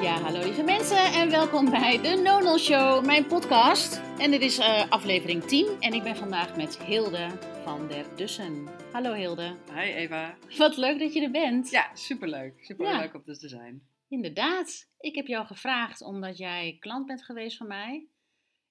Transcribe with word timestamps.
Ja, 0.00 0.20
hallo 0.20 0.42
lieve 0.42 0.62
mensen 0.62 1.12
en 1.12 1.30
welkom 1.30 1.70
bij 1.70 2.00
de 2.02 2.20
Nonal 2.24 2.58
Show, 2.58 3.04
mijn 3.04 3.26
podcast. 3.26 3.96
En 4.18 4.30
dit 4.30 4.40
is 4.40 4.58
uh, 4.58 4.90
aflevering 4.90 5.42
10 5.44 5.76
en 5.80 5.92
ik 5.92 6.02
ben 6.02 6.16
vandaag 6.16 6.56
met 6.56 6.78
Hilde 6.78 7.38
van 7.62 7.88
der 7.88 8.16
Dussen. 8.16 8.68
Hallo 8.92 9.12
Hilde. 9.12 9.56
Hi 9.72 9.92
Eva. 9.92 10.36
Wat 10.58 10.76
leuk 10.76 10.98
dat 10.98 11.12
je 11.12 11.22
er 11.22 11.30
bent. 11.30 11.70
Ja, 11.70 11.94
superleuk. 11.94 12.64
Superleuk 12.64 13.12
ja. 13.12 13.18
om 13.18 13.22
er 13.26 13.38
te 13.38 13.48
zijn. 13.48 13.82
Inderdaad. 14.08 14.88
Ik 15.00 15.14
heb 15.14 15.26
jou 15.26 15.46
gevraagd 15.46 16.02
omdat 16.02 16.38
jij 16.38 16.76
klant 16.80 17.06
bent 17.06 17.24
geweest 17.24 17.56
van 17.56 17.66
mij 17.66 18.06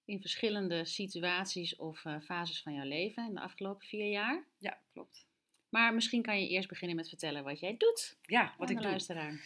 in 0.06 0.22
verschillende 0.22 0.86
situaties 0.86 1.76
of 1.76 2.06
uh, 2.06 2.16
fases 2.22 2.62
van 2.62 2.74
jouw 2.74 2.88
leven 2.88 3.28
in 3.28 3.34
de 3.34 3.42
afgelopen 3.42 3.88
vier 3.88 4.12
jaar. 4.12 4.44
Ja, 4.58 4.78
klopt. 4.94 5.26
Maar 5.70 5.94
misschien 5.94 6.22
kan 6.22 6.42
je 6.42 6.48
eerst 6.48 6.70
beginnen 6.70 6.98
met 6.98 7.10
vertellen 7.10 7.44
wat 7.44 7.60
jij 7.60 7.76
doet. 7.78 8.18
Ja, 8.22 8.54
wat 8.58 8.70
ik 8.70 8.82
doe. 8.82 9.40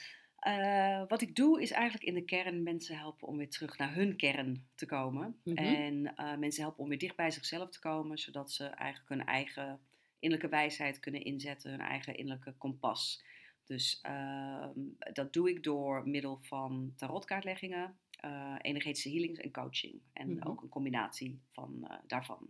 Uh, 0.47 1.03
wat 1.07 1.21
ik 1.21 1.35
doe 1.35 1.61
is 1.61 1.71
eigenlijk 1.71 2.03
in 2.03 2.13
de 2.13 2.25
kern 2.25 2.63
mensen 2.63 2.97
helpen 2.97 3.27
om 3.27 3.37
weer 3.37 3.49
terug 3.49 3.77
naar 3.77 3.93
hun 3.93 4.15
kern 4.15 4.67
te 4.75 4.85
komen. 4.85 5.35
Mm 5.43 5.57
-hmm. 5.57 5.65
En 5.65 6.13
uh, 6.17 6.37
mensen 6.37 6.61
helpen 6.61 6.83
om 6.83 6.89
weer 6.89 6.97
dicht 6.97 7.15
bij 7.15 7.31
zichzelf 7.31 7.69
te 7.69 7.79
komen, 7.79 8.17
zodat 8.17 8.51
ze 8.51 8.65
eigenlijk 8.65 9.09
hun 9.09 9.25
eigen 9.25 9.79
innerlijke 10.19 10.55
wijsheid 10.55 10.99
kunnen 10.99 11.23
inzetten, 11.23 11.71
hun 11.71 11.79
eigen 11.79 12.15
innerlijke 12.15 12.53
kompas. 12.57 13.23
Dus 13.65 14.01
uh, 14.07 14.67
dat 15.13 15.33
doe 15.33 15.49
ik 15.49 15.63
door 15.63 16.07
middel 16.07 16.39
van 16.41 16.93
tarotkaartleggingen, 16.95 17.97
uh, 18.25 18.55
energetische 18.61 19.09
healings 19.09 19.39
en 19.39 19.51
coaching. 19.51 20.01
En 20.13 20.29
mm 20.29 20.37
-hmm. 20.37 20.49
ook 20.49 20.61
een 20.61 20.69
combinatie 20.69 21.39
van 21.49 21.91
daarvan. 22.07 22.49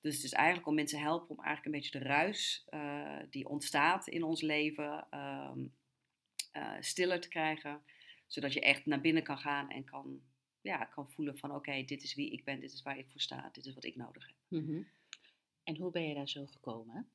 Dus 0.00 0.14
het 0.14 0.24
is 0.24 0.32
eigenlijk 0.32 0.66
om 0.66 0.74
mensen 0.74 1.00
helpen 1.00 1.36
om 1.36 1.44
eigenlijk 1.44 1.66
een 1.66 1.80
beetje 1.80 1.98
de 1.98 2.04
ruis 2.04 2.68
die 3.30 3.48
ontstaat 3.48 4.08
in 4.08 4.22
ons 4.22 4.40
leven 4.40 5.06
stiller 6.80 7.20
te 7.20 7.28
krijgen. 7.28 7.82
Zodat 8.26 8.52
je 8.52 8.60
echt 8.60 8.86
naar 8.86 9.00
binnen 9.00 9.22
kan 9.22 9.38
gaan 9.38 9.70
en 9.70 9.84
kan, 9.84 10.20
ja, 10.60 10.84
kan 10.84 11.10
voelen 11.10 11.38
van 11.38 11.50
oké, 11.50 11.58
okay, 11.58 11.84
dit 11.84 12.02
is 12.02 12.14
wie 12.14 12.30
ik 12.30 12.44
ben, 12.44 12.60
dit 12.60 12.72
is 12.72 12.82
waar 12.82 12.98
ik 12.98 13.10
voor 13.10 13.20
sta, 13.20 13.50
dit 13.52 13.66
is 13.66 13.74
wat 13.74 13.84
ik 13.84 13.96
nodig 13.96 14.26
heb. 14.26 14.36
Mm 14.48 14.66
-hmm. 14.66 14.88
En 15.64 15.76
hoe 15.76 15.90
ben 15.90 16.08
je 16.08 16.14
daar 16.14 16.28
zo 16.28 16.46
gekomen? 16.46 17.10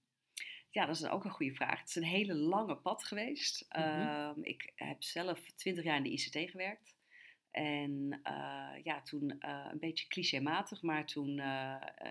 Ja, 0.69 0.85
dat 0.85 0.95
is 0.95 1.05
ook 1.05 1.23
een 1.23 1.31
goede 1.31 1.55
vraag. 1.55 1.79
Het 1.79 1.89
is 1.89 1.95
een 1.95 2.03
hele 2.03 2.35
lange 2.35 2.75
pad 2.75 3.03
geweest. 3.03 3.65
Mm 3.69 3.83
-hmm. 3.83 4.37
uh, 4.37 4.51
ik 4.51 4.71
heb 4.75 5.03
zelf 5.03 5.51
twintig 5.55 5.83
jaar 5.83 5.97
in 5.97 6.03
de 6.03 6.11
ICT 6.11 6.49
gewerkt. 6.51 6.95
En 7.51 8.21
uh, 8.23 8.83
ja, 8.83 9.01
toen 9.03 9.35
uh, 9.39 9.67
een 9.71 9.79
beetje 9.79 10.07
clichématig, 10.07 10.81
maar 10.81 11.05
toen 11.05 11.39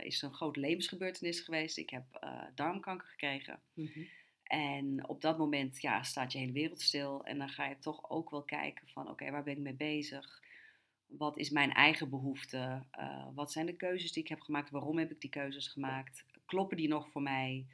is 0.02 0.22
er 0.22 0.28
een 0.28 0.34
grote 0.34 0.60
levensgebeurtenis 0.60 1.40
geweest. 1.40 1.76
Ik 1.78 1.90
heb 1.90 2.04
darmkanker 2.54 3.08
gekregen. 3.08 3.60
Mm 3.74 3.90
-hmm. 3.94 4.06
En 4.54 5.08
op 5.08 5.20
dat 5.20 5.38
moment 5.38 5.80
ja, 5.80 6.02
staat 6.02 6.32
je 6.32 6.38
hele 6.38 6.52
wereld 6.52 6.80
stil. 6.80 7.24
En 7.24 7.38
dan 7.38 7.48
ga 7.48 7.66
je 7.66 7.78
toch 7.78 8.10
ook 8.10 8.30
wel 8.30 8.42
kijken 8.42 8.88
van 8.88 9.02
oké, 9.02 9.12
okay, 9.12 9.30
waar 9.30 9.42
ben 9.42 9.56
ik 9.56 9.62
mee 9.62 9.74
bezig? 9.74 10.42
Wat 11.06 11.38
is 11.38 11.50
mijn 11.50 11.72
eigen 11.72 12.10
behoefte? 12.10 12.82
wat 13.34 13.52
zijn 13.52 13.66
de 13.66 13.76
keuzes 13.76 14.12
die 14.12 14.22
ik 14.22 14.28
heb 14.28 14.40
gemaakt? 14.40 14.70
Waarom 14.70 14.98
heb 14.98 15.10
ik 15.10 15.20
die 15.20 15.30
keuzes 15.30 15.68
gemaakt? 15.68 16.24
Kloppen 16.46 16.76
die 16.76 16.88
nog 16.88 17.08
voor 17.08 17.22
mij? 17.22 17.66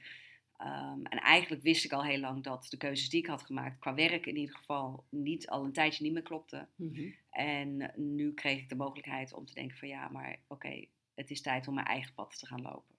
Um, 0.60 1.06
en 1.06 1.18
eigenlijk 1.18 1.62
wist 1.62 1.84
ik 1.84 1.92
al 1.92 2.04
heel 2.04 2.18
lang 2.18 2.42
dat 2.42 2.66
de 2.70 2.76
keuzes 2.76 3.08
die 3.08 3.20
ik 3.20 3.26
had 3.26 3.42
gemaakt, 3.42 3.78
qua 3.78 3.94
werk 3.94 4.26
in 4.26 4.36
ieder 4.36 4.56
geval, 4.56 5.04
niet 5.08 5.48
al 5.48 5.64
een 5.64 5.72
tijdje 5.72 6.04
niet 6.04 6.12
meer 6.12 6.22
klopten. 6.22 6.68
Mm 6.76 6.94
-hmm. 6.94 7.14
En 7.30 7.92
nu 7.96 8.34
kreeg 8.34 8.58
ik 8.58 8.68
de 8.68 8.74
mogelijkheid 8.74 9.32
om 9.32 9.46
te 9.46 9.54
denken 9.54 9.76
van 9.76 9.88
ja, 9.88 10.08
maar 10.08 10.30
oké, 10.30 10.66
okay, 10.66 10.88
het 11.14 11.30
is 11.30 11.42
tijd 11.42 11.68
om 11.68 11.74
mijn 11.74 11.86
eigen 11.86 12.14
pad 12.14 12.38
te 12.38 12.46
gaan 12.46 12.62
lopen. 12.62 12.94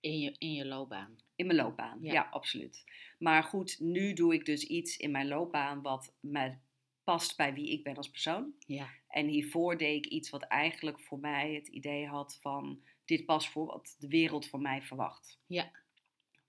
In 0.00 0.18
je, 0.18 0.34
in 0.38 0.52
je 0.52 0.66
loopbaan? 0.66 1.16
In 1.36 1.46
mijn 1.46 1.58
loopbaan, 1.58 1.98
ja. 2.00 2.12
ja. 2.12 2.28
absoluut. 2.30 2.84
Maar 3.18 3.42
goed, 3.42 3.80
nu 3.80 4.12
doe 4.12 4.34
ik 4.34 4.44
dus 4.44 4.64
iets 4.64 4.96
in 4.96 5.10
mijn 5.10 5.28
loopbaan 5.28 5.82
wat 5.82 6.14
mij 6.20 6.60
past 7.04 7.36
bij 7.36 7.54
wie 7.54 7.70
ik 7.70 7.82
ben 7.82 7.96
als 7.96 8.10
persoon. 8.10 8.52
Ja. 8.58 8.88
En 9.08 9.26
hiervoor 9.26 9.76
deed 9.76 10.04
ik 10.04 10.12
iets 10.12 10.30
wat 10.30 10.42
eigenlijk 10.42 11.00
voor 11.00 11.18
mij 11.18 11.54
het 11.54 11.68
idee 11.68 12.06
had 12.06 12.38
van 12.40 12.82
dit 13.04 13.24
past 13.24 13.48
voor 13.48 13.66
wat 13.66 13.96
de 13.98 14.08
wereld 14.08 14.48
van 14.48 14.62
mij 14.62 14.82
verwacht. 14.82 15.40
Ja 15.46 15.70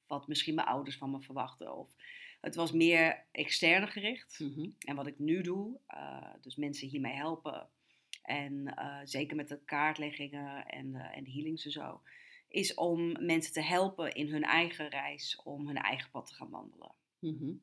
wat 0.08 0.28
misschien 0.28 0.56
mijn 0.56 0.68
ouders 0.68 0.98
van 0.98 1.12
me 1.12 1.22
verwachten. 1.22 1.78
Of 1.78 1.96
het 2.42 2.56
was 2.56 2.72
meer 2.72 3.26
extern 3.32 3.88
gericht. 3.88 4.40
Mhm. 4.40 4.50
Mm 4.50 4.56
-hmm. 4.56 4.76
En 4.80 4.96
wat 4.96 5.08
ik 5.08 5.20
nu 5.20 5.42
doe, 5.42 5.80
uh, 5.90 6.34
dus 6.42 6.56
mensen 6.56 6.88
hiermee 6.88 7.14
helpen. 7.14 7.70
En 8.22 8.74
uh, 8.80 9.00
zeker 9.04 9.36
met 9.36 9.48
de 9.48 9.60
kaartleggingen 9.66 10.66
en, 10.66 10.88
uh, 10.88 11.18
en 11.18 11.24
de 11.24 11.32
healings 11.32 11.66
en 11.66 11.72
zo. 11.72 12.02
Is 12.48 12.74
om 12.74 13.26
mensen 13.26 13.54
te 13.54 13.62
helpen 13.62 14.14
in 14.14 14.32
hun 14.32 14.44
eigen 14.44 14.90
reis 14.90 15.42
om 15.44 15.68
hun 15.68 15.78
eigen 15.78 16.12
pad 16.12 16.26
te 16.26 16.34
gaan 16.34 16.50
wandelen. 16.50 16.92
Mm 17.20 17.38
-hmm. 17.40 17.62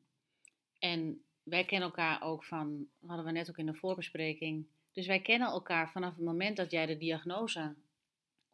En 0.79 1.21
wij 1.43 1.65
kennen 1.65 1.87
elkaar 1.87 2.21
ook 2.21 2.43
van, 2.43 2.87
hadden 3.05 3.25
we 3.25 3.31
net 3.31 3.49
ook 3.49 3.57
in 3.57 3.65
de 3.65 3.73
voorbespreking. 3.73 4.65
Dus 4.91 5.07
wij 5.07 5.21
kennen 5.21 5.47
elkaar 5.47 5.91
vanaf 5.91 6.15
het 6.15 6.25
moment 6.25 6.57
dat 6.57 6.71
jij 6.71 6.85
de 6.85 6.97
diagnose 6.97 7.75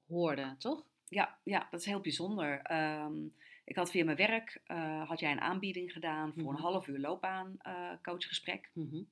hoorde, 0.07 0.55
toch? 0.57 0.85
Ja, 1.07 1.37
ja 1.43 1.67
dat 1.71 1.79
is 1.79 1.85
heel 1.85 1.99
bijzonder. 1.99 2.71
Um, 2.71 3.33
ik 3.65 3.75
had 3.75 3.91
via 3.91 4.03
mijn 4.03 4.17
werk, 4.17 4.61
uh, 4.67 5.07
had 5.07 5.19
jij 5.19 5.31
een 5.31 5.41
aanbieding 5.41 5.91
gedaan 5.91 6.33
voor 6.33 6.41
mm 6.41 6.47
-hmm. 6.47 6.55
een 6.55 6.61
half 6.61 6.87
uur 6.87 6.99
loopbaancoachgesprek. 6.99 8.71
Uh, 8.73 8.83
mm 8.83 8.89
-hmm. 8.89 9.09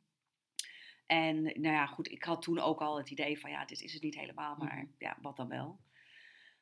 En 1.06 1.42
nou 1.44 1.76
ja, 1.76 1.86
goed, 1.86 2.12
ik 2.12 2.24
had 2.24 2.42
toen 2.42 2.60
ook 2.60 2.82
al 2.82 2.98
het 2.98 3.10
idee 3.10 3.40
van 3.40 3.50
ja, 3.50 3.66
dit 3.66 3.82
is 3.82 3.94
het 3.94 4.04
niet 4.04 4.16
helemaal, 4.16 4.56
maar 4.56 4.88
ja, 4.98 5.18
wat 5.22 5.36
dan 5.36 5.48
wel. 5.48 5.80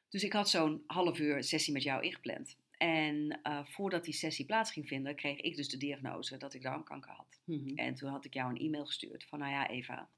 Dus 0.09 0.23
ik 0.23 0.33
had 0.33 0.49
zo'n 0.49 0.83
half 0.87 1.19
uur 1.19 1.43
sessie 1.43 1.73
met 1.73 1.83
jou 1.83 2.03
ingepland. 2.03 2.57
En 2.77 3.39
uh, 3.43 3.59
voordat 3.65 4.03
die 4.03 4.13
sessie 4.13 4.45
plaats 4.45 4.71
ging 4.71 4.87
vinden, 4.87 5.15
kreeg 5.15 5.39
ik 5.39 5.55
dus 5.55 5.69
de 5.69 5.77
diagnose 5.77 6.37
dat 6.37 6.53
ik 6.53 6.61
darmkanker 6.61 7.11
had. 7.11 7.39
En 7.75 7.95
toen 7.95 8.09
had 8.09 8.25
ik 8.25 8.33
jou 8.33 8.49
een 8.49 8.59
e-mail 8.59 8.85
gestuurd 8.85 9.23
van 9.23 9.39
nou 9.39 9.51
ja, 9.51 9.69
Eva, 9.69 10.09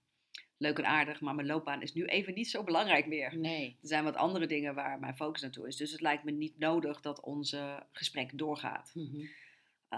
leuk 0.58 0.78
en 0.78 0.86
aardig, 0.86 1.22
maar 1.22 1.36
mijn 1.36 1.48
loopbaan 1.48 1.82
is 1.82 1.94
nu 1.94 2.06
even 2.06 2.34
niet 2.34 2.50
zo 2.50 2.64
belangrijk 2.64 3.08
meer. 3.08 3.38
Nee. 3.38 3.78
Er 3.82 3.88
zijn 3.88 4.04
wat 4.04 4.16
andere 4.16 4.48
dingen 4.48 4.76
waar 4.76 5.00
mijn 5.00 5.16
focus 5.16 5.42
naartoe 5.42 5.68
is. 5.68 5.76
Dus 5.76 5.92
het 5.92 6.02
lijkt 6.02 6.24
me 6.24 6.32
niet 6.32 6.58
nodig 6.58 7.02
dat 7.02 7.22
onze 7.22 7.84
gesprek 7.92 8.38
doorgaat. 8.38 8.92
Mm 8.94 9.10
-hmm. 9.12 9.30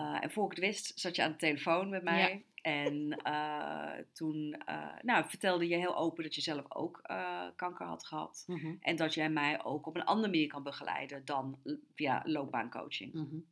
uh, 0.02 0.24
en 0.24 0.32
voor 0.32 0.46
ik 0.46 0.52
het 0.52 0.60
wist, 0.60 1.00
zat 1.00 1.16
je 1.16 1.24
aan 1.24 1.32
de 1.32 1.38
telefoon 1.38 1.90
met 1.90 2.04
mij. 2.04 2.32
Ja. 2.32 2.40
En 2.62 3.20
uh, 3.28 3.94
toen 4.14 4.62
uh, 4.70 4.94
nou, 5.02 5.30
vertelde 5.30 5.68
je 5.68 5.76
heel 5.76 5.98
open 5.98 6.24
dat 6.24 6.36
je 6.36 6.42
zelf 6.42 6.66
ook 6.70 7.02
kanker 7.56 7.86
had 7.86 8.06
gehad. 8.06 8.44
Mm 8.48 8.60
-hmm. 8.60 8.78
En 8.82 8.96
dat 8.96 9.14
jij 9.14 9.30
mij 9.30 9.64
ook 9.64 9.88
op 9.88 9.96
een 9.96 10.06
andere 10.06 10.30
manier 10.30 10.48
kan 10.48 10.64
begeleiden 10.64 11.26
dan 11.26 11.60
via 11.96 12.22
loopbaancoaching. 12.26 13.14
Mm 13.14 13.30
-hmm. 13.30 13.46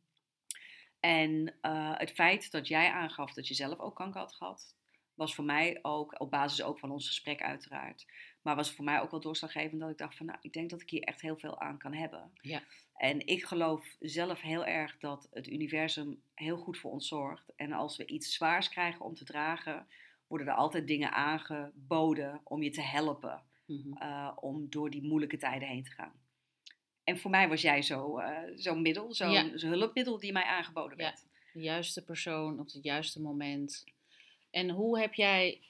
En 1.00 1.54
het 1.96 2.10
feit 2.10 2.50
dat 2.50 2.68
jij 2.68 2.90
aangaf 2.90 3.32
dat 3.32 3.48
je 3.48 3.54
zelf 3.54 3.78
ook 3.78 3.96
kanker 3.96 4.20
had 4.20 4.32
gehad, 4.32 4.74
was 5.20 5.34
voor 5.34 5.44
mij 5.44 5.78
ook, 5.82 6.20
op 6.20 6.30
basis 6.30 6.62
ook 6.62 6.78
van 6.78 6.90
ons 6.90 7.06
gesprek 7.06 7.42
uiteraard, 7.42 8.06
maar 8.42 8.56
was 8.56 8.72
voor 8.72 8.84
mij 8.84 9.00
ook 9.00 9.10
wel 9.10 9.20
doorslaggevend 9.20 9.80
dat 9.80 9.90
ik 9.90 9.98
dacht 9.98 10.16
van, 10.16 10.26
nou, 10.26 10.38
ik 10.42 10.52
denk 10.52 10.70
dat 10.70 10.80
ik 10.80 10.90
hier 10.90 11.02
echt 11.02 11.20
heel 11.20 11.36
veel 11.36 11.60
aan 11.60 11.78
kan 11.78 11.92
hebben. 11.92 12.30
Ja. 12.40 12.62
En 13.00 13.26
ik 13.26 13.44
geloof 13.44 13.96
zelf 14.00 14.40
heel 14.40 14.64
erg 14.64 14.98
dat 14.98 15.28
het 15.32 15.48
universum 15.48 16.22
heel 16.34 16.56
goed 16.56 16.78
voor 16.78 16.90
ons 16.90 17.08
zorgt. 17.08 17.52
En 17.56 17.72
als 17.72 17.96
we 17.96 18.06
iets 18.06 18.34
zwaars 18.34 18.68
krijgen 18.68 19.04
om 19.04 19.14
te 19.14 19.24
dragen, 19.24 19.86
worden 20.26 20.46
er 20.46 20.54
altijd 20.54 20.86
dingen 20.86 21.12
aangeboden 21.12 22.40
om 22.44 22.62
je 22.62 22.70
te 22.70 22.82
helpen. 22.82 23.42
Mm 23.66 23.82
-hmm. 23.82 24.02
uh, 24.02 24.32
om 24.40 24.66
door 24.70 24.90
die 24.90 25.02
moeilijke 25.02 25.36
tijden 25.36 25.68
heen 25.68 25.84
te 25.84 25.90
gaan. 25.90 26.12
En 27.04 27.18
voor 27.18 27.30
mij 27.30 27.48
was 27.48 27.60
jij 27.60 27.82
zo'n 27.82 28.20
uh, 28.20 28.38
zo 28.56 28.74
middel, 28.74 29.14
zo'n 29.14 29.30
ja. 29.30 29.58
zo 29.58 29.68
hulpmiddel 29.68 30.18
die 30.18 30.32
mij 30.32 30.44
aangeboden 30.44 30.96
werd. 30.96 31.20
Ja. 31.20 31.50
De 31.52 31.60
juiste 31.60 32.04
persoon 32.04 32.58
op 32.58 32.66
het 32.72 32.82
juiste 32.82 33.20
moment. 33.20 33.84
En 34.50 34.70
hoe 34.70 35.00
heb 35.00 35.14
jij. 35.14 35.60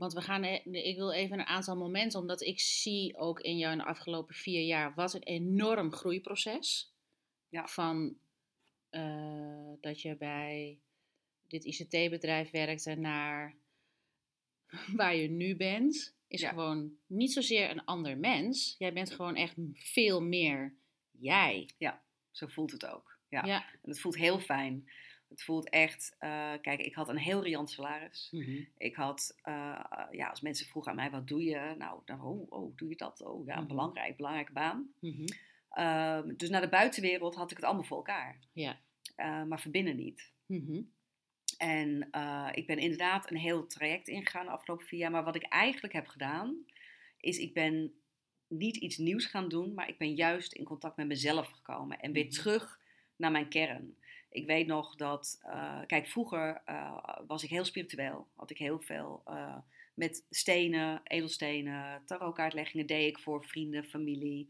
Want 0.00 0.12
we 0.12 0.20
gaan. 0.20 0.44
Ik 0.44 0.96
wil 0.96 1.12
even 1.12 1.38
een 1.38 1.46
aantal 1.46 1.76
momenten, 1.76 2.20
omdat 2.20 2.40
ik 2.40 2.60
zie 2.60 3.16
ook 3.16 3.40
in 3.40 3.56
jou 3.58 3.72
in 3.72 3.78
de 3.78 3.84
afgelopen 3.84 4.34
vier 4.34 4.62
jaar. 4.62 4.94
wat 4.94 5.14
een 5.14 5.22
enorm 5.22 5.92
groeiproces. 5.92 6.92
Ja. 7.48 7.66
Van 7.66 8.16
uh, 8.90 9.72
dat 9.80 10.00
je 10.02 10.16
bij 10.16 10.78
dit 11.46 11.64
ICT-bedrijf 11.64 12.50
werkte 12.50 12.94
naar 12.94 13.56
waar 14.96 15.16
je 15.16 15.28
nu 15.28 15.56
bent. 15.56 16.14
Is 16.28 16.40
Ja. 16.40 16.48
gewoon 16.48 16.92
niet 17.06 17.32
zozeer 17.32 17.70
een 17.70 17.84
ander 17.84 18.18
mens. 18.18 18.74
Jij 18.78 18.92
bent 18.92 19.10
gewoon 19.10 19.36
echt 19.36 19.54
veel 19.74 20.22
meer 20.22 20.74
jij. 21.10 21.68
Zo 22.30 22.46
voelt 22.46 22.72
het 22.72 22.86
ook. 22.86 23.18
Ja. 23.28 23.44
Ja. 23.44 23.64
En 23.72 23.88
het 23.90 24.00
voelt 24.00 24.16
heel 24.16 24.38
fijn. 24.38 24.90
Het 25.30 25.42
voelt 25.42 25.68
echt, 25.68 26.16
uh, 26.20 26.52
kijk, 26.60 26.80
ik 26.80 26.94
had 26.94 27.08
een 27.08 27.18
heel 27.18 27.42
riant 27.42 27.70
salaris. 27.70 28.28
Mhm. 28.30 28.60
Ik 28.78 28.94
had, 28.94 29.36
uh, 29.44 29.80
ja, 30.10 30.28
als 30.28 30.40
mensen 30.40 30.66
vroegen 30.66 30.90
aan 30.90 30.96
mij, 30.96 31.10
wat 31.10 31.28
doe 31.28 31.44
je? 31.44 31.74
Nou, 31.78 32.00
dan, 32.04 32.20
oh, 32.22 32.50
oh, 32.52 32.76
doe 32.76 32.88
je 32.88 32.96
dat? 32.96 33.22
Oh, 33.22 33.46
ja, 33.46 33.56
Mhm. 33.58 33.66
belangrijk, 33.66 34.16
belangrijke 34.16 34.52
baan. 34.52 34.92
Mhm. 35.00 35.24
Ehm, 35.70 36.36
dus 36.36 36.48
naar 36.48 36.60
de 36.60 36.68
buitenwereld 36.68 37.34
had 37.34 37.50
ik 37.50 37.56
het 37.56 37.66
allemaal 37.66 37.84
voor 37.84 37.96
elkaar. 37.96 38.38
Ja. 38.52 38.78
Uh, 39.16 39.42
maar 39.44 39.60
verbinden 39.60 39.96
niet. 39.96 40.30
En 41.58 42.08
ik 42.52 42.66
ben 42.66 42.78
inderdaad 42.78 43.30
een 43.30 43.36
heel 43.36 43.66
traject 43.66 44.08
ingegaan 44.08 44.44
de 44.44 44.50
afgelopen 44.52 44.86
vier 44.86 44.98
jaar. 44.98 45.10
Maar 45.10 45.24
wat 45.24 45.34
ik 45.36 45.42
eigenlijk 45.42 45.92
heb 45.92 46.06
gedaan, 46.06 46.56
is 47.20 47.38
ik 47.38 47.54
ben 47.54 47.92
niet 48.48 48.76
iets 48.76 48.96
nieuws 48.96 49.26
gaan 49.26 49.48
doen, 49.48 49.74
maar 49.74 49.88
ik 49.88 49.98
ben 49.98 50.14
juist 50.14 50.52
in 50.52 50.64
contact 50.64 50.96
met 50.96 51.06
mezelf 51.06 51.48
gekomen. 51.50 52.00
En 52.00 52.12
weer 52.12 52.30
terug 52.30 52.80
naar 53.16 53.30
mijn 53.30 53.48
kern. 53.48 53.96
Ik 54.30 54.46
weet 54.46 54.66
nog 54.66 54.96
dat, 54.96 55.38
eh, 55.42 55.80
kijk, 55.86 56.06
vroeger 56.06 56.62
eh, 56.64 57.18
was 57.26 57.44
ik 57.44 57.50
heel 57.50 57.64
spiritueel. 57.64 58.28
Had 58.36 58.50
ik 58.50 58.58
heel 58.58 58.80
veel 58.80 59.22
eh, 59.24 59.56
met 59.94 60.26
stenen, 60.30 61.00
edelstenen, 61.04 62.02
tarotkaartleggingen 62.04 62.86
deed 62.86 63.08
ik 63.08 63.18
voor 63.18 63.44
vrienden, 63.44 63.84
familie. 63.84 64.48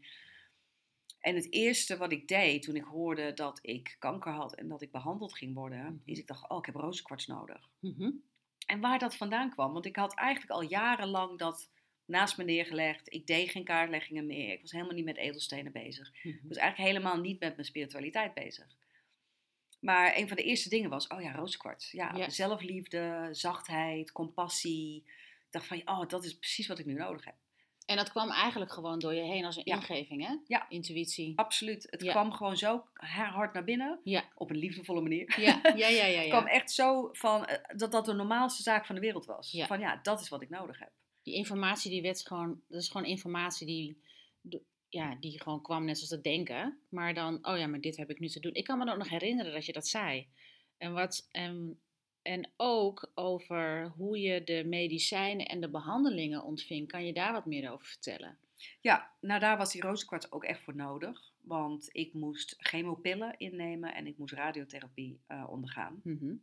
En 1.19 1.35
het 1.35 1.51
eerste 1.53 1.97
wat 1.97 2.11
ik 2.11 2.27
deed 2.27 2.61
toen 2.63 2.75
ik 2.75 2.83
hoorde 2.83 3.33
dat 3.33 3.59
ik 3.61 3.95
kanker 3.99 4.31
had 4.31 4.55
en 4.55 4.67
dat 4.67 4.81
ik 4.81 4.91
behandeld 4.91 5.33
ging 5.33 5.53
worden, 5.53 5.83
Mhm. 5.83 5.95
is 6.05 6.19
ik 6.19 6.27
dacht, 6.27 6.49
oh, 6.49 6.57
ik 6.57 6.65
heb 6.65 6.75
rozenkwarts 6.75 7.27
nodig. 7.27 7.69
Mhm. 7.79 8.11
En 8.65 8.79
waar 8.79 8.99
dat 8.99 9.15
vandaan 9.15 9.49
kwam, 9.49 9.73
want 9.73 9.85
ik 9.85 9.95
had 9.95 10.15
eigenlijk 10.15 10.51
al 10.51 10.61
jarenlang 10.63 11.39
dat 11.39 11.69
naast 12.05 12.37
me 12.37 12.43
neergelegd. 12.43 13.13
Ik 13.13 13.27
deed 13.27 13.49
geen 13.49 13.63
kaartleggingen 13.63 14.25
meer. 14.25 14.51
Ik 14.51 14.61
was 14.61 14.71
helemaal 14.71 14.93
niet 14.95 15.05
met 15.05 15.17
edelstenen 15.17 15.71
bezig. 15.71 16.11
Mhm. 16.23 16.27
Ik 16.27 16.47
was 16.47 16.57
eigenlijk 16.57 16.91
helemaal 16.91 17.21
niet 17.21 17.39
met 17.39 17.55
mijn 17.55 17.67
spiritualiteit 17.67 18.33
bezig. 18.33 18.79
Maar 19.81 20.17
een 20.17 20.27
van 20.27 20.37
de 20.37 20.43
eerste 20.43 20.69
dingen 20.69 20.89
was, 20.89 21.07
oh 21.07 21.21
ja, 21.21 21.31
rozenkwarts. 21.35 21.91
Ja, 21.91 22.13
Ja. 22.15 22.29
zelfliefde, 22.29 23.27
zachtheid, 23.31 24.11
compassie. 24.11 25.03
Ik 25.05 25.47
dacht 25.49 25.65
van, 25.67 25.81
oh, 25.85 26.07
dat 26.07 26.23
is 26.23 26.37
precies 26.37 26.67
wat 26.67 26.79
ik 26.79 26.85
nu 26.85 26.93
nodig 26.93 27.25
heb. 27.25 27.35
En 27.85 27.95
dat 27.97 28.09
kwam 28.09 28.29
eigenlijk 28.29 28.71
gewoon 28.71 28.99
door 28.99 29.13
je 29.13 29.21
heen 29.21 29.45
als 29.45 29.55
een 29.55 29.61
Ja. 29.65 29.75
ingeving, 29.75 30.27
hè? 30.27 30.35
Ja. 30.47 30.69
Intuïtie. 30.69 31.33
Absoluut. 31.37 31.87
Het 31.89 32.01
Ja. 32.01 32.11
kwam 32.11 32.31
gewoon 32.31 32.57
zo 32.57 32.85
hard 32.93 33.53
naar 33.53 33.63
binnen. 33.63 33.99
Ja. 34.03 34.23
Op 34.35 34.49
een 34.49 34.57
liefdevolle 34.57 35.01
manier. 35.01 35.39
Ja, 35.39 35.59
ja, 35.75 35.87
ja, 35.87 36.05
ja. 36.05 36.17
Het 36.19 36.25
ja. 36.25 36.29
kwam 36.29 36.45
echt 36.47 36.71
zo 36.71 37.09
van 37.11 37.45
eh, 37.45 37.77
dat 37.77 37.91
dat 37.91 38.05
de 38.05 38.13
normaalste 38.13 38.63
zaak 38.63 38.85
van 38.85 38.95
de 38.95 39.01
wereld 39.01 39.25
was. 39.25 39.51
Ja. 39.51 39.65
Van 39.67 39.79
ja, 39.79 39.99
dat 40.03 40.21
is 40.21 40.29
wat 40.29 40.41
ik 40.41 40.49
nodig 40.49 40.79
heb. 40.79 40.91
Die 41.23 41.33
informatie 41.35 41.91
die 41.91 42.01
werd 42.01 42.27
gewoon, 42.27 42.61
dat 42.67 42.81
is 42.81 42.89
gewoon 42.89 43.07
informatie 43.07 43.65
die, 43.67 44.01
ja, 44.91 45.15
die 45.19 45.41
gewoon 45.41 45.61
kwam 45.61 45.85
net 45.85 45.97
zoals 45.97 46.11
het 46.11 46.23
denken. 46.23 46.79
Maar 46.89 47.13
dan, 47.13 47.47
oh 47.47 47.57
ja, 47.57 47.67
maar 47.67 47.81
dit 47.81 47.97
heb 47.97 48.09
ik 48.09 48.19
nu 48.19 48.27
te 48.27 48.39
doen. 48.39 48.53
Ik 48.53 48.63
kan 48.63 48.77
me 48.77 48.91
ook 48.91 48.97
nog 48.97 49.09
herinneren 49.09 49.53
dat 49.53 49.65
je 49.65 49.73
dat 49.73 49.87
zei. 49.87 50.27
En, 50.77 50.93
wat, 50.93 51.27
en, 51.31 51.79
en 52.21 52.51
ook 52.57 53.11
over 53.15 53.93
hoe 53.95 54.19
je 54.19 54.43
de 54.43 54.63
medicijnen 54.65 55.45
en 55.45 55.61
de 55.61 55.69
behandelingen 55.69 56.43
ontving. 56.43 56.87
Kan 56.87 57.05
je 57.05 57.13
daar 57.13 57.33
wat 57.33 57.45
meer 57.45 57.71
over 57.71 57.85
vertellen? 57.85 58.37
Ja, 58.81 59.11
nou 59.21 59.39
daar 59.39 59.57
was 59.57 59.71
die 59.71 59.81
rozenkwarts 59.81 60.31
ook 60.31 60.43
echt 60.43 60.61
voor 60.61 60.75
nodig. 60.75 61.33
Want 61.41 61.89
ik 61.91 62.13
moest 62.13 62.55
chemopillen 62.57 63.35
innemen 63.37 63.93
en 63.95 64.07
ik 64.07 64.17
moest 64.17 64.33
radiotherapie 64.33 65.19
eh, 65.27 65.45
ondergaan. 65.49 66.01
Mhm. 66.03 66.33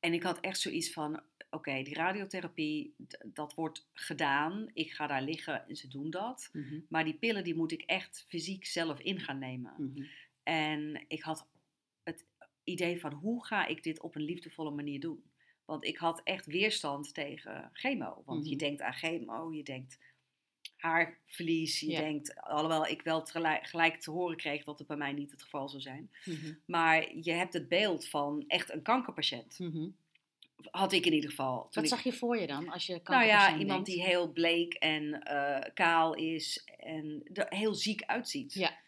En 0.00 0.12
ik 0.12 0.22
had 0.22 0.40
echt 0.40 0.60
zoiets 0.60 0.92
van, 0.92 1.22
oké, 1.52 1.82
die 1.82 1.94
radiotherapie, 1.94 2.94
dat 3.26 3.54
wordt 3.54 3.88
gedaan. 3.92 4.70
Ik 4.72 4.92
ga 4.92 5.06
daar 5.06 5.22
liggen 5.22 5.68
en 5.68 5.76
ze 5.76 5.88
doen 5.88 6.10
dat. 6.10 6.50
Mhm. 6.52 6.80
Maar 6.88 7.04
die 7.04 7.14
pillen, 7.14 7.44
die 7.44 7.54
moet 7.54 7.72
ik 7.72 7.82
echt 7.82 8.24
fysiek 8.28 8.66
zelf 8.66 9.00
in 9.00 9.20
gaan 9.20 9.38
nemen. 9.38 9.74
Mhm. 9.78 10.04
En 10.42 11.04
ik 11.08 11.22
had 11.22 11.48
het 12.02 12.26
idee 12.64 13.00
van, 13.00 13.12
hoe 13.12 13.46
ga 13.46 13.66
ik 13.66 13.82
dit 13.82 14.00
op 14.00 14.14
een 14.14 14.22
liefdevolle 14.24 14.70
manier 14.70 15.00
doen? 15.00 15.22
Want 15.64 15.84
ik 15.84 15.96
had 15.96 16.20
echt 16.24 16.46
weerstand 16.46 17.14
tegen 17.14 17.70
chemo. 17.72 18.22
Want 18.26 18.44
je 18.44 18.50
Mhm. 18.50 18.58
denkt 18.64 18.80
aan 18.82 18.92
chemo, 18.94 19.52
je 19.52 19.62
denkt 19.62 19.98
haarverlies, 20.76 21.80
je 21.80 21.90
Ja. 21.90 22.00
denkt, 22.00 22.34
alhoewel 22.40 22.86
ik 22.86 23.02
wel 23.02 23.22
tegelijk, 23.22 23.66
gelijk 23.66 24.00
te 24.00 24.10
horen 24.10 24.36
kreeg 24.36 24.64
dat 24.64 24.78
het 24.78 24.86
bij 24.88 24.96
mij 24.96 25.12
niet 25.12 25.30
het 25.30 25.42
geval 25.42 25.68
zou 25.68 25.82
zijn. 25.82 26.10
Maar 26.66 27.16
je 27.16 27.32
hebt 27.32 27.52
het 27.52 27.68
beeld 27.68 28.08
van 28.08 28.44
echt 28.46 28.72
een 28.72 28.82
kankerpatiënt. 28.82 29.58
Had 30.70 30.92
ik 30.92 31.06
in 31.06 31.12
ieder 31.12 31.30
geval. 31.30 31.68
Wat 31.70 31.84
ik- 31.84 31.90
zag 31.90 32.02
je 32.02 32.12
voor 32.12 32.38
je 32.38 32.46
dan 32.46 32.68
als 32.68 32.86
je 32.86 33.00
nou 33.04 33.24
ja, 33.24 33.48
iemand 33.48 33.66
denkt? 33.68 33.86
die 33.86 34.02
heel 34.02 34.32
bleek 34.32 34.74
en 34.74 35.22
eh, 35.22 35.70
kaal 35.74 36.14
is 36.14 36.64
en 36.78 37.22
er 37.32 37.46
heel 37.48 37.74
ziek 37.74 38.02
uitziet. 38.06 38.54
Ja. 38.54 38.80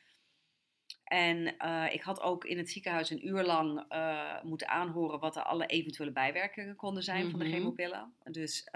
En 1.05 1.57
eh, 1.59 1.87
ik 1.93 2.03
had 2.03 2.21
ook 2.23 2.45
in 2.45 2.59
het 2.59 2.71
ziekenhuis 2.71 3.11
een 3.11 3.27
uur 3.27 3.43
lang 3.45 3.85
eh, 3.89 4.43
moeten 4.43 4.69
aanhoren 4.69 5.21
wat 5.21 5.37
er 5.37 5.43
alle 5.43 5.67
eventuele 5.67 6.13
bijwerkingen 6.13 6.77
konden 6.77 7.03
zijn 7.03 7.31
van 7.31 7.39
de 7.39 7.45
Mhm. 7.45 7.55
chemopillen. 7.55 8.15
Dus 8.31 8.69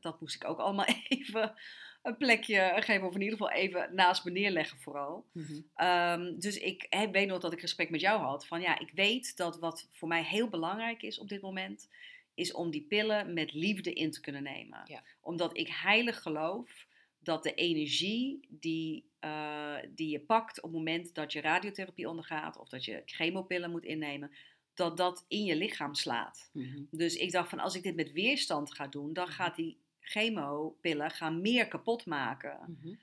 dat 0.00 0.20
moest 0.20 0.34
ik 0.34 0.48
ook 0.48 0.58
allemaal 0.58 0.86
even 1.08 1.54
een 2.02 2.16
plekje 2.16 2.72
geven, 2.76 3.06
of 3.06 3.14
in 3.14 3.20
ieder 3.20 3.38
geval 3.38 3.52
even 3.54 3.94
naast 3.94 4.24
me 4.24 4.30
neerleggen 4.30 4.78
vooral. 4.78 5.24
Mhm. 5.32 5.60
Ehm, 5.74 6.38
dus 6.38 6.58
ik 6.58 7.06
weet 7.12 7.28
nog 7.28 7.40
dat 7.40 7.52
ik 7.52 7.60
gesprek 7.60 7.90
met 7.90 8.00
jou 8.00 8.20
had 8.20 8.46
van 8.46 8.60
ja, 8.60 8.78
ik 8.78 8.90
weet 8.94 9.36
dat 9.36 9.58
wat 9.58 9.88
voor 9.92 10.08
mij 10.08 10.22
heel 10.24 10.48
belangrijk 10.48 11.02
is 11.02 11.18
op 11.18 11.28
dit 11.28 11.40
moment, 11.42 11.88
is 12.36 12.52
om 12.52 12.70
die 12.70 12.86
pillen 12.88 13.32
met 13.32 13.52
liefde 13.52 13.92
in 13.92 14.10
te 14.10 14.20
kunnen 14.20 14.42
nemen. 14.42 14.80
Ja. 14.84 15.02
Omdat 15.20 15.56
ik 15.58 15.68
heilig 15.68 16.22
geloof 16.22 16.86
dat 17.18 17.42
de 17.42 17.54
energie 17.54 18.46
die, 18.48 19.10
eh, 19.18 19.76
die 19.94 20.08
je 20.08 20.20
pakt 20.20 20.56
op 20.56 20.62
het 20.62 20.72
moment 20.72 21.14
dat 21.14 21.32
je 21.32 21.40
radiotherapie 21.40 22.08
ondergaat 22.08 22.58
of 22.58 22.68
dat 22.68 22.84
je 22.84 23.02
chemopillen 23.04 23.70
moet 23.70 23.84
innemen, 23.84 24.30
dat 24.74 24.96
dat 24.96 25.24
in 25.28 25.44
je 25.44 25.56
lichaam 25.56 25.94
slaat. 25.94 26.50
Mhm. 26.52 26.82
Dus 26.90 27.16
ik 27.16 27.32
dacht 27.32 27.48
van 27.50 27.58
als 27.58 27.74
ik 27.74 27.82
dit 27.82 27.96
met 27.96 28.12
weerstand 28.12 28.74
ga 28.74 28.86
doen, 28.86 29.12
dan 29.12 29.28
gaat 29.28 29.56
die 29.56 29.78
chemopillen 30.00 31.10
gaan 31.10 31.40
meer 31.40 31.68
kapot 31.68 32.06
maken. 32.06 32.58
Mhm. 32.80 32.94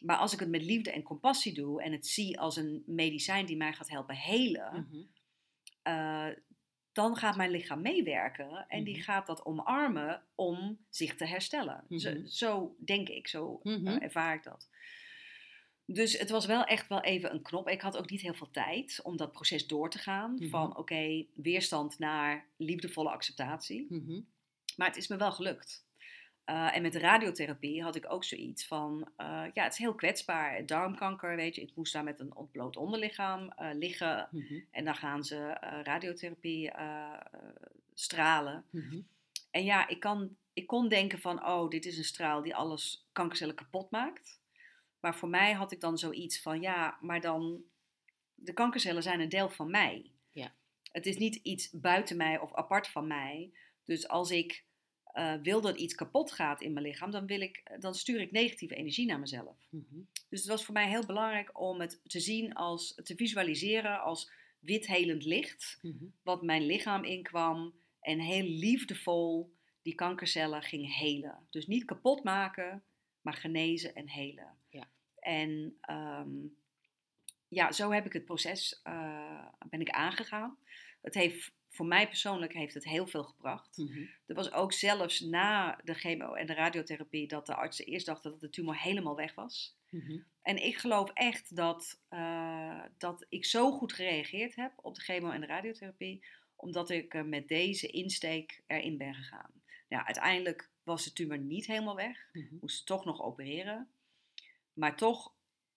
Maar 0.00 0.16
als 0.16 0.32
ik 0.32 0.40
het 0.40 0.48
met 0.48 0.62
liefde 0.62 0.90
en 0.90 1.02
compassie 1.02 1.54
doe 1.54 1.82
en 1.82 1.92
het 1.92 2.06
zie 2.06 2.40
als 2.40 2.56
een 2.56 2.82
medicijn 2.86 3.46
die 3.46 3.56
mij 3.56 3.72
gaat 3.72 3.88
helpen 3.88 4.16
helen, 4.16 4.86
Mhm. 4.90 5.02
eh, 5.82 6.28
dan 6.92 7.16
gaat 7.16 7.36
mijn 7.36 7.50
lichaam 7.50 7.82
meewerken 7.82 8.64
en 8.68 8.84
die 8.84 8.94
Mhm. 8.96 9.02
gaat 9.04 9.26
dat 9.26 9.44
omarmen 9.44 10.22
om 10.34 10.78
zich 10.90 11.14
te 11.16 11.26
herstellen. 11.26 11.84
Zo, 11.98 12.10
Mhm. 12.10 12.26
zo 12.26 12.76
denk 12.78 13.08
ik, 13.08 13.28
zo 13.28 13.60
eh, 13.62 13.72
Mhm. 13.76 13.86
ervaar 13.88 14.34
ik 14.34 14.42
dat. 14.42 14.68
Dus 15.86 16.18
het 16.18 16.30
was 16.30 16.46
wel 16.46 16.64
echt 16.64 16.88
wel 16.88 17.00
even 17.00 17.32
een 17.32 17.42
knop. 17.42 17.68
Ik 17.68 17.80
had 17.80 17.96
ook 17.96 18.10
niet 18.10 18.20
heel 18.20 18.34
veel 18.34 18.50
tijd 18.50 19.00
om 19.02 19.16
dat 19.16 19.32
proces 19.32 19.66
door 19.66 19.90
te 19.90 19.98
gaan. 19.98 20.36
Van 20.40 20.76
oké, 20.76 21.26
weerstand 21.34 21.98
naar 21.98 22.46
liefdevolle 22.56 23.10
acceptatie. 23.10 23.86
Maar 24.76 24.86
het 24.86 24.96
is 24.96 25.08
me 25.08 25.16
wel 25.16 25.32
gelukt. 25.32 25.84
Eh, 26.44 26.76
en 26.76 26.82
met 26.82 26.92
de 26.92 26.98
radiotherapie 26.98 27.82
had 27.82 27.96
ik 27.96 28.12
ook 28.12 28.24
zoiets 28.24 28.66
van, 28.66 29.10
eh, 29.16 29.44
ja, 29.52 29.62
het 29.62 29.72
is 29.72 29.78
heel 29.78 29.94
kwetsbaar. 29.94 30.66
Darmkanker, 30.66 31.36
weet 31.36 31.54
je, 31.54 31.60
ik 31.62 31.72
moest 31.74 31.92
daar 31.92 32.04
met 32.04 32.20
een 32.20 32.36
ontbloot 32.36 32.76
onderlichaam 32.76 33.50
eh, 33.50 33.68
liggen. 33.72 34.28
Mhm. 34.30 34.60
En 34.70 34.84
dan 34.84 34.94
gaan 34.94 35.24
ze 35.24 35.56
radiotherapie 35.82 36.72
stralen. 37.94 38.64
Mhm. 38.70 39.00
En 39.50 39.64
ja, 39.64 39.88
ik, 39.88 40.00
kan, 40.00 40.36
ik 40.52 40.66
kon 40.66 40.88
denken 40.88 41.18
van, 41.18 41.46
oh, 41.46 41.68
dit 41.68 41.86
is 41.86 41.98
een 41.98 42.04
straal 42.04 42.42
die 42.42 42.54
alles 42.54 43.06
kankercellen 43.12 43.54
kapot 43.54 43.90
maakt. 43.90 44.40
Maar 45.00 45.16
voor 45.16 45.28
mij 45.28 45.52
had 45.52 45.72
ik 45.72 45.80
dan 45.80 45.98
zoiets 45.98 46.42
van, 46.42 46.60
ja, 46.60 46.98
maar 47.00 47.20
dan, 47.20 47.62
de 48.34 48.52
kankercellen 48.52 49.02
zijn 49.02 49.20
een 49.20 49.28
deel 49.28 49.50
van 49.50 49.70
mij. 49.70 50.10
Ja. 50.32 50.52
Het 50.92 51.06
is 51.06 51.16
niet 51.16 51.34
iets 51.34 51.70
buiten 51.70 52.16
mij 52.16 52.38
of 52.38 52.54
apart 52.54 52.88
van 52.88 53.06
mij. 53.06 53.50
Dus 53.84 54.08
als 54.08 54.30
ik 54.30 54.64
eh, 55.12 55.34
wil 55.42 55.60
dat 55.60 55.76
iets 55.78 55.94
kapot 55.94 56.32
gaat 56.32 56.60
in 56.60 56.72
mijn 56.72 56.86
lichaam, 56.86 57.10
dan, 57.10 57.26
wil 57.26 57.40
ik, 57.40 57.76
dan 57.80 57.94
stuur 57.94 58.20
ik 58.20 58.30
negatieve 58.30 58.74
energie 58.74 59.06
naar 59.06 59.20
mezelf. 59.20 59.56
Mhm. 59.70 60.00
Dus 60.28 60.40
het 60.40 60.48
was 60.48 60.64
voor 60.64 60.74
mij 60.74 60.88
heel 60.88 61.06
belangrijk 61.06 61.60
om 61.60 61.80
het 61.80 62.00
te 62.06 62.20
zien 62.20 62.54
als, 62.54 63.00
te 63.02 63.16
visualiseren 63.16 64.00
als 64.00 64.30
wit 64.58 64.86
helend 64.86 65.24
licht, 65.24 65.78
Mhm. 65.82 66.04
wat 66.22 66.42
mijn 66.42 66.66
lichaam 66.66 67.04
inkwam 67.04 67.74
en 68.00 68.20
heel 68.20 68.46
liefdevol 68.46 69.52
die 69.82 69.94
kankercellen 69.94 70.62
ging 70.62 70.96
helen. 70.96 71.46
Dus 71.50 71.66
niet 71.66 71.84
kapot 71.84 72.24
maken, 72.24 72.82
maar 73.20 73.34
genezen 73.34 73.94
en 73.94 74.08
helen. 74.08 74.56
Ja. 74.68 74.88
En 75.18 75.76
ehm, 75.80 76.30
ja, 77.52 77.72
zo 77.72 77.90
heb 77.90 78.06
ik 78.06 78.12
het 78.12 78.24
proces, 78.24 78.80
eh, 78.82 79.46
ben 79.70 79.80
ik 79.80 79.90
aangegaan. 79.90 80.56
Het 81.02 81.14
heeft, 81.14 81.52
voor 81.68 81.86
mij 81.86 82.08
persoonlijk 82.08 82.52
heeft 82.52 82.74
het 82.74 82.84
heel 82.84 83.06
veel 83.06 83.24
gebracht. 83.24 83.76
Mhm. 83.76 84.04
Er 84.26 84.34
was 84.34 84.52
ook 84.52 84.72
zelfs 84.72 85.20
na 85.20 85.80
de 85.84 85.94
chemo 85.94 86.32
en 86.34 86.46
de 86.46 86.54
radiotherapie 86.54 87.26
dat 87.28 87.46
de 87.46 87.54
artsen 87.54 87.84
eerst 87.86 88.06
dachten 88.06 88.30
dat 88.30 88.40
de 88.40 88.50
tumor 88.50 88.76
helemaal 88.78 89.16
weg 89.16 89.34
was. 89.34 89.76
Mhm. 89.88 90.18
En 90.42 90.64
ik 90.64 90.76
geloof 90.76 91.10
echt 91.14 91.56
dat, 91.56 92.00
eh, 92.08 92.82
dat 92.98 93.26
ik 93.28 93.44
zo 93.44 93.70
goed 93.70 93.92
gereageerd 93.92 94.54
heb 94.54 94.72
op 94.76 94.94
de 94.94 95.00
chemo 95.00 95.30
en 95.30 95.40
de 95.40 95.46
radiotherapie, 95.46 96.24
omdat 96.56 96.90
ik 96.90 97.14
eh, 97.14 97.22
met 97.22 97.48
deze 97.48 97.86
insteek 97.86 98.62
erin 98.66 98.96
ben 98.98 99.14
gegaan. 99.14 99.50
Ja, 99.88 100.06
uiteindelijk 100.06 100.70
was 100.82 101.04
de 101.04 101.12
tumor 101.12 101.38
niet 101.38 101.66
helemaal 101.66 101.96
weg, 101.96 102.28
Mhm. 102.32 102.54
moest 102.60 102.86
toch 102.86 103.04
nog 103.04 103.22
opereren. 103.22 103.88
Maar 104.72 104.96
toch 104.96 105.32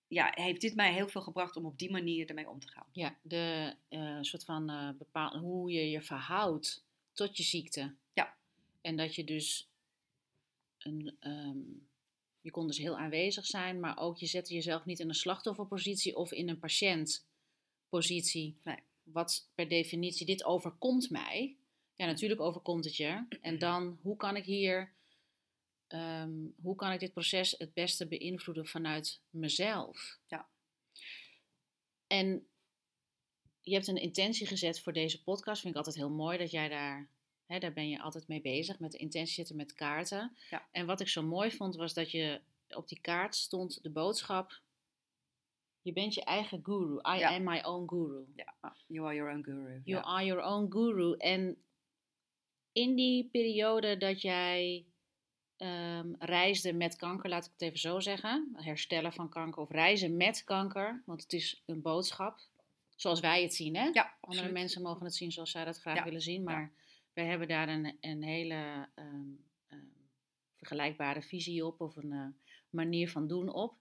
ja, 0.08 0.32
heeft 0.36 0.62
dit 0.62 0.76
mij 0.76 0.94
heel 0.94 1.08
veel 1.08 1.22
gebracht 1.22 1.56
om 1.56 1.66
op 1.66 1.80
die 1.80 1.92
manier 1.92 2.28
ermee 2.30 2.50
om 2.50 2.60
te 2.60 2.68
gaan. 2.68 2.88
Ja, 2.92 3.16
de 3.22 3.76
eh, 3.88 4.18
soort 4.22 4.44
van 4.44 4.96
bepaal, 4.98 5.38
hoe 5.38 5.72
je 5.72 5.90
je 5.90 6.02
verhoudt 6.02 6.84
tot 7.14 7.38
je 7.38 7.44
ziekte. 7.44 7.94
Ja. 8.14 8.36
En 8.82 8.96
dat 8.96 9.16
je 9.16 9.24
dus 9.24 9.70
een, 10.78 11.16
ehm, 11.20 11.60
je 12.42 12.52
kon 12.52 12.68
dus 12.68 12.78
heel 12.78 12.98
aanwezig 12.98 13.46
zijn, 13.46 13.80
maar 13.80 13.98
ook 13.98 14.18
je 14.18 14.26
zette 14.26 14.54
jezelf 14.54 14.86
niet 14.86 15.00
in 15.00 15.10
een 15.10 15.16
slachtofferpositie 15.16 16.16
of 16.16 16.32
in 16.32 16.50
een 16.50 16.60
patiëntpositie. 16.60 18.58
Nee. 18.64 18.80
Wat 19.04 19.50
per 19.56 19.68
definitie, 19.68 20.26
dit 20.26 20.44
overkomt 20.44 21.10
mij. 21.10 21.56
Ja, 21.96 22.06
natuurlijk 22.06 22.42
overkomt 22.42 22.86
het 22.86 22.96
je. 22.96 23.26
En 23.42 23.60
dan, 23.60 24.00
hoe 24.02 24.18
kan 24.18 24.36
ik 24.36 24.46
hier, 24.46 24.94
ehm, 25.88 26.34
hoe 26.62 26.76
kan 26.76 26.92
ik 26.92 27.00
dit 27.00 27.12
proces 27.14 27.56
het 27.58 27.74
beste 27.74 28.08
beïnvloeden 28.08 28.66
vanuit 28.66 29.22
mezelf? 29.30 30.20
Ja. 30.28 30.48
En 32.08 32.48
je 33.62 33.74
hebt 33.74 33.88
een 33.88 34.02
intentie 34.02 34.48
gezet 34.48 34.80
voor 34.80 34.94
deze 34.94 35.24
podcast. 35.24 35.62
Vind 35.62 35.74
ik 35.74 35.78
altijd 35.80 35.96
heel 35.96 36.10
mooi 36.10 36.38
dat 36.38 36.52
jij 36.52 36.70
daar, 36.70 37.10
hè, 37.46 37.60
daar 37.60 37.74
ben 37.74 37.90
je 37.90 38.02
altijd 38.02 38.28
mee 38.28 38.42
bezig. 38.42 38.80
Met 38.80 38.92
de 38.92 38.98
intentie 38.98 39.34
zitten 39.34 39.56
met 39.56 39.74
kaarten. 39.74 40.38
Ja. 40.50 40.68
En 40.72 40.86
wat 40.86 41.00
ik 41.00 41.08
zo 41.08 41.24
mooi 41.24 41.52
vond 41.52 41.76
was 41.76 41.94
dat 41.94 42.12
je 42.12 42.42
op 42.70 42.88
die 42.88 43.00
kaart 43.02 43.36
stond 43.36 43.84
de 43.84 43.90
boodschap. 43.90 44.62
Je 45.82 45.94
bent 45.94 46.14
je 46.14 46.24
eigen 46.24 46.60
guru. 46.64 46.96
I 47.16 47.20
Ja. 47.20 47.36
am 47.36 47.44
my 47.44 47.62
own 47.64 47.88
guru. 47.90 48.26
Ja, 48.36 48.76
you 48.88 49.06
are 49.06 49.16
your 49.16 49.32
own 49.32 49.44
guru. 49.44 49.82
You 49.84 49.84
ja. 49.84 50.02
are 50.02 50.26
your 50.26 50.44
own 50.44 50.72
guru. 50.72 51.16
En 51.18 51.58
in 52.72 52.96
die 52.96 53.30
periode 53.32 53.98
dat 53.98 54.22
jij 54.22 54.86
ehm, 55.58 56.14
reisde 56.20 56.74
met 56.74 56.96
kanker, 56.96 57.30
laat 57.30 57.46
ik 57.46 57.52
het 57.52 57.62
even 57.62 57.80
zo 57.80 58.00
zeggen, 58.00 58.50
herstellen 58.54 59.14
van 59.14 59.30
kanker 59.30 59.62
of 59.62 59.70
reizen 59.70 60.18
met 60.18 60.44
kanker, 60.44 61.04
want 61.06 61.22
het 61.22 61.34
is 61.34 61.64
een 61.66 61.82
boodschap, 61.82 62.40
zoals 62.96 63.20
wij 63.20 63.42
het 63.42 63.54
zien, 63.54 63.76
hè? 63.76 63.90
Ja, 63.94 64.14
Andere 64.22 64.52
mensen 64.52 64.82
mogen 64.82 65.06
het 65.06 65.16
zien 65.16 65.32
zoals 65.32 65.52
zij 65.52 65.66
dat 65.66 65.80
graag 65.80 65.96
Ja, 65.96 66.04
willen 66.04 66.22
zien, 66.22 66.44
maar 66.44 66.72
wij 67.14 67.26
hebben 67.26 67.48
daar 67.48 67.70
een, 67.70 67.98
een 68.02 68.24
hele 68.24 68.90
ehm, 68.96 69.30
ehm, 69.68 69.80
vergelijkbare 70.54 71.22
visie 71.22 71.66
op 71.66 71.82
of 71.82 71.96
een 71.96 72.12
eh, 72.12 72.28
manier 72.70 73.10
van 73.10 73.28
doen 73.28 73.50
op. 73.50 73.76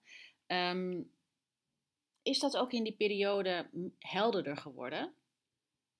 Is 2.25 2.39
dat 2.39 2.57
ook 2.57 2.73
in 2.73 2.85
die 2.85 2.97
periode 2.97 3.71
helderder 3.99 4.57
geworden 4.57 5.15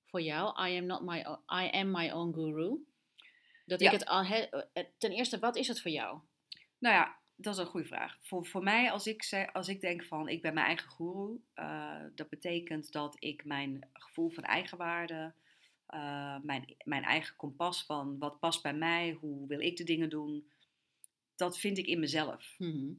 voor 0.05 0.21
jou? 0.21 0.69
I 0.69 0.77
am, 0.77 0.85
not 0.85 1.01
my, 1.01 1.19
I 1.63 1.69
am 1.71 1.91
my 1.91 2.11
own 2.11 2.33
guru. 2.33 2.77
Dat 3.65 3.81
ik 3.81 3.91
het 3.91 4.05
al. 4.05 4.25
he- 4.25 4.49
eh, 4.73 4.83
ten 4.97 5.11
eerste, 5.11 5.39
wat 5.39 5.55
is 5.55 5.67
het 5.67 5.81
voor 5.81 5.91
jou? 5.91 6.19
Nou 6.77 6.95
ja, 6.95 7.19
dat 7.35 7.53
is 7.53 7.59
een 7.59 7.65
goede 7.65 7.87
vraag. 7.87 8.17
Voor, 8.21 8.45
voor 8.45 8.63
mij, 8.63 8.91
als 8.91 9.07
ik, 9.07 9.23
zeg, 9.23 9.53
als 9.53 9.67
ik 9.67 9.81
denk 9.81 10.03
van 10.03 10.27
ik 10.27 10.41
ben 10.41 10.53
mijn 10.53 10.65
eigen 10.65 10.89
guru, 10.89 11.41
eh, 11.53 12.03
dat 12.15 12.29
betekent 12.29 12.91
dat 12.91 13.15
ik 13.19 13.45
mijn 13.45 13.89
gevoel 13.93 14.29
van 14.29 14.43
eigenwaarde, 14.43 15.33
eh, 15.85 16.37
mijn, 16.41 16.75
mijn 16.83 17.03
eigen 17.03 17.35
kompas 17.35 17.85
van 17.85 18.17
wat 18.19 18.39
past 18.39 18.61
bij 18.61 18.73
mij, 18.73 19.11
hoe 19.11 19.47
wil 19.47 19.59
ik 19.59 19.77
de 19.77 19.83
dingen 19.83 20.09
doen, 20.09 20.51
dat 21.35 21.59
vind 21.59 21.77
ik 21.77 21.85
in 21.85 21.99
mezelf. 21.99 22.55
Mhm. 22.57 22.93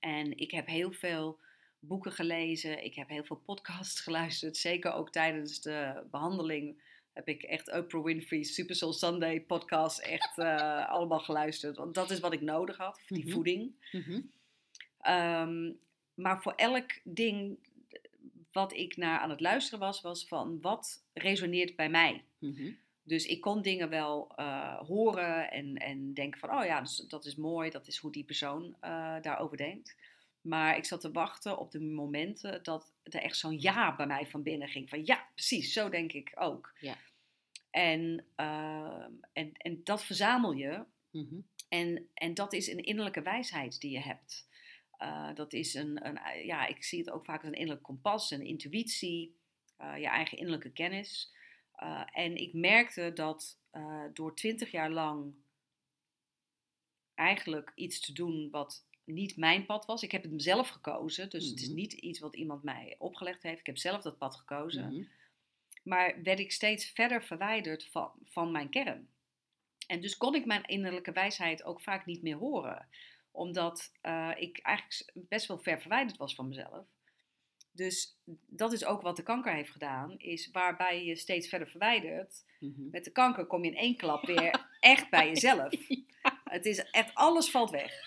En 0.00 0.38
ik 0.38 0.50
heb 0.50 0.66
heel 0.66 0.92
veel 0.92 1.40
boeken 1.78 2.12
gelezen, 2.12 2.84
ik 2.84 2.94
heb 2.94 3.08
heel 3.08 3.24
veel 3.24 3.42
podcasts 3.44 4.00
geluisterd, 4.06 4.56
zeker 4.56 4.92
ook 4.92 5.10
tijdens 5.10 5.60
de 5.60 6.06
behandeling 6.10 6.82
heb 7.18 7.28
ik 7.28 7.42
echt 7.42 7.72
Oprah 7.72 8.04
Winfrey 8.04 8.42
Super 8.42 8.74
Soul 8.74 8.92
Sunday 8.92 9.40
podcast 9.40 9.98
echt 9.98 10.38
eh, 10.38 10.88
allemaal 10.94 11.18
geluisterd. 11.20 11.76
Want 11.76 11.94
dat 11.94 12.10
is 12.10 12.20
wat 12.20 12.32
ik 12.32 12.40
nodig 12.40 12.76
had, 12.76 13.00
die 13.08 13.24
Mhm. 13.24 13.32
voeding. 13.32 13.72
Mhm. 13.92 14.20
Ehm, 15.00 15.72
maar 16.14 16.42
voor 16.42 16.52
elk 16.52 16.90
ding 17.04 17.58
wat 18.52 18.72
ik 18.72 18.96
naar 18.96 19.18
aan 19.18 19.30
het 19.30 19.40
luisteren 19.40 19.78
was, 19.78 20.00
was 20.00 20.26
van 20.26 20.60
wat 20.60 21.02
resoneert 21.12 21.76
bij 21.76 21.88
mij. 21.90 22.24
Mhm. 22.38 22.70
Dus 23.02 23.26
ik 23.26 23.40
kon 23.40 23.62
dingen 23.62 23.88
wel 23.88 24.32
eh, 24.36 24.78
horen 24.78 25.50
en, 25.50 25.76
en 25.76 26.14
denken 26.14 26.40
van, 26.40 26.50
oh 26.58 26.64
ja, 26.64 26.80
dus 26.80 26.96
dat 26.96 27.24
is 27.24 27.36
mooi, 27.36 27.70
dat 27.70 27.86
is 27.86 27.96
hoe 27.98 28.12
die 28.12 28.24
persoon 28.24 28.76
eh, 28.80 29.16
daarover 29.22 29.56
denkt. 29.56 29.96
Maar 30.40 30.76
ik 30.76 30.84
zat 30.84 31.00
te 31.00 31.10
wachten 31.12 31.58
op 31.58 31.70
de 31.70 31.80
momenten 31.80 32.62
dat 32.62 32.92
er 33.02 33.20
echt 33.20 33.36
zo'n 33.36 33.60
ja 33.60 33.96
bij 33.96 34.06
mij 34.06 34.26
van 34.26 34.42
binnen 34.42 34.68
ging. 34.68 34.88
Van 34.88 35.04
ja, 35.06 35.28
precies, 35.34 35.72
zo 35.72 35.88
denk 35.88 36.12
ik 36.12 36.32
ook. 36.34 36.72
Ja. 36.80 36.96
En, 37.70 38.24
ehm, 38.34 39.12
en, 39.32 39.52
en 39.52 39.80
dat 39.84 40.04
verzamel 40.04 40.52
je 40.52 40.84
Mhm. 41.10 41.40
en, 41.68 42.08
en 42.14 42.34
dat 42.34 42.52
is 42.52 42.68
een 42.68 42.84
innerlijke 42.84 43.22
wijsheid 43.22 43.80
die 43.80 43.90
je 43.90 44.00
hebt. 44.00 44.48
Uh, 45.02 45.34
dat 45.34 45.52
is 45.52 45.74
een, 45.74 46.06
een, 46.06 46.46
ja, 46.46 46.66
ik 46.66 46.84
zie 46.84 46.98
het 46.98 47.10
ook 47.10 47.24
vaak 47.24 47.38
als 47.38 47.48
een 47.48 47.58
innerlijk 47.58 47.82
kompas, 47.82 48.30
een 48.30 48.46
intuïtie, 48.46 49.36
uh, 49.80 49.98
je 49.98 50.06
eigen 50.06 50.38
innerlijke 50.38 50.72
kennis. 50.72 51.36
En 52.12 52.36
ik 52.36 52.52
merkte 52.52 53.12
dat 53.14 53.58
door 54.12 54.36
twintig 54.36 54.70
jaar 54.70 54.90
lang 54.90 55.34
eigenlijk 57.14 57.72
iets 57.74 58.00
te 58.00 58.12
doen 58.12 58.50
wat 58.50 58.86
niet 59.04 59.36
mijn 59.36 59.66
pad 59.66 59.86
was. 59.86 60.02
Ik 60.02 60.12
heb 60.12 60.22
het 60.22 60.32
mezelf 60.32 60.68
gekozen, 60.68 61.30
dus 61.30 61.42
mm 61.42 61.48
-hmm. 61.48 61.56
het 61.56 61.68
is 61.68 61.74
niet 61.74 61.92
iets 61.92 62.18
wat 62.18 62.36
iemand 62.36 62.62
mij 62.62 62.96
opgelegd 62.98 63.42
heeft. 63.42 63.60
Ik 63.60 63.66
heb 63.66 63.78
zelf 63.78 64.02
dat 64.02 64.18
pad 64.18 64.36
gekozen. 64.36 64.84
Mm 64.84 64.90
-hmm. 64.90 65.08
Maar 65.88 66.22
werd 66.22 66.38
ik 66.38 66.52
steeds 66.52 66.90
verder 66.90 67.22
verwijderd 67.22 67.86
van, 67.86 68.12
van 68.24 68.52
mijn 68.52 68.70
kern. 68.70 69.08
En 69.86 70.00
dus 70.00 70.16
kon 70.16 70.34
ik 70.34 70.44
mijn 70.44 70.64
innerlijke 70.64 71.12
wijsheid 71.12 71.64
ook 71.64 71.80
vaak 71.80 72.06
niet 72.06 72.22
meer 72.22 72.36
horen. 72.36 72.88
Omdat 73.30 73.92
uh, 74.02 74.30
ik 74.36 74.58
eigenlijk 74.58 75.12
best 75.14 75.46
wel 75.46 75.58
ver 75.58 75.80
verwijderd 75.80 76.16
was 76.16 76.34
van 76.34 76.48
mezelf. 76.48 76.86
Dus 77.72 78.18
dat 78.46 78.72
is 78.72 78.84
ook 78.84 79.02
wat 79.02 79.16
de 79.16 79.22
kanker 79.22 79.54
heeft 79.54 79.70
gedaan. 79.70 80.18
Is 80.18 80.50
waarbij 80.50 81.04
je 81.04 81.16
steeds 81.16 81.48
verder 81.48 81.68
verwijdert. 81.68 82.44
Mm 82.60 82.74
-hmm. 82.76 82.88
Met 82.90 83.04
de 83.04 83.12
kanker 83.12 83.46
kom 83.46 83.64
je 83.64 83.70
in 83.70 83.76
één 83.76 83.96
klap 83.96 84.26
weer 84.34 84.68
echt 84.80 85.10
bij 85.10 85.28
jezelf. 85.28 85.88
Ja. 85.88 86.40
Het 86.44 86.64
is 86.66 86.78
echt, 86.90 87.14
alles 87.14 87.50
valt 87.50 87.70
weg. 87.70 88.00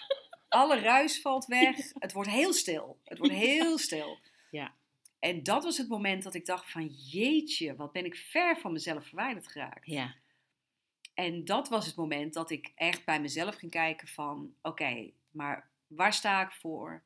Alle 0.48 0.80
ruis 0.80 1.22
valt 1.22 1.46
weg. 1.46 1.78
Ja. 1.78 2.00
Het 2.00 2.12
wordt 2.12 2.30
heel 2.30 2.54
stil. 2.54 3.00
Het 3.04 3.18
wordt 3.18 3.34
heel 3.34 3.78
stil. 3.78 4.20
Ja. 4.52 4.74
En 5.22 5.44
dat 5.44 5.63
was 5.63 5.78
het 5.78 5.88
moment 5.88 6.24
dat 6.24 6.34
ik 6.34 6.46
dacht 6.46 6.72
van 6.72 6.88
jeetje, 6.88 7.75
wat 7.75 7.92
ben 7.92 8.06
ik 8.06 8.16
ver 8.16 8.58
van 8.58 8.72
mezelf 8.72 9.08
verwijderd 9.08 9.48
geraakt. 9.48 9.86
Ja. 9.88 10.16
En 11.13 11.46
dat 11.46 11.70
was 11.70 11.86
het 11.86 11.96
moment 11.96 12.34
dat 12.34 12.50
ik 12.50 12.72
echt 12.75 13.06
bij 13.06 13.22
mezelf 13.22 13.56
ging 13.56 13.72
kijken 13.72 14.08
van 14.08 14.54
oké, 14.62 14.70
okay, 14.70 15.13
maar 15.32 15.70
waar 15.88 16.13
sta 16.13 16.42
ik 16.42 16.51
voor? 16.51 17.01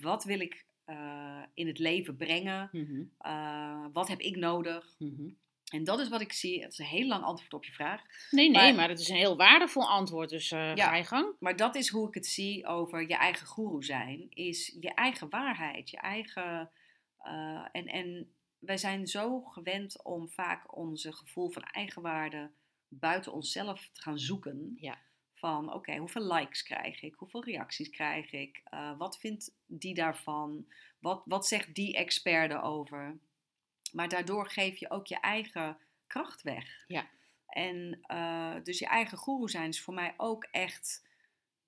Wat 0.00 0.24
wil 0.24 0.40
ik 0.40 0.64
uh, 0.86 1.42
in 1.54 1.66
het 1.66 1.78
leven 1.78 2.16
brengen? 2.16 2.68
Mm 2.72 2.86
-hmm. 2.86 3.10
uh, 3.32 3.86
wat 3.92 4.08
heb 4.08 4.20
ik 4.20 4.36
nodig? 4.36 4.94
Mm 4.98 5.14
-hmm. 5.16 5.36
En 5.70 5.84
dat 5.84 6.00
is 6.00 6.08
wat 6.08 6.20
ik 6.20 6.32
zie. 6.32 6.62
Het 6.62 6.72
is 6.72 6.78
een 6.78 6.84
heel 6.84 7.06
lang 7.06 7.24
antwoord 7.24 7.54
op 7.54 7.64
je 7.64 7.72
vraag. 7.72 8.02
Nee, 8.30 8.50
nee, 8.50 8.62
maar, 8.62 8.74
maar 8.74 8.88
het 8.88 9.00
is 9.00 9.08
een 9.08 9.16
heel 9.16 9.36
waardevol 9.36 9.88
antwoord. 9.88 10.30
Dus 10.30 10.50
uh, 10.50 10.74
ja, 10.74 10.88
ga 10.88 10.96
je 10.96 11.04
gang. 11.04 11.34
Maar 11.38 11.56
dat 11.56 11.74
is 11.74 11.88
hoe 11.88 12.08
ik 12.08 12.14
het 12.14 12.26
zie 12.26 12.66
over 12.66 13.08
je 13.08 13.16
eigen 13.16 13.46
guru 13.46 13.82
zijn. 13.82 14.26
Is 14.30 14.76
je 14.80 14.94
eigen 14.94 15.28
waarheid. 15.28 15.90
Je 15.90 15.96
eigen... 15.96 16.70
Uh, 17.22 17.66
en, 17.72 17.86
en 17.86 18.34
wij 18.58 18.78
zijn 18.78 19.06
zo 19.06 19.40
gewend 19.40 20.04
om 20.04 20.30
vaak 20.30 20.76
onze 20.76 21.12
gevoel 21.12 21.50
van 21.50 21.62
eigenwaarde 21.62 22.50
buiten 22.88 23.32
onszelf 23.32 23.88
te 23.92 24.00
gaan 24.02 24.18
zoeken. 24.18 24.72
Ja. 24.76 24.98
Van 25.34 25.66
oké, 25.66 25.76
okay, 25.76 25.98
hoeveel 25.98 26.32
likes 26.32 26.62
krijg 26.62 27.02
ik? 27.02 27.14
Hoeveel 27.14 27.44
reacties 27.44 27.90
krijg 27.90 28.32
ik? 28.32 28.62
Uh, 28.70 28.98
wat 28.98 29.18
vindt 29.18 29.54
die 29.66 29.94
daarvan? 29.94 30.66
Wat, 30.98 31.22
wat 31.24 31.46
zegt 31.46 31.74
die 31.74 31.96
expert 31.96 32.50
erover? 32.50 33.18
Maar 33.92 34.08
daardoor 34.08 34.50
geef 34.50 34.76
je 34.76 34.90
ook 34.90 35.06
je 35.06 35.20
eigen 35.20 35.78
kracht 36.06 36.42
weg. 36.42 36.84
Ja. 36.86 37.08
En 37.46 37.98
uh, 38.12 38.54
dus 38.62 38.78
je 38.78 38.86
eigen 38.86 39.18
guru 39.18 39.48
zijn 39.48 39.68
is 39.68 39.82
voor 39.82 39.94
mij 39.94 40.14
ook 40.16 40.44
echt 40.44 41.08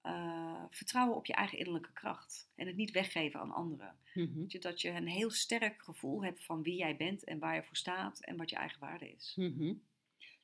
uh, 0.07 0.63
vertrouwen 0.71 1.17
op 1.17 1.27
je 1.27 1.33
eigen 1.33 1.59
innerlijke 1.59 1.93
kracht. 1.93 2.49
En 2.55 2.67
het 2.67 2.77
niet 2.77 2.91
weggeven 2.91 3.41
aan 3.41 3.53
anderen. 3.53 3.97
-hmm. 4.13 4.47
Dat 4.61 4.81
je 4.81 4.91
een 4.91 5.09
heel 5.09 5.31
sterk 5.31 5.83
gevoel 5.83 6.25
hebt 6.25 6.45
van 6.45 6.63
wie 6.63 6.77
jij 6.77 6.97
bent 6.97 7.25
en 7.25 7.39
waar 7.39 7.55
je 7.55 7.63
voor 7.63 7.77
staat 7.77 8.21
en 8.21 8.37
wat 8.37 8.51
je 8.51 8.57
eigen 8.57 8.81
waarde 8.81 9.13
is. 9.13 9.33
Mm 9.37 9.55
-hmm. 9.59 9.83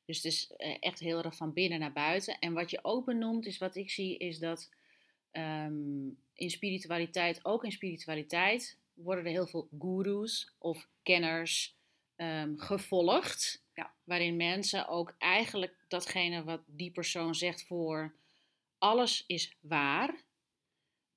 Dus 0.05 0.17
het 0.17 0.25
is 0.25 0.51
echt 0.79 0.99
heel 0.99 1.23
erg 1.23 1.35
van 1.35 1.53
binnen 1.53 1.79
naar 1.79 1.91
buiten. 1.91 2.39
En 2.39 2.53
wat 2.53 2.69
je 2.69 2.79
ook 2.81 3.05
benoemt, 3.05 3.45
is 3.45 3.57
wat 3.57 3.75
ik 3.75 3.89
zie, 3.89 4.17
is 4.17 4.39
dat 4.39 4.69
um, 5.31 6.17
in 6.33 6.49
spiritualiteit, 6.49 7.45
ook 7.45 7.63
in 7.63 7.71
spiritualiteit, 7.71 8.77
worden 8.93 9.25
er 9.25 9.31
heel 9.31 9.47
veel 9.47 9.67
gurus 9.79 10.53
of 10.57 10.87
kenners 11.03 11.75
um, 12.15 12.59
gevolgd. 12.59 13.63
Ja. 13.73 13.93
Waarin 14.03 14.35
mensen 14.35 14.87
ook 14.87 15.15
eigenlijk 15.17 15.75
datgene 15.87 16.43
wat 16.43 16.61
die 16.65 16.91
persoon 16.91 17.35
zegt 17.35 17.63
voor 17.63 18.13
alles 18.79 19.23
is 19.27 19.55
waar. 19.59 20.23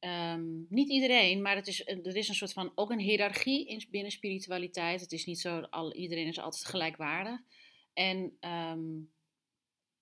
Um, 0.01 0.67
niet 0.69 0.89
iedereen, 0.89 1.43
maar 1.43 1.57
het 1.57 1.67
is, 1.67 1.87
er 1.87 2.17
is 2.17 2.29
een 2.29 2.35
soort 2.35 2.53
van 2.53 2.73
ook 2.75 2.91
een 2.91 2.99
hiërarchie 2.99 3.67
in, 3.67 3.87
binnen 3.91 4.13
spiritualiteit. 4.13 5.01
Het 5.01 5.13
is 5.13 5.25
niet 5.25 5.41
zo, 5.41 5.61
al, 5.61 5.95
iedereen 5.95 6.27
is 6.27 6.39
altijd 6.39 6.65
gelijkwaardig. 6.65 7.41
En 7.93 8.37
um, 8.41 9.13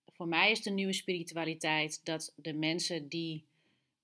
voor 0.06 0.28
mij 0.28 0.50
is 0.50 0.62
de 0.62 0.70
nieuwe 0.70 0.92
spiritualiteit 0.92 2.04
dat 2.04 2.32
de 2.36 2.52
mensen 2.52 3.08
die 3.08 3.44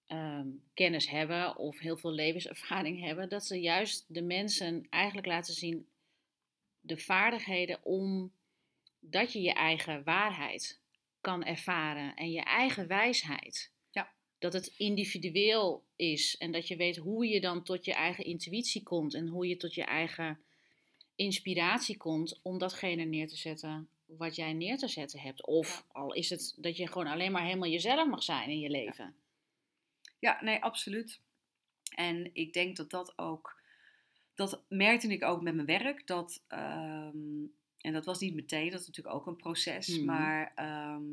um, 0.09 0.63
kennis 0.75 1.09
hebben 1.09 1.57
of 1.57 1.79
heel 1.79 1.97
veel 1.97 2.13
levenservaring 2.13 3.01
hebben, 3.01 3.29
dat 3.29 3.45
ze 3.45 3.61
juist 3.61 4.05
de 4.09 4.23
mensen 4.23 4.87
eigenlijk 4.91 5.27
laten 5.27 5.55
zien 5.55 5.87
de 6.81 6.97
vaardigheden 6.97 7.79
om 7.83 8.33
dat 9.01 9.33
je 9.33 9.41
je 9.41 9.53
eigen 9.53 10.05
waarheid 10.05 10.81
kan 11.27 11.45
ervaren 11.45 12.15
en 12.15 12.31
je 12.31 12.41
eigen 12.41 12.87
wijsheid. 12.87 13.71
Ja. 13.91 14.13
Dat 14.39 14.53
het 14.53 14.75
individueel 14.77 15.85
is 15.97 16.37
en 16.37 16.53
dat 16.53 16.69
je 16.69 16.77
weet 16.77 16.97
hoe 16.97 17.27
je 17.27 17.41
dan 17.41 17.63
tot 17.63 17.85
je 17.85 17.95
eigen 17.95 18.25
intuïtie 18.25 18.83
komt 18.83 19.15
en 19.15 19.27
hoe 19.27 19.47
je 19.49 19.57
tot 19.57 19.75
je 19.75 19.85
eigen 19.85 20.39
inspiratie 21.17 21.97
komt 21.97 22.41
om 22.43 22.59
datgene 22.59 23.05
neer 23.05 23.29
te 23.29 23.37
zetten 23.37 23.89
wat 24.05 24.37
jij 24.37 24.53
neer 24.53 24.79
te 24.79 24.89
zetten 24.89 25.21
hebt. 25.21 25.47
Of 25.47 25.85
al 25.89 26.13
is 26.13 26.31
het 26.31 26.55
dat 26.57 26.77
je 26.77 26.87
gewoon 26.87 27.07
alleen 27.07 27.33
maar 27.33 27.45
helemaal 27.45 27.69
jezelf 27.69 28.09
mag 28.09 28.23
zijn 28.23 28.51
in 28.51 28.61
je 28.61 28.71
leven. 28.71 29.15
Ja, 30.19 30.39
nee, 30.43 30.63
absoluut. 30.63 31.21
En 31.95 32.31
ik 32.33 32.53
denk 32.53 32.77
dat 32.77 32.91
dat 32.91 33.19
ook 33.19 33.63
dat 34.35 34.63
merkte 34.69 35.09
ik 35.09 35.25
ook 35.25 35.43
met 35.43 35.55
mijn 35.55 35.67
werk. 35.67 36.07
Dat, 36.07 36.45
ehm, 36.49 37.45
en 37.87 37.93
dat 37.93 38.05
was 38.05 38.19
niet 38.19 38.35
meteen, 38.35 38.71
dat 38.71 38.81
is 38.81 38.87
natuurlijk 38.87 39.17
ook 39.17 39.27
een 39.27 39.37
proces. 39.37 39.89
Mhm. 39.89 40.05
Maar 40.05 40.53
ehm, 40.55 41.05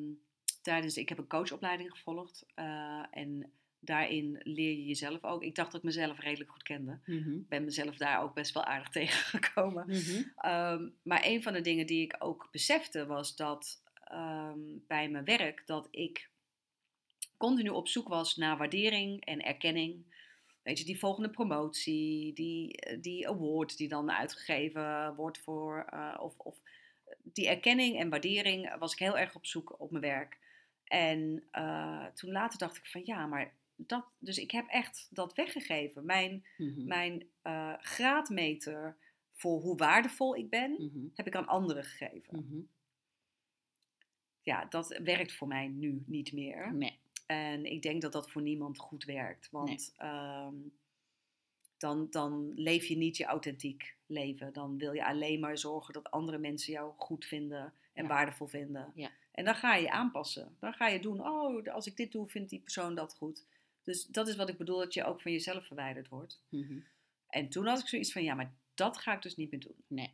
tijdens, 0.62 0.98
ik 0.98 1.10
heb 1.10 1.18
een 1.18 1.28
coachopleiding 1.28 1.92
gevolgd. 1.92 2.46
eh, 2.56 3.04
en 3.12 3.52
daarin 3.80 4.40
leer 4.44 4.70
je 4.72 4.86
jezelf 4.86 5.24
ook. 5.24 5.44
Ik 5.44 5.56
dacht 5.56 5.72
dat 5.72 5.80
ik 5.80 5.86
mezelf 5.86 6.20
redelijk 6.20 6.52
goed 6.52 6.64
kende. 6.64 7.00
Ik 7.40 7.48
ben 7.50 7.64
mezelf 7.64 7.98
daar 7.98 8.22
ook 8.22 8.34
best 8.34 8.54
wel 8.54 8.64
aardig 8.64 8.90
tegengekomen. 9.00 9.86
Ehm, 10.36 10.90
maar 11.04 11.22
een 11.26 11.44
van 11.44 11.54
de 11.54 11.62
dingen 11.62 11.88
die 11.88 12.02
ik 12.02 12.16
ook 12.20 12.48
besefte 12.52 13.06
was 13.06 13.36
dat 13.36 13.82
ehm, 14.04 14.60
bij 14.88 15.10
mijn 15.10 15.26
werk 15.26 15.64
dat 15.66 15.88
ik 15.92 16.30
continu 17.38 17.70
op 17.70 17.88
zoek 17.88 18.08
was 18.08 18.36
naar 18.36 18.58
waardering 18.58 19.26
en 19.26 19.46
erkenning. 19.46 20.06
Weet 20.64 20.80
je, 20.80 20.86
die 20.86 21.00
volgende 21.00 21.30
promotie, 21.30 22.34
die, 22.34 22.78
eh, 22.78 23.02
die 23.02 23.28
award 23.30 23.78
die 23.78 23.88
dan 23.88 24.12
uitgegeven 24.12 25.16
wordt 25.16 25.38
voor, 25.38 25.86
eh, 25.90 26.16
of, 26.20 26.38
of 26.38 26.58
die 27.24 27.48
erkenning 27.48 28.00
en 28.00 28.10
waardering 28.10 28.78
was 28.78 28.92
ik 28.94 29.00
heel 29.00 29.18
erg 29.18 29.36
op 29.36 29.46
zoek 29.46 29.80
op 29.80 29.92
mijn 29.92 30.04
werk. 30.04 30.38
En 30.84 31.44
eh, 31.52 32.06
toen 32.06 32.32
later 32.32 32.60
dacht 32.60 32.78
ik 32.78 32.86
van 32.86 33.02
ja, 33.06 33.26
maar 33.26 33.54
dat, 33.76 34.06
dus 34.20 34.38
ik 34.38 34.52
heb 34.52 34.68
echt 34.68 35.08
dat 35.10 35.34
weggegeven. 35.34 36.06
Mijn, 36.06 36.46
Mhm. 36.58 36.88
mijn 36.88 37.28
eh, 37.42 37.74
graadmeter 37.80 38.96
voor 39.34 39.62
hoe 39.62 39.78
waardevol 39.78 40.36
ik 40.36 40.50
ben, 40.50 40.72
Mhm. 40.72 41.06
heb 41.16 41.28
ik 41.28 41.36
aan 41.36 41.48
anderen 41.48 41.84
gegeven. 41.84 42.38
Mhm. 42.40 42.62
Ja, 44.42 44.66
dat 44.66 45.00
werkt 45.04 45.34
voor 45.34 45.48
mij 45.48 45.68
nu 45.68 46.04
niet 46.06 46.32
meer. 46.34 46.74
Nee. 46.74 47.00
En 47.26 47.66
ik 47.66 47.82
denk 47.82 48.02
dat 48.02 48.12
dat 48.12 48.32
voor 48.32 48.42
niemand 48.42 48.78
goed 48.78 49.04
werkt. 49.04 49.48
Want 49.52 49.94
ehm, 49.98 50.56
dan, 51.78 52.08
dan 52.10 52.52
leef 52.56 52.86
je 52.86 52.98
niet 52.98 53.18
je 53.18 53.26
authentiek 53.26 53.96
leven. 54.06 54.54
Dan 54.54 54.78
wil 54.78 54.94
je 54.94 55.06
alleen 55.06 55.40
maar 55.40 55.58
zorgen 55.58 55.94
dat 55.94 56.12
andere 56.12 56.38
mensen 56.38 56.74
jou 56.74 56.94
goed 56.98 57.26
vinden 57.26 57.74
en 57.94 58.04
Ja. 58.04 58.10
waardevol 58.10 58.48
vinden. 58.48 58.92
Ja. 58.96 59.12
En 59.32 59.46
dan 59.46 59.56
ga 59.56 59.76
je 59.76 59.82
je 59.82 59.92
aanpassen. 59.92 60.56
Dan 60.60 60.74
ga 60.74 60.88
je 60.88 61.00
doen, 61.00 61.28
oh, 61.28 61.68
als 61.68 61.88
ik 61.88 61.98
dit 61.98 62.12
doe, 62.12 62.28
vindt 62.28 62.50
die 62.50 62.60
persoon 62.60 62.96
dat 62.96 63.16
goed. 63.16 63.46
Dus 63.84 64.06
dat 64.06 64.28
is 64.28 64.36
wat 64.36 64.50
ik 64.50 64.58
bedoel, 64.58 64.78
dat 64.78 64.94
je 64.94 65.04
ook 65.04 65.22
van 65.22 65.32
jezelf 65.32 65.66
verwijderd 65.66 66.10
wordt. 66.10 66.42
Mhm. 66.50 66.80
En 67.30 67.50
toen 67.50 67.66
had 67.66 67.80
ik 67.80 67.88
zoiets 67.88 68.12
van, 68.12 68.24
ja, 68.24 68.34
maar 68.34 68.54
dat 68.74 68.98
ga 68.98 69.16
ik 69.16 69.22
dus 69.22 69.36
niet 69.36 69.52
meer 69.52 69.60
doen. 69.60 69.76
Nee. 69.88 70.12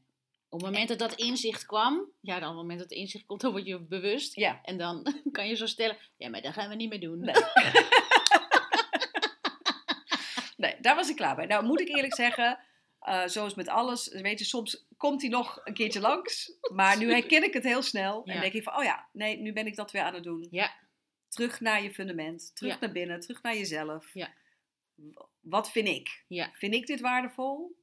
Op 0.49 0.59
het 0.61 0.69
moment 0.69 0.87
dat 0.87 0.99
dat 0.99 1.13
inzicht 1.13 1.65
kwam, 1.65 2.11
ja, 2.21 2.39
dan 2.39 2.49
op 2.49 2.55
het 2.55 2.61
moment 2.61 2.79
dat 2.79 2.89
het 2.89 2.97
inzicht 2.99 3.25
komt, 3.25 3.41
dan 3.41 3.51
word 3.51 3.65
je 3.65 3.79
bewust. 3.87 4.35
Ja. 4.35 4.59
En 4.63 4.77
dan 4.77 5.13
kan 5.31 5.47
je 5.47 5.55
zo 5.55 5.65
stellen, 5.65 5.97
ja, 6.17 6.29
maar 6.29 6.41
dat 6.41 6.53
gaan 6.53 6.69
we 6.69 6.75
niet 6.75 6.89
meer 6.89 6.99
doen. 6.99 7.19
Nee. 7.19 7.35
nee, 10.57 10.75
daar 10.81 10.95
was 10.95 11.09
ik 11.09 11.15
klaar 11.15 11.35
bij. 11.35 11.45
Nou, 11.45 11.65
moet 11.65 11.81
ik 11.81 11.87
eerlijk 11.87 12.15
zeggen, 12.15 12.59
eh, 12.99 13.25
zoals 13.27 13.53
met 13.53 13.67
alles, 13.67 14.07
weet 14.07 14.39
je, 14.39 14.45
soms 14.45 14.85
komt 14.97 15.21
hij 15.21 15.29
nog 15.29 15.61
een 15.63 15.73
keertje 15.73 15.99
langs. 15.99 16.57
Maar 16.73 16.97
nu 16.97 17.11
herken 17.11 17.43
ik 17.43 17.53
het 17.53 17.63
heel 17.63 17.81
snel. 17.81 18.23
En 18.25 18.41
denk 18.41 18.53
ik 18.53 18.63
van, 18.63 18.77
oh 18.77 18.83
ja, 18.83 19.09
nee, 19.13 19.37
nu 19.37 19.53
ben 19.53 19.65
ik 19.67 19.75
dat 19.75 19.91
weer 19.91 20.01
aan 20.01 20.13
het 20.13 20.23
doen. 20.23 20.47
Ja. 20.51 20.73
Terug 21.27 21.59
naar 21.59 21.83
je 21.83 21.93
fundament, 21.93 22.55
terug 22.55 22.73
Ja. 22.73 22.77
naar 22.79 22.91
binnen, 22.91 23.19
terug 23.19 23.41
naar 23.41 23.55
jezelf. 23.55 24.13
Ja. 24.13 24.33
Wat 25.39 25.71
vind 25.71 25.87
ik? 25.87 26.23
Ja. 26.27 26.51
Vind 26.53 26.73
ik 26.73 26.87
dit 26.87 26.99
waardevol? 26.99 27.77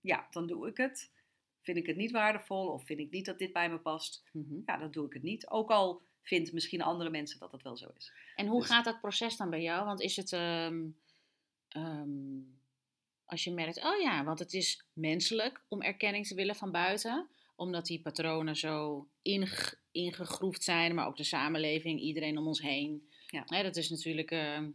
Ja, 0.00 0.26
dan 0.30 0.46
doe 0.46 0.68
ik 0.68 0.76
het. 0.76 1.10
Vind 1.68 1.80
ik 1.80 1.86
het 1.86 1.96
niet 1.96 2.10
waardevol 2.10 2.68
of 2.68 2.84
vind 2.84 2.98
ik 3.00 3.10
niet 3.10 3.24
dat 3.24 3.38
dit 3.38 3.52
bij 3.52 3.70
me 3.70 3.78
past? 3.78 4.22
Mhm. 4.32 4.54
Ja, 4.66 4.76
dan 4.76 4.90
doe 4.90 5.06
ik 5.06 5.12
het 5.12 5.22
niet. 5.22 5.48
Ook 5.50 5.70
al 5.70 6.02
vinden 6.22 6.54
misschien 6.54 6.82
andere 6.82 7.10
mensen 7.10 7.38
dat 7.38 7.50
dat 7.50 7.62
wel 7.62 7.76
zo 7.76 7.88
is. 7.98 8.12
En 8.36 8.46
hoe 8.46 8.60
Dus- 8.60 8.68
gaat 8.68 8.84
dat 8.84 9.00
proces 9.00 9.36
dan 9.36 9.50
bij 9.50 9.62
jou? 9.62 9.84
Want 9.84 10.00
is 10.00 10.16
het, 10.16 10.32
ehm, 10.32 10.84
ehm, 11.68 12.08
als 13.26 13.44
je 13.44 13.52
merkt, 13.52 13.84
oh 13.84 14.00
ja, 14.00 14.24
want 14.24 14.38
het 14.38 14.52
is 14.52 14.84
menselijk 14.92 15.62
om 15.68 15.82
erkenning 15.82 16.26
te 16.26 16.34
willen 16.34 16.54
van 16.56 16.70
buiten, 16.72 17.28
omdat 17.56 17.86
die 17.86 18.00
patronen 18.00 18.56
zo 18.56 19.06
inge- 19.22 19.76
ingegroefd 19.92 20.62
zijn, 20.62 20.94
maar 20.94 21.06
ook 21.06 21.16
de 21.16 21.24
samenleving, 21.24 22.00
iedereen 22.00 22.38
om 22.38 22.46
ons 22.46 22.60
heen. 22.62 23.08
Ja. 23.26 23.42
Hè, 23.46 23.62
dat 23.62 23.76
is 23.76 23.90
natuurlijk, 23.90 24.30
ehm, 24.30 24.70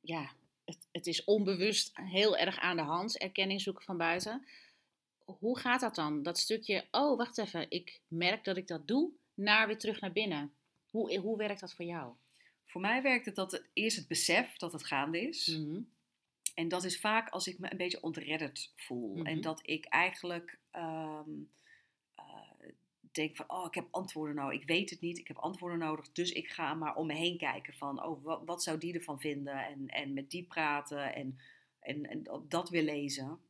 ja, 0.00 0.30
het, 0.64 0.88
het 0.92 1.06
is 1.06 1.24
onbewust 1.24 1.90
heel 1.96 2.36
erg 2.36 2.58
aan 2.58 2.76
de 2.76 2.82
hand, 2.82 3.18
erkenning 3.18 3.60
zoeken 3.60 3.84
van 3.84 3.96
buiten. 3.96 4.46
Hoe 5.38 5.58
gaat 5.58 5.80
dat 5.80 5.94
dan? 5.94 6.22
Dat 6.22 6.38
stukje, 6.38 6.84
oh 6.90 7.16
wacht 7.16 7.38
even, 7.38 7.70
ik 7.70 8.00
merk 8.08 8.44
dat 8.44 8.56
ik 8.56 8.66
dat 8.66 8.88
doe, 8.88 9.10
naar 9.34 9.66
weer 9.66 9.78
terug 9.78 10.00
naar 10.00 10.12
binnen. 10.12 10.52
Hoe, 10.90 11.18
hoe 11.18 11.36
werkt 11.36 11.60
dat 11.60 11.74
voor 11.74 11.84
jou? 11.84 12.14
Voor 12.64 12.80
mij 12.80 13.02
werkt 13.02 13.26
het 13.26 13.34
dat 13.34 13.52
het, 13.52 13.68
eerst 13.72 13.96
het 13.96 14.08
besef 14.08 14.56
dat 14.56 14.72
het 14.72 14.84
gaande 14.84 15.20
is. 15.20 15.46
Mhm. 15.46 15.80
En 16.54 16.68
dat 16.68 16.84
is 16.84 17.00
vaak 17.00 17.28
als 17.28 17.46
ik 17.46 17.58
me 17.58 17.70
een 17.70 17.76
beetje 17.76 18.02
ontredderd 18.02 18.72
voel. 18.76 19.16
Mhm. 19.16 19.26
En 19.26 19.40
dat 19.40 19.60
ik 19.62 19.84
eigenlijk 19.84 20.58
ehm, 20.70 21.30
eh, 22.14 22.68
denk 23.12 23.36
van, 23.36 23.50
oh, 23.50 23.66
ik 23.66 23.74
heb 23.74 23.88
antwoorden 23.90 24.34
nodig. 24.34 24.60
Ik 24.60 24.66
weet 24.66 24.90
het 24.90 25.00
niet, 25.00 25.18
ik 25.18 25.28
heb 25.28 25.36
antwoorden 25.36 25.78
nodig. 25.78 26.12
Dus 26.12 26.32
ik 26.32 26.48
ga 26.48 26.74
maar 26.74 26.96
om 26.96 27.06
me 27.06 27.14
heen 27.14 27.38
kijken 27.38 27.74
van, 27.74 28.04
oh, 28.04 28.24
wat, 28.24 28.42
wat 28.44 28.62
zou 28.62 28.78
die 28.78 28.94
ervan 28.94 29.20
vinden? 29.20 29.66
En, 29.66 29.88
en 29.88 30.12
met 30.14 30.30
die 30.30 30.44
praten 30.44 31.14
en, 31.14 31.38
en, 31.80 32.10
en 32.10 32.44
dat 32.48 32.68
weer 32.68 32.82
lezen. 32.82 33.40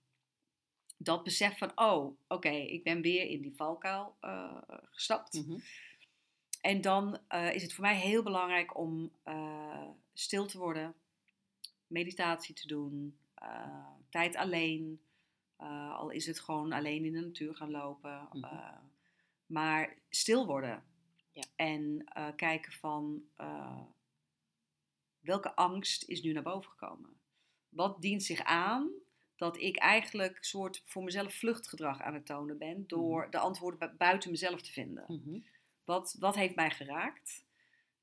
Dat 1.01 1.25
besef 1.25 1.59
van, 1.59 1.73
oh, 1.75 2.19
oké, 2.29 2.49
ik 2.49 2.83
ben 2.83 3.01
weer 3.01 3.27
in 3.27 3.41
die 3.41 3.57
valkuil 3.57 4.17
eh, 4.21 4.63
gestapt. 4.91 5.47
Mhm. 5.47 5.59
En 6.61 6.81
dan 6.81 7.19
eh, 7.29 7.55
is 7.55 7.63
het 7.63 7.73
voor 7.73 7.85
mij 7.85 7.97
heel 7.97 8.23
belangrijk 8.23 8.77
om 8.77 9.13
eh, 9.23 9.89
stil 10.13 10.47
te 10.47 10.59
worden, 10.59 10.95
meditatie 11.87 12.55
te 12.55 12.67
doen, 12.67 13.19
tijd 14.11 14.37
alleen. 14.37 15.01
al 15.93 16.11
is 16.11 16.27
het 16.27 16.41
gewoon 16.41 16.73
alleen 16.73 17.05
in 17.05 17.13
de 17.13 17.21
natuur 17.21 17.57
gaan 17.57 17.71
lopen. 17.71 18.29
Mhm. 18.33 18.75
maar 19.47 19.99
stil 20.09 20.47
worden. 20.47 20.85
Ja. 21.33 21.45
En 21.57 22.05
kijken 22.37 22.73
van 22.73 23.23
welke 25.21 25.55
angst 25.55 26.05
is 26.05 26.23
nu 26.23 26.33
naar 26.33 26.43
boven 26.43 26.71
gekomen. 26.71 27.21
Wat 27.69 28.01
dient 28.01 28.23
zich 28.23 28.43
aan 28.43 28.91
dat 29.39 29.57
ik 29.61 29.77
eigenlijk 29.77 30.39
soort 30.41 30.83
voor 30.85 31.03
mezelf 31.05 31.35
vluchtgedrag 31.35 32.01
aan 32.03 32.15
het 32.15 32.27
tonen 32.27 32.59
ben 32.59 32.85
door 32.87 33.31
de 33.31 33.39
antwoorden 33.39 33.79
bu- 33.79 33.97
buiten 33.97 34.31
mezelf 34.31 34.63
te 34.63 34.73
vinden. 34.73 35.05
Mhm. 35.09 35.39
Wat, 35.85 36.17
wat 36.19 36.35
heeft 36.35 36.55
mij 36.55 36.71
geraakt? 36.71 37.45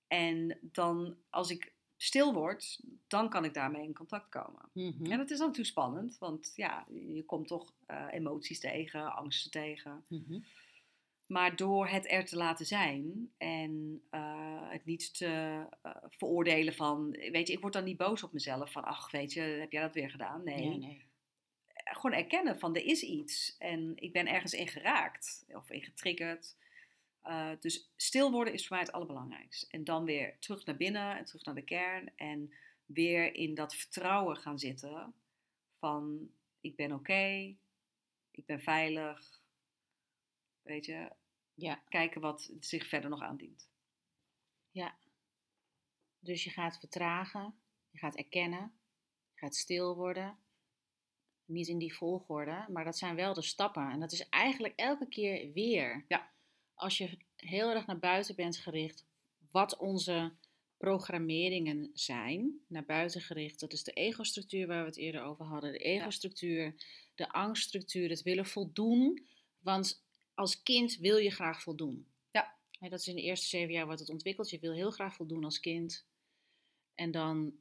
En 0.07 0.57
dan, 0.61 1.15
als 1.29 1.49
ik 1.51 1.73
stil 1.97 2.33
word, 2.33 2.79
dan 3.07 3.29
kan 3.29 3.45
ik 3.45 3.53
daarmee 3.53 3.83
in 3.83 3.93
contact 3.93 4.29
komen. 4.29 4.69
Mhm. 4.73 5.11
En 5.11 5.17
dat 5.17 5.29
is 5.31 5.37
dan 5.37 5.47
natuurlijk 5.47 5.75
spannend, 5.77 6.17
want 6.17 6.51
ja, 6.55 6.85
je 6.93 7.23
komt 7.25 7.47
toch 7.47 7.73
eh, 7.85 8.05
emoties 8.11 8.59
tegen, 8.59 9.15
angsten 9.15 9.51
tegen. 9.51 10.05
Mhm. 10.09 10.39
Maar 11.27 11.55
door 11.55 11.87
het 11.87 12.11
er 12.11 12.25
te 12.25 12.35
laten 12.35 12.65
zijn 12.65 13.31
en 13.37 14.01
eh, 14.09 14.69
het 14.69 14.85
niet 14.85 15.17
te 15.17 15.25
eh, 15.81 15.91
veroordelen 16.09 16.73
van, 16.73 17.11
weet 17.11 17.47
je, 17.47 17.53
ik 17.53 17.59
word 17.61 17.73
dan 17.73 17.83
niet 17.83 17.97
boos 17.97 18.23
op 18.23 18.33
mezelf 18.33 18.71
van, 18.71 18.83
ach, 18.83 19.11
weet 19.11 19.33
je, 19.33 19.41
heb 19.41 19.71
jij 19.71 19.81
dat 19.81 19.93
weer 19.93 20.09
gedaan? 20.09 20.43
Nee. 20.43 20.77
Nee. 20.77 21.03
Gewoon 21.93 22.17
erkennen 22.17 22.59
van, 22.59 22.75
er 22.75 22.85
is 22.85 23.01
iets 23.01 23.57
en 23.57 23.93
ik 23.95 24.13
ben 24.13 24.27
ergens 24.27 24.53
in 24.53 24.67
geraakt 24.67 25.45
of 25.47 25.69
in 25.69 25.83
getriggerd. 25.83 26.55
Eh, 27.21 27.51
dus 27.59 27.91
stil 27.95 28.31
worden 28.31 28.53
is 28.53 28.67
voor 28.67 28.75
mij 28.75 28.85
het 28.85 28.95
allerbelangrijkste. 28.95 29.67
En 29.69 29.83
dan 29.83 30.05
weer 30.05 30.39
terug 30.39 30.65
naar 30.65 30.77
binnen 30.77 31.17
en 31.17 31.25
terug 31.25 31.43
naar 31.45 31.55
de 31.55 31.63
kern. 31.63 32.11
En 32.15 32.53
weer 32.85 33.35
in 33.35 33.55
dat 33.55 33.75
vertrouwen 33.75 34.37
gaan 34.37 34.59
zitten 34.59 35.13
van 35.73 36.31
ik 36.61 36.75
ben 36.75 36.91
oké, 36.91 37.55
ik 38.31 38.45
ben 38.45 38.61
veilig. 38.61 39.41
Weet 40.61 40.85
je, 40.85 41.11
Ja, 41.53 41.83
kijken 41.89 42.21
wat 42.21 42.51
zich 42.59 42.87
verder 42.87 43.09
nog 43.09 43.21
aandient. 43.21 43.69
dus 46.19 46.43
je 46.43 46.49
gaat 46.49 46.79
vertragen, 46.79 47.59
je 47.89 47.97
gaat 47.97 48.15
erkennen, 48.15 48.79
je 49.33 49.39
gaat 49.39 49.55
stil 49.55 49.95
worden. 49.95 50.37
Niet 51.45 51.67
in 51.67 51.77
die 51.77 51.95
volgorde, 51.95 52.65
maar 52.69 52.83
dat 52.83 52.97
zijn 52.97 53.15
wel 53.15 53.33
de 53.33 53.41
stappen. 53.41 53.89
En 53.91 53.99
dat 53.99 54.11
is 54.11 54.29
eigenlijk 54.29 54.73
elke 54.75 55.07
keer 55.07 55.51
weer. 55.51 56.05
Ja. 56.07 56.29
Als 56.73 56.97
je 56.97 57.17
heel 57.35 57.69
erg 57.69 57.85
naar 57.85 57.99
buiten 57.99 58.35
bent 58.35 58.57
gericht, 58.57 59.05
wat 59.51 59.77
onze 59.77 60.31
programmeringen 60.77 61.91
zijn, 61.93 62.59
naar 62.67 62.85
buiten 62.85 63.21
gericht. 63.21 63.59
Dat 63.59 63.73
is 63.73 63.83
de 63.83 63.91
ego-structuur 63.91 64.67
waar 64.67 64.81
we 64.81 64.87
het 64.87 64.97
eerder 64.97 65.23
over 65.23 65.45
hadden. 65.45 65.71
De 65.71 65.77
ego-structuur, 65.77 66.75
de 67.15 67.31
angststructuur, 67.31 68.09
het 68.09 68.21
willen 68.21 68.45
voldoen. 68.45 69.25
Want 69.59 70.03
als 70.33 70.63
kind 70.63 70.97
wil 70.97 71.17
je 71.17 71.31
graag 71.31 71.61
voldoen. 71.61 72.07
Ja. 72.31 72.55
Dat 72.79 72.99
is 72.99 73.07
in 73.07 73.15
de 73.15 73.21
eerste 73.21 73.47
zeven 73.47 73.73
jaar 73.73 73.85
wordt 73.85 73.99
het 73.99 74.09
ontwikkeld. 74.09 74.49
Je 74.49 74.59
wil 74.59 74.73
heel 74.73 74.91
graag 74.91 75.15
voldoen 75.15 75.43
als 75.43 75.59
kind. 75.59 76.05
En 76.95 77.11
dan 77.11 77.53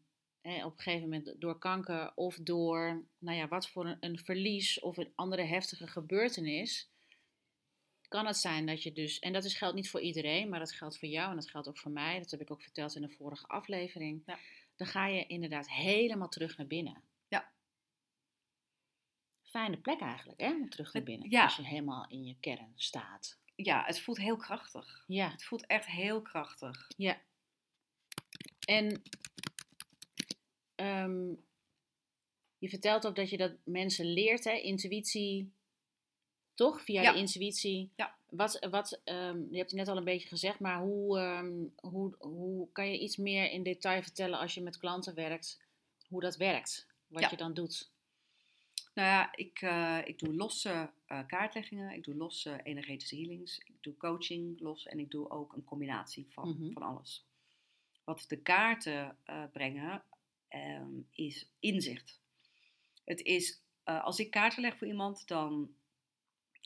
op 0.44 0.72
een 0.76 0.80
gegeven 0.82 1.08
moment 1.08 1.34
door 1.40 1.58
kanker 1.58 2.12
of 2.14 2.36
door, 2.36 3.04
nou 3.18 3.36
ja, 3.36 3.48
wat 3.48 3.68
voor 3.68 3.86
een, 3.86 3.96
een 4.00 4.18
verlies 4.18 4.80
of 4.80 4.96
een 4.96 5.12
andere 5.14 5.42
heftige 5.42 5.86
gebeurtenis, 5.86 6.88
kan 8.08 8.26
het 8.26 8.36
zijn 8.36 8.66
dat 8.66 8.82
je 8.82 8.92
dus, 8.92 9.18
en 9.18 9.32
dat 9.32 9.44
is, 9.44 9.54
geldt 9.54 9.74
niet 9.74 9.90
voor 9.90 10.00
iedereen, 10.00 10.48
maar 10.48 10.58
dat 10.58 10.72
geldt 10.72 10.98
voor 10.98 11.08
jou 11.08 11.30
en 11.30 11.36
dat 11.36 11.50
geldt 11.50 11.68
ook 11.68 11.78
voor 11.78 11.90
mij, 11.90 12.18
dat 12.18 12.30
heb 12.30 12.40
ik 12.40 12.50
ook 12.50 12.62
verteld 12.62 12.94
in 12.94 13.02
de 13.02 13.10
vorige 13.10 13.46
aflevering, 13.46 14.22
Ja. 14.26 14.38
dan 14.76 14.86
ga 14.86 15.06
je 15.06 15.26
inderdaad 15.26 15.70
helemaal 15.70 16.28
terug 16.28 16.56
naar 16.56 16.66
binnen. 16.66 17.02
Ja. 17.28 17.52
fijne 19.42 19.76
plek 19.78 20.00
eigenlijk, 20.00 20.40
hè? 20.40 20.48
Om 20.54 20.70
terug 20.70 20.92
naar 20.92 21.02
binnen. 21.02 21.30
ja. 21.30 21.42
Als 21.44 21.56
je 21.56 21.66
helemaal 21.66 22.06
in 22.08 22.24
je 22.24 22.36
kern 22.40 22.72
staat. 22.76 23.38
Ja, 23.54 23.84
het 23.84 24.00
voelt 24.00 24.18
heel 24.18 24.36
krachtig. 24.36 25.04
Ja. 25.06 25.30
Het 25.30 25.44
voelt 25.44 25.66
echt 25.66 25.86
heel 25.86 26.22
krachtig. 26.22 26.90
Ja. 26.96 27.20
En 28.66 29.02
ehm, 30.74 31.28
je 32.58 32.68
vertelt 32.68 33.06
ook 33.06 33.16
dat 33.16 33.30
je 33.30 33.36
dat 33.36 33.52
mensen 33.64 34.06
leert, 34.06 34.44
hè? 34.44 34.52
Intuïtie, 34.52 35.52
toch? 36.54 36.82
Via 36.82 37.02
Ja. 37.02 37.12
de 37.12 37.18
intuïtie. 37.18 37.90
Ja. 37.96 38.14
Wat, 38.30 38.66
wat 38.70 39.00
ehm, 39.04 39.38
je 39.50 39.56
hebt 39.56 39.70
het 39.70 39.78
net 39.78 39.88
al 39.88 39.96
een 39.96 40.04
beetje 40.04 40.28
gezegd, 40.28 40.58
maar 40.60 40.80
hoe, 40.80 41.18
ehm, 41.18 41.64
hoe, 41.76 42.14
hoe 42.18 42.68
kan 42.72 42.90
je 42.90 42.98
iets 42.98 43.16
meer 43.16 43.50
in 43.50 43.62
detail 43.62 44.02
vertellen 44.02 44.38
als 44.38 44.54
je 44.54 44.62
met 44.62 44.78
klanten 44.78 45.14
werkt, 45.14 45.60
hoe 46.08 46.20
dat 46.20 46.36
werkt? 46.36 46.86
Wat 47.06 47.22
Ja. 47.22 47.30
je 47.30 47.36
dan 47.36 47.54
doet? 47.54 47.92
Nou 48.94 49.08
ja, 49.08 49.36
ik, 49.36 49.60
eh, 49.60 49.98
ik 50.04 50.18
doe 50.18 50.34
losse 50.34 50.90
eh, 51.06 51.26
kaartleggingen, 51.26 51.92
ik 51.94 52.04
doe 52.04 52.14
losse 52.14 52.60
energetische 52.62 53.16
healings, 53.16 53.58
ik 53.58 53.74
doe 53.80 53.96
coaching 53.96 54.60
los 54.60 54.86
en 54.86 54.98
ik 54.98 55.10
doe 55.10 55.30
ook 55.30 55.52
een 55.52 55.64
combinatie 55.64 56.26
van, 56.28 56.48
Mhm. 56.48 56.72
van 56.72 56.82
alles. 56.82 57.24
Wat 58.04 58.24
de 58.28 58.36
kaarten 58.36 59.16
eh, 59.24 59.44
brengen 59.52 60.02
ehm, 60.54 61.00
is 61.10 61.48
inzicht. 61.58 62.20
Het 63.04 63.20
is, 63.22 63.62
eh, 63.84 64.04
als 64.04 64.18
ik 64.18 64.30
kaarten 64.30 64.62
leg 64.62 64.78
voor 64.78 64.86
iemand, 64.86 65.28
dan 65.28 65.74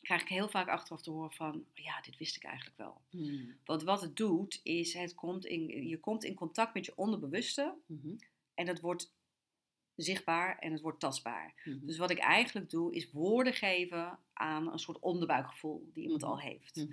krijg 0.01 0.21
ik 0.21 0.27
heel 0.27 0.49
vaak 0.49 0.67
achteraf 0.67 1.01
te 1.01 1.11
horen 1.11 1.31
van, 1.31 1.65
ja, 1.73 2.01
dit 2.01 2.17
wist 2.17 2.35
ik 2.35 2.43
eigenlijk 2.43 2.77
wel. 2.77 3.01
Hmm. 3.09 3.57
Want 3.65 3.83
wat 3.83 4.01
het 4.01 4.15
doet, 4.15 4.59
is 4.63 4.93
het 4.93 5.15
komt 5.15 5.45
in, 5.45 5.87
je 5.87 5.99
komt 5.99 6.23
in 6.23 6.35
contact 6.35 6.73
met 6.73 6.85
je 6.85 6.95
onderbewuste 6.97 7.75
Mhm. 7.85 8.15
en 8.53 8.65
dat 8.65 8.79
wordt 8.79 9.11
zichtbaar 9.95 10.59
en 10.59 10.71
het 10.71 10.81
wordt 10.81 10.99
tastbaar. 10.99 11.53
Mhm. 11.65 11.85
Dus 11.85 11.97
wat 11.97 12.09
ik 12.09 12.17
eigenlijk 12.17 12.69
doe, 12.69 12.93
is 12.93 13.11
woorden 13.11 13.53
geven 13.53 14.19
aan 14.33 14.71
een 14.71 14.79
soort 14.79 14.99
onderbuikgevoel 14.99 15.89
die 15.93 16.03
iemand 16.03 16.23
al 16.23 16.39
heeft. 16.39 16.87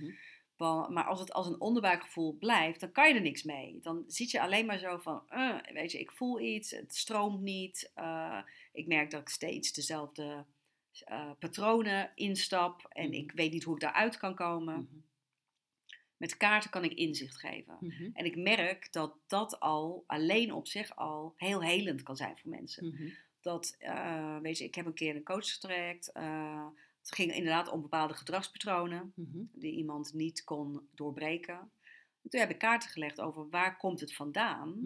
Maar 0.58 1.04
als 1.04 1.20
het 1.20 1.32
als 1.32 1.46
een 1.46 1.60
onderbuikgevoel 1.60 2.32
blijft, 2.38 2.80
dan 2.80 2.92
kan 2.92 3.08
je 3.08 3.14
er 3.14 3.20
niks 3.20 3.42
mee. 3.42 3.78
Dan 3.82 4.04
zit 4.06 4.30
je 4.30 4.40
alleen 4.40 4.66
maar 4.66 4.78
zo 4.78 4.98
van, 4.98 5.22
eh, 5.28 5.56
weet 5.72 5.92
je, 5.92 5.98
ik 6.00 6.12
voel 6.12 6.40
iets, 6.40 6.70
het 6.70 6.94
stroomt 6.96 7.40
niet. 7.40 7.90
eh, 7.94 8.38
ik 8.72 8.86
merk 8.86 9.10
dat 9.10 9.20
ik 9.20 9.28
steeds 9.28 9.72
dezelfde 9.72 10.44
eh, 11.04 11.30
patronen 11.38 12.10
instap 12.14 12.86
en 12.88 13.04
Mhm. 13.08 13.14
ik 13.18 13.32
weet 13.32 13.52
niet 13.52 13.64
hoe 13.64 13.74
ik 13.74 13.80
daaruit 13.80 14.16
kan 14.16 14.34
komen. 14.34 14.74
Mhm. 14.74 14.96
Met 16.16 16.36
kaarten 16.36 16.70
kan 16.70 16.84
ik 16.84 16.92
inzicht 16.92 17.36
geven. 17.38 17.76
Mhm. 17.80 18.10
En 18.12 18.24
ik 18.24 18.36
merk 18.36 18.92
dat 18.92 19.14
dat 19.26 19.60
al 19.60 20.04
alleen 20.06 20.52
op 20.52 20.66
zich 20.66 20.96
al 20.96 21.34
heel 21.36 21.62
helend 21.62 22.02
kan 22.02 22.16
zijn 22.16 22.36
voor 22.36 22.50
mensen 22.50 22.84
dat, 23.40 23.76
weet 24.42 24.58
je, 24.58 24.64
ik 24.64 24.74
heb 24.74 24.86
een 24.86 24.94
keer 24.94 25.16
een 25.16 25.22
coach 25.24 25.52
getraject. 25.52 26.12
Het 27.06 27.14
ging 27.14 27.34
inderdaad 27.34 27.68
om 27.68 27.80
bepaalde 27.82 28.14
gedragspatronen 28.14 29.12
Mhm. 29.14 29.42
die 29.52 29.72
iemand 29.72 30.12
niet 30.12 30.44
kon 30.44 30.88
doorbreken. 30.94 31.70
Toen 32.28 32.40
heb 32.40 32.50
ik 32.50 32.58
kaarten 32.58 32.90
gelegd 32.90 33.20
over 33.20 33.48
waar 33.48 33.76
komt 33.76 34.00
het 34.00 34.14
vandaan? 34.14 34.80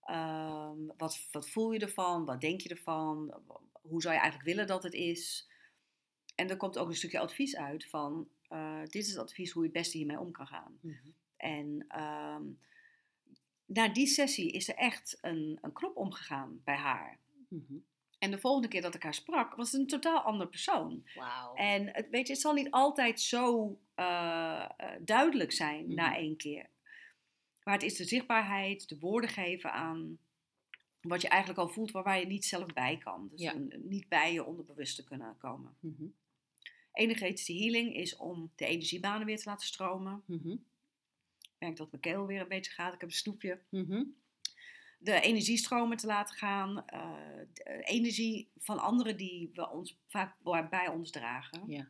Ehm, 0.00 0.78
wat, 0.96 1.28
wat 1.30 1.48
voel 1.48 1.72
je 1.72 1.78
ervan? 1.78 2.24
Wat 2.24 2.40
denk 2.40 2.60
je 2.60 2.68
ervan? 2.68 3.42
Hoe 3.72 4.02
zou 4.02 4.14
je 4.14 4.20
eigenlijk 4.20 4.50
willen 4.50 4.66
dat 4.66 4.82
het 4.82 4.92
is? 4.92 5.48
En 6.34 6.50
er 6.50 6.56
komt 6.56 6.78
ook 6.78 6.88
een 6.88 6.96
stukje 6.96 7.18
advies 7.18 7.56
uit 7.56 7.86
van, 7.88 8.28
eh, 8.48 8.80
dit 8.82 8.94
is 9.02 9.08
het 9.08 9.18
advies 9.18 9.50
hoe 9.52 9.62
je 9.62 9.68
het 9.68 9.78
beste 9.78 9.96
hiermee 9.96 10.20
om 10.20 10.32
kan 10.32 10.46
gaan. 10.46 10.78
Mhm. 10.80 11.08
En 11.36 11.84
ehm, 11.88 12.42
na 13.66 13.88
die 13.88 14.06
sessie 14.06 14.50
is 14.52 14.68
er 14.68 14.74
echt 14.74 15.18
een, 15.20 15.58
een 15.60 15.72
knop 15.72 15.96
omgegaan 15.96 16.60
bij 16.64 16.76
haar. 16.76 17.18
Mhm. 17.48 17.74
En 18.24 18.30
de 18.30 18.38
volgende 18.38 18.68
keer 18.68 18.82
dat 18.82 18.94
ik 18.94 19.02
haar 19.02 19.14
sprak, 19.14 19.54
was 19.54 19.72
het 19.72 19.80
een 19.80 19.86
totaal 19.86 20.18
ander 20.20 20.48
persoon. 20.48 21.04
En 21.54 21.86
het, 21.94 22.08
weet 22.10 22.26
je, 22.26 22.32
het 22.32 22.42
zal 22.42 22.52
niet 22.54 22.70
altijd 22.70 23.20
zo 23.20 23.78
eh, 23.94 24.64
eh, 24.76 24.90
duidelijk 25.00 25.52
zijn 25.52 25.84
Mhm. 25.84 25.94
na 25.94 26.16
één 26.16 26.36
keer. 26.36 26.66
Maar 27.64 27.74
het 27.74 27.82
is 27.82 27.96
de 27.96 28.04
zichtbaarheid, 28.04 28.88
de 28.88 28.98
woorden 28.98 29.30
geven 29.30 29.72
aan 29.72 30.18
wat 31.00 31.20
je 31.22 31.28
eigenlijk 31.28 31.60
al 31.60 31.68
voelt, 31.68 31.90
waar, 31.90 32.02
waar 32.02 32.18
je 32.20 32.26
niet 32.26 32.44
zelf 32.44 32.72
bij 32.72 32.96
kan. 32.98 33.28
Dus 33.30 33.40
Ja. 33.40 33.54
een- 33.54 33.82
niet 33.84 34.08
bij 34.08 34.32
je 34.32 34.44
onderbewust 34.44 34.96
te 34.96 35.04
kunnen 35.04 35.36
komen. 35.38 35.76
Mhm. 35.80 36.04
Energetische 36.92 37.54
healing 37.54 37.94
is 37.94 38.16
om 38.16 38.52
de 38.56 38.66
energiebanen 38.66 39.26
weer 39.26 39.38
te 39.38 39.48
laten 39.48 39.66
stromen. 39.66 40.22
Mhm. 40.26 40.50
Ik 41.40 41.50
merk 41.58 41.76
dat 41.76 41.90
mijn 41.90 42.02
keel 42.02 42.26
weer 42.26 42.40
een 42.40 42.48
beetje 42.48 42.70
gaat. 42.72 42.94
Ik 42.94 43.00
heb 43.00 43.08
een 43.08 43.14
snoepje. 43.16 43.58
Mhm. 43.68 44.02
De 45.04 45.20
energiestromen 45.20 45.96
te 45.96 46.06
laten 46.06 46.36
gaan. 46.36 46.86
eh, 46.86 47.10
de 47.52 47.82
energie 47.84 48.48
van 48.58 48.78
anderen 48.78 49.16
die 49.16 49.50
we 49.54 49.70
ons 49.70 49.98
vaak 50.08 50.34
bij- 50.70 50.88
ons 50.88 51.10
dragen. 51.10 51.62
Ja. 51.66 51.88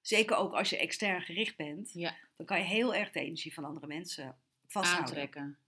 Zeker 0.00 0.36
ook 0.36 0.52
als 0.52 0.70
je 0.70 0.78
extern 0.78 1.22
gericht 1.22 1.56
bent. 1.56 1.90
Ja. 1.92 2.14
Dan 2.36 2.46
kan 2.46 2.58
je 2.58 2.64
heel 2.64 2.94
erg 2.94 3.12
de 3.12 3.20
energie 3.20 3.54
van 3.54 3.64
andere 3.64 3.86
mensen 3.86 4.36
vasthouden. 4.68 5.06
Aantrekken 5.08 5.58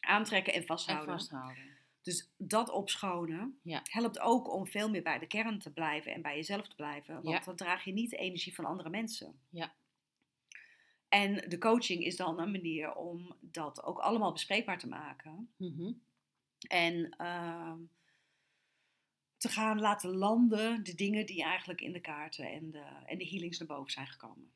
Aantrekken 0.00 0.52
en 0.52 0.60
en 0.60 0.66
vasthouden. 0.66 1.14
vasthouden. 1.14 1.64
Dus 2.02 2.28
dat 2.36 2.70
opschonen 2.70 3.58
Ja. 3.62 3.80
helpt 3.84 4.20
ook 4.20 4.52
om 4.52 4.66
veel 4.66 4.90
meer 4.90 5.02
bij 5.02 5.18
de 5.18 5.26
kern 5.26 5.58
te 5.58 5.70
blijven 5.72 6.12
en 6.12 6.22
bij 6.22 6.34
jezelf 6.36 6.68
te 6.68 6.76
blijven. 6.76 7.22
Want 7.22 7.44
dan 7.44 7.56
draag 7.56 7.84
je 7.84 7.92
niet 7.92 8.10
de 8.10 8.16
energie 8.16 8.54
van 8.54 8.64
andere 8.64 8.90
mensen. 8.90 9.40
Ja. 9.50 9.72
En 11.10 11.48
de 11.48 11.58
coaching 11.58 12.04
is 12.04 12.16
dan 12.16 12.38
een 12.40 12.50
manier 12.50 12.94
om 12.94 13.36
dat 13.40 13.82
ook 13.82 13.98
allemaal 13.98 14.32
bespreekbaar 14.32 14.78
te 14.78 14.88
maken. 14.88 15.52
Mhm. 15.56 15.92
En 16.68 17.10
ehm, 17.16 17.78
te 19.36 19.48
gaan 19.48 19.80
laten 19.80 20.16
landen 20.16 20.84
de 20.84 20.94
dingen 20.94 21.26
die 21.26 21.42
eigenlijk 21.42 21.80
in 21.80 21.92
de 21.92 22.00
kaarten 22.00 22.50
en 22.52 22.70
de, 22.70 22.84
en 23.06 23.18
de 23.18 23.26
healings 23.28 23.58
naar 23.58 23.68
boven 23.68 23.92
zijn 23.92 24.06
gekomen. 24.06 24.52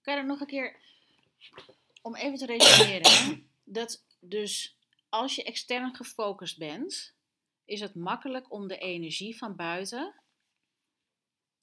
Kan 0.00 0.14
je 0.14 0.20
er 0.20 0.26
nog 0.26 0.40
een 0.40 0.46
keer, 0.46 0.80
om 2.02 2.14
even 2.14 2.38
te 2.38 2.46
resumeren, 2.46 3.48
dat 3.64 4.04
dus 4.20 4.76
als 5.08 5.34
je 5.34 5.44
extern 5.44 5.94
gefocust 5.94 6.58
bent, 6.58 7.14
is 7.64 7.80
het 7.80 7.94
makkelijk 7.94 8.52
om 8.52 8.68
de 8.68 8.78
energie 8.78 9.36
van 9.36 9.56
buiten 9.56 10.14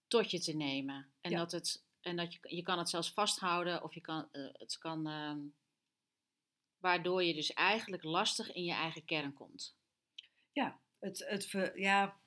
tot 0.08 0.32
je 0.32 0.40
te 0.40 0.56
nemen. 0.56 1.12
En 1.22 1.32
Ja. 1.32 1.38
dat 1.38 1.52
het, 1.52 1.84
en 2.02 2.16
dat 2.16 2.34
je, 2.34 2.56
je 2.56 2.62
kan 2.62 2.78
het 2.78 2.90
zelfs 2.90 3.12
vasthouden 3.12 3.84
of 3.84 3.94
je 3.94 4.02
kan, 4.02 4.28
eh, 4.32 4.48
het 4.54 4.78
kan, 4.78 5.08
ehm, 5.08 5.40
waardoor 6.78 7.24
je 7.24 7.34
dus 7.34 7.54
eigenlijk 7.54 8.04
lastig 8.04 8.52
in 8.52 8.64
je 8.64 8.74
eigen 8.74 9.06
kern 9.06 9.34
komt. 9.34 9.76
Het, 11.02 11.26
het, 11.28 11.46
ver- 11.46 11.80
ja, 11.80 12.18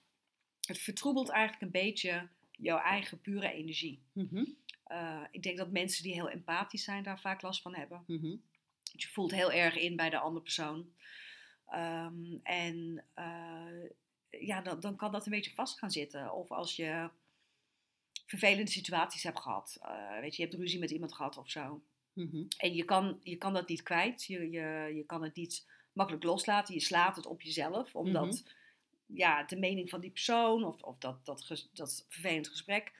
het 0.61 0.79
vertroebelt 0.79 1.29
eigenlijk 1.29 1.63
een 1.63 1.83
beetje 1.83 2.29
jouw 2.51 2.79
eigen 2.79 3.21
pure 3.21 3.53
energie. 3.53 4.03
Mhm. 4.13 4.45
Eh, 4.85 5.25
ik 5.31 5.43
denk 5.43 5.57
dat 5.57 5.71
mensen 5.71 6.03
die 6.03 6.13
heel 6.13 6.31
empathisch 6.31 6.85
zijn 6.85 7.03
daar 7.03 7.21
vaak 7.21 7.43
last 7.43 7.63
van 7.63 7.75
hebben. 7.75 8.05
Mhm. 8.07 8.37
Je 8.83 9.09
voelt 9.09 9.31
heel 9.31 9.53
erg 9.53 9.77
in 9.77 9.97
bij 9.97 10.11
de 10.11 10.19
andere 10.19 10.43
persoon. 10.43 10.93
Ehm, 11.67 12.37
en 12.43 13.05
eh, 13.15 13.91
ja, 14.31 14.61
dan, 14.61 14.81
dan 14.81 14.97
kan 14.97 15.13
dat 15.13 15.27
een 15.27 15.33
beetje 15.33 15.55
vast 15.55 15.79
gaan 15.79 15.91
zitten. 15.91 16.33
Of 16.33 16.51
als 16.51 16.77
je 16.77 17.11
vervelende 18.27 18.71
situaties 18.71 19.23
hebt 19.23 19.41
gehad. 19.41 19.79
Eh, 19.83 20.21
weet 20.21 20.37
je, 20.37 20.43
je 20.43 20.49
hebt 20.49 20.61
ruzie 20.61 20.79
met 20.79 20.91
iemand 20.91 21.15
gehad 21.15 21.37
of 21.37 21.51
zo. 21.51 21.83
Mhm. 22.13 22.45
En 22.57 22.75
je 22.75 22.85
kan, 22.85 23.21
je 23.23 23.37
kan 23.37 23.53
dat 23.53 23.69
niet 23.69 23.83
kwijt. 23.83 24.25
Je, 24.25 24.51
je, 24.51 24.93
je 24.95 25.05
kan 25.07 25.23
het 25.23 25.35
niet 25.35 25.67
makkelijk 25.93 26.25
loslaten. 26.25 26.75
Je 26.75 26.81
slaat 26.81 27.17
het 27.17 27.27
op 27.27 27.43
jezelf. 27.43 27.95
Omdat 27.95 28.25
Mhm. 28.27 28.43
ja, 29.07 29.43
de 29.45 29.57
mening 29.59 29.91
van 29.91 30.01
die 30.01 30.11
persoon 30.11 30.65
of, 30.65 30.83
of 30.83 30.99
dat, 30.99 31.25
dat, 31.27 31.45
ges- 31.45 31.69
dat 31.73 32.07
vervelend 32.09 32.49
gesprek. 32.49 32.93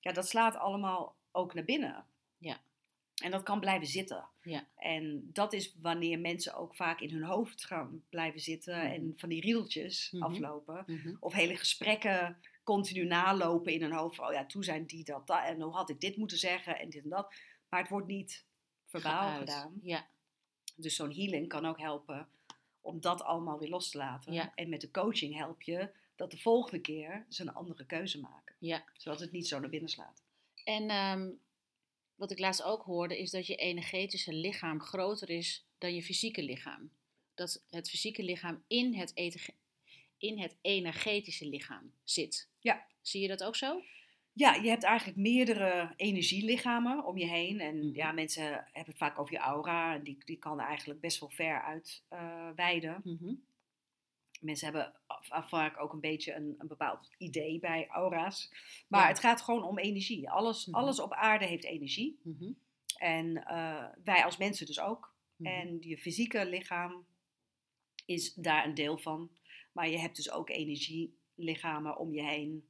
Ja, 0.00 0.12
dat 0.12 0.28
slaat 0.28 0.56
allemaal 0.56 1.16
ook 1.32 1.54
naar 1.54 1.64
binnen. 1.64 2.04
Ja. 2.38 2.60
En 3.22 3.30
dat 3.30 3.42
kan 3.42 3.60
blijven 3.60 3.86
zitten. 3.86 4.28
Ja. 4.42 4.66
En 4.76 5.30
dat 5.32 5.52
is 5.52 5.74
wanneer 5.80 6.18
mensen 6.18 6.54
ook 6.54 6.74
vaak 6.76 7.00
in 7.00 7.10
hun 7.10 7.22
hoofd 7.24 7.64
gaan 7.64 8.02
blijven 8.10 8.40
zitten. 8.40 8.76
Mhm. 8.76 8.86
En 8.86 9.12
van 9.16 9.28
die 9.28 9.40
riedeltjes 9.40 10.14
aflopen. 10.18 10.84
Of 11.20 11.32
hele 11.32 11.56
gesprekken 11.56 12.36
continu 12.62 13.04
nalopen 13.04 13.72
in 13.72 13.82
hun 13.82 13.92
hoofd. 13.92 14.16
van, 14.16 14.26
Oh 14.26 14.32
ja, 14.32 14.46
toen 14.46 14.64
zijn 14.64 14.86
die 14.86 15.04
dat, 15.04 15.26
dat. 15.26 15.44
En 15.44 15.60
hoe 15.60 15.72
had 15.74 15.90
ik 15.90 16.00
dit 16.00 16.16
moeten 16.16 16.38
zeggen 16.38 16.78
en 16.78 16.90
dit 16.90 17.02
en 17.04 17.10
dat. 17.10 17.34
Maar 17.68 17.80
het 17.80 17.88
wordt 17.90 18.06
niet 18.06 18.44
verbaal 18.86 19.30
Geuit. 19.32 19.50
gedaan. 19.50 19.80
Ja. 19.82 20.06
Dus 20.76 20.96
zo'n 20.96 21.12
healing 21.14 21.48
kan 21.48 21.66
ook 21.66 21.78
helpen 21.78 22.28
om 22.80 23.00
dat 23.00 23.22
allemaal 23.22 23.58
weer 23.58 23.68
los 23.68 23.90
te 23.90 23.98
laten. 23.98 24.32
Ja. 24.32 24.52
En 24.54 24.68
met 24.68 24.80
de 24.80 24.90
coaching 24.90 25.34
help 25.36 25.62
je 25.62 25.90
dat 26.16 26.30
de 26.30 26.38
volgende 26.38 26.80
keer 26.80 27.26
ze 27.28 27.42
een 27.42 27.54
andere 27.54 27.86
keuze 27.86 28.20
maken. 28.20 28.54
Ja. 28.58 28.84
Zodat 28.96 29.20
het 29.20 29.32
niet 29.32 29.48
zo 29.48 29.58
naar 29.58 29.68
binnen 29.70 29.90
slaat. 29.90 30.22
En 30.64 30.88
ehm, 30.90 31.30
wat 32.14 32.30
ik 32.30 32.38
laatst 32.38 32.62
ook 32.62 32.82
hoorde, 32.82 33.18
is 33.18 33.30
dat 33.30 33.46
je 33.46 33.56
energetische 33.56 34.32
lichaam 34.32 34.80
groter 34.80 35.30
is 35.30 35.64
dan 35.78 35.94
je 35.94 36.02
fysieke 36.02 36.42
lichaam. 36.42 36.90
Dat 37.34 37.64
het 37.70 37.90
fysieke 37.90 38.22
lichaam 38.22 38.62
in 38.66 38.94
het, 38.94 39.16
ete- 39.16 39.54
in 40.22 40.38
het 40.38 40.56
energetische 40.60 41.48
lichaam 41.48 41.92
zit. 42.04 42.48
Ja. 42.60 42.86
Zie 43.00 43.20
je 43.22 43.28
dat 43.28 43.44
ook 43.44 43.56
zo? 43.56 43.82
Ja, 44.32 44.54
je 44.54 44.68
hebt 44.68 44.82
eigenlijk 44.82 45.18
meerdere 45.18 45.92
energielichamen 45.96 47.04
om 47.04 47.18
je 47.18 47.26
heen. 47.26 47.60
En 47.60 47.76
Mhm. 47.76 47.94
ja, 47.96 48.12
mensen 48.12 48.44
hebben 48.44 48.84
het 48.84 48.96
vaak 48.96 49.18
over 49.18 49.32
je 49.32 49.38
aura. 49.38 49.94
En 49.94 50.02
die, 50.02 50.18
die 50.24 50.36
kan 50.38 50.60
eigenlijk 50.60 51.00
best 51.00 51.20
wel 51.20 51.28
ver 51.30 51.62
uit 51.62 52.02
eh 52.08 52.48
wijden. 52.56 53.00
Mhm. 53.04 53.34
Mensen 54.40 54.64
hebben 54.66 54.92
vaak 55.48 55.80
ook 55.80 55.92
een 55.92 56.00
beetje 56.00 56.34
een, 56.34 56.54
een 56.58 56.66
bepaald 56.68 57.10
idee 57.18 57.58
bij 57.58 57.86
aura's. 57.88 58.52
Maar 58.88 59.02
Ja. 59.02 59.08
het 59.08 59.18
gaat 59.20 59.40
gewoon 59.42 59.62
om 59.64 59.78
energie. 59.78 60.30
Alles, 60.30 60.66
Mhm. 60.66 60.76
alles 60.76 61.00
op 61.00 61.12
aarde 61.12 61.44
heeft 61.44 61.64
energie. 61.64 62.18
En 62.98 63.44
eh, 63.46 63.84
wij 64.04 64.24
als 64.24 64.36
mensen 64.36 64.66
dus 64.66 64.80
ook. 64.80 65.14
En 65.42 65.76
je 65.80 65.98
fysieke 65.98 66.46
lichaam 66.46 67.04
is 68.06 68.34
daar 68.34 68.64
een 68.66 68.74
deel 68.74 68.98
van. 68.98 69.30
Maar 69.72 69.88
je 69.88 69.98
hebt 69.98 70.16
dus 70.16 70.30
ook 70.30 70.48
energielichamen 70.50 71.96
om 71.96 72.14
je 72.14 72.22
heen. 72.22 72.66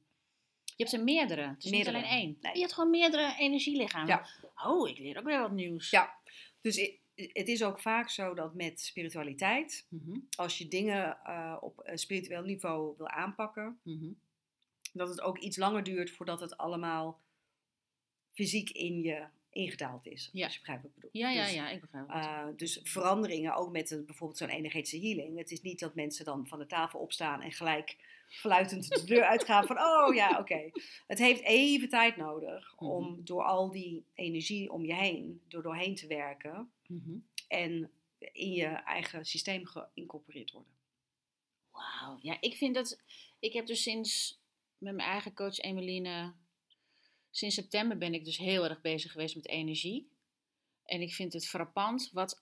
Je 0.63 0.83
hebt 0.83 0.93
er 0.93 1.03
meerdere. 1.03 1.41
Het 1.47 1.63
is 1.63 1.71
Meerdere. 1.71 1.97
niet 1.97 2.05
alleen 2.05 2.19
één. 2.19 2.37
Nee. 2.41 2.53
Je 2.53 2.59
hebt 2.59 2.73
gewoon 2.73 2.89
meerdere 2.89 3.35
energielichamen. 3.37 4.07
Ja. 4.07 4.27
Oh, 4.65 4.89
ik 4.89 4.97
leer 4.97 5.17
ook 5.17 5.25
weer 5.25 5.39
wat 5.39 5.51
nieuws. 5.51 5.89
Ja. 5.89 6.13
Dus 6.61 6.91
het 7.15 7.47
is 7.47 7.63
ook 7.63 7.79
vaak 7.79 8.09
zo 8.09 8.33
dat 8.33 8.53
met 8.53 8.79
spiritualiteit, 8.79 9.85
Mhm, 9.89 10.19
als 10.35 10.57
je 10.57 10.67
dingen 10.67 11.17
eh, 11.23 11.57
op 11.61 11.81
een 11.83 11.97
spiritueel 11.97 12.43
niveau 12.43 12.93
wil 12.97 13.07
aanpakken, 13.07 13.79
mhm. 13.83 14.11
dat 14.93 15.09
het 15.09 15.21
ook 15.21 15.37
iets 15.37 15.57
langer 15.57 15.83
duurt 15.83 16.11
voordat 16.11 16.39
het 16.39 16.57
allemaal 16.57 17.19
fysiek 18.31 18.69
in 18.69 19.01
je 19.01 19.25
ingedaald 19.53 20.05
is. 20.05 20.29
Ja. 20.33 20.43
Als 20.43 20.53
je 20.53 20.59
begrijpt 20.59 20.83
wat 20.83 20.91
ik 20.91 20.95
bedoel. 20.95 21.21
Ja, 21.21 21.29
ja, 21.29 21.43
Dus, 21.43 21.53
ja, 21.53 21.69
ik 21.69 21.81
begrijp 21.81 22.07
het. 22.07 22.15
eh, 22.25 22.45
dus 22.55 22.79
veranderingen, 22.83 23.55
ook 23.55 23.71
met 23.71 23.91
een, 23.91 24.05
bijvoorbeeld 24.05 24.39
zo'n 24.39 24.49
energetische 24.49 24.99
healing. 25.07 25.37
Het 25.37 25.51
is 25.51 25.61
niet 25.61 25.79
dat 25.79 25.95
mensen 25.95 26.25
dan 26.25 26.47
van 26.47 26.59
de 26.59 26.65
tafel 26.65 26.99
opstaan 26.99 27.41
en 27.41 27.51
gelijk 27.51 27.97
fluitend 28.25 28.87
de 28.87 29.03
deur 29.03 29.23
uitgaan 29.23 29.65
van, 29.65 29.79
oh 29.79 30.15
ja, 30.15 30.39
oké. 30.39 30.69
Het 31.07 31.19
heeft 31.19 31.41
even 31.41 31.89
tijd 31.89 32.17
nodig 32.17 32.75
om 32.77 33.11
Mhm. 33.11 33.23
door 33.23 33.43
al 33.43 33.71
die 33.71 34.05
energie 34.13 34.71
om 34.71 34.85
je 34.85 34.93
heen, 34.93 35.41
door 35.47 35.61
doorheen 35.63 35.95
te 35.95 36.07
werken 36.07 36.71
Mhm. 36.87 37.11
en 37.47 37.91
in 38.31 38.51
je 38.51 38.65
eigen 38.65 39.25
systeem 39.25 39.65
geïncorporeerd 39.65 40.51
worden. 40.51 40.71
Wauw. 41.71 42.17
Ja, 42.21 42.37
ik 42.39 42.55
vind 42.55 42.75
dat. 42.75 42.99
Ik 43.39 43.53
heb 43.53 43.65
dus 43.65 43.81
sinds. 43.83 44.41
Met 44.77 44.95
mijn 44.95 45.09
eigen 45.09 45.33
coach 45.33 45.57
Emeline. 45.59 46.33
Sinds 47.35 47.55
september 47.55 47.97
ben 47.97 48.13
ik 48.13 48.25
dus 48.25 48.37
heel 48.37 48.63
erg 48.63 48.81
bezig 48.81 49.11
geweest 49.11 49.35
met 49.35 49.47
energie. 49.47 50.07
En 50.85 51.01
ik 51.01 51.13
vind 51.13 51.33
het 51.33 51.47
frappant 51.47 52.09
wat. 52.11 52.41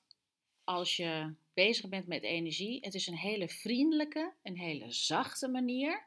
Als 0.63 0.95
je 0.95 1.33
bezig 1.53 1.89
bent 1.89 2.07
met 2.07 2.23
energie. 2.23 2.79
Het 2.81 2.93
is 2.93 3.07
een 3.07 3.17
hele 3.17 3.49
vriendelijke. 3.49 4.33
Een 4.43 4.57
hele 4.57 4.91
zachte 4.91 5.47
manier. 5.47 6.05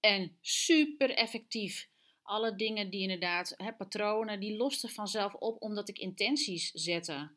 En 0.00 0.36
super 0.40 1.10
effectief. 1.10 1.88
Alle 2.22 2.56
dingen 2.56 2.90
die 2.90 3.00
inderdaad. 3.00 3.54
Hè, 3.56 3.72
patronen. 3.72 4.40
Die 4.40 4.56
losten 4.56 4.90
vanzelf 4.90 5.34
op. 5.34 5.62
Omdat 5.62 5.88
ik 5.88 5.98
intenties 5.98 6.70
zette. 6.70 7.30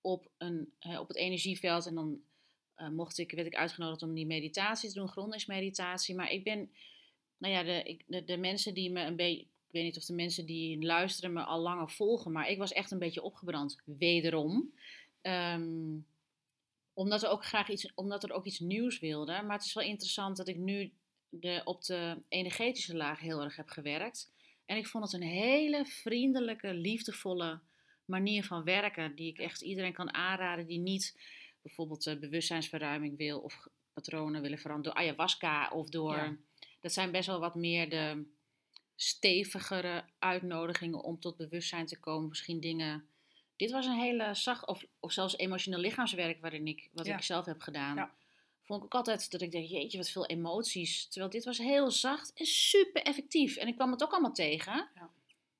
Op, 0.00 0.30
een, 0.38 0.72
op 0.98 1.08
het 1.08 1.16
energieveld. 1.16 1.86
En 1.86 1.94
dan 1.94 2.22
eh, 2.74 2.88
mocht 2.88 3.18
ik, 3.18 3.30
werd 3.30 3.46
ik 3.46 3.54
uitgenodigd 3.54 4.02
om 4.02 4.14
die 4.14 4.26
meditatie 4.26 4.88
te 4.88 4.94
doen, 4.94 5.08
grondingsmeditatie. 5.08 6.14
Maar 6.14 6.30
ik 6.30 6.44
ben, 6.44 6.72
nou 7.36 7.54
ja, 7.54 7.62
de, 7.62 7.82
ik, 7.82 8.04
de, 8.06 8.24
de 8.24 8.36
mensen 8.36 8.74
die 8.74 8.90
me 8.90 9.04
een 9.04 9.16
beetje, 9.16 9.46
ik 9.70 9.76
weet 9.76 9.84
niet 9.84 9.96
of 9.96 10.04
de 10.04 10.14
mensen 10.14 10.46
die 10.46 10.82
luisteren 10.84 11.32
me 11.32 11.42
al 11.42 11.60
langer 11.60 11.90
volgen, 11.90 12.32
maar 12.32 12.48
ik 12.48 12.58
was 12.58 12.72
echt 12.72 12.90
een 12.90 12.98
beetje 12.98 13.22
opgebrand, 13.22 13.80
wederom. 13.84 14.72
Ehm, 15.22 15.98
omdat, 16.92 17.22
er 17.22 17.28
ook 17.28 17.44
graag 17.44 17.68
iets, 17.68 17.92
omdat 17.94 18.22
er 18.22 18.32
ook 18.32 18.44
iets 18.44 18.58
nieuws 18.58 18.98
wilde. 18.98 19.42
Maar 19.42 19.56
het 19.56 19.64
is 19.64 19.72
wel 19.72 19.84
interessant 19.84 20.36
dat 20.36 20.48
ik 20.48 20.56
nu 20.56 20.92
de, 21.28 21.60
op 21.64 21.84
de 21.84 22.22
energetische 22.28 22.96
laag 22.96 23.20
heel 23.20 23.42
erg 23.42 23.56
heb 23.56 23.68
gewerkt. 23.68 24.32
En 24.66 24.76
ik 24.76 24.86
vond 24.86 25.04
het 25.04 25.12
een 25.12 25.28
hele 25.28 25.84
vriendelijke, 25.84 26.74
liefdevolle 26.74 27.60
manier 28.04 28.44
van 28.44 28.64
werken. 28.64 29.14
Die 29.14 29.28
ik 29.28 29.38
echt 29.38 29.60
iedereen 29.60 29.92
kan 29.92 30.14
aanraden 30.14 30.66
die 30.66 30.78
niet 30.78 31.16
bijvoorbeeld 31.62 32.06
eh, 32.06 32.18
bewustzijnsverruiming 32.18 33.16
wil 33.16 33.38
of 33.40 33.68
patronen 33.92 34.42
willen 34.42 34.58
veranderen 34.58 34.94
door 34.94 35.02
ayahuasca 35.02 35.68
of 35.68 35.88
door. 35.88 36.16
Ja. 36.16 36.36
Dat 36.80 36.92
zijn 36.92 37.10
best 37.10 37.26
wel 37.26 37.40
wat 37.40 37.54
meer 37.54 37.90
de 37.90 38.24
stevigere 39.02 40.04
uitnodigingen 40.18 41.02
om 41.02 41.20
tot 41.20 41.36
bewustzijn 41.36 41.86
te 41.86 41.98
komen. 42.00 42.28
Misschien 42.28 42.60
dingen. 42.60 43.08
Dit 43.56 43.70
was 43.70 43.86
een 43.86 43.98
hele 43.98 44.34
zacht, 44.34 44.66
of, 44.66 44.84
of 45.00 45.12
zelfs 45.12 45.36
emotioneel 45.36 45.80
lichaamswerk 45.80 46.40
waarin 46.40 46.66
ik, 46.66 46.88
wat 46.92 47.06
Ja. 47.06 47.16
ik 47.16 47.22
zelf 47.22 47.44
heb 47.44 47.60
gedaan. 47.60 47.96
Ja. 47.96 48.14
Vond 48.62 48.78
ik 48.78 48.84
ook 48.84 48.94
altijd 48.94 49.30
dat 49.30 49.40
ik 49.40 49.52
dacht, 49.52 49.70
jeetje, 49.70 49.98
wat 49.98 50.10
veel 50.10 50.26
emoties. 50.26 51.06
Terwijl 51.08 51.30
dit 51.32 51.44
was 51.44 51.58
heel 51.58 51.90
zacht 51.90 52.32
en 52.32 52.46
super 52.46 53.02
effectief. 53.02 53.56
En 53.56 53.68
ik 53.68 53.74
kwam 53.74 53.90
het 53.90 54.02
ook 54.02 54.10
allemaal 54.12 54.32
tegen. 54.32 54.88
Ja. 54.94 55.10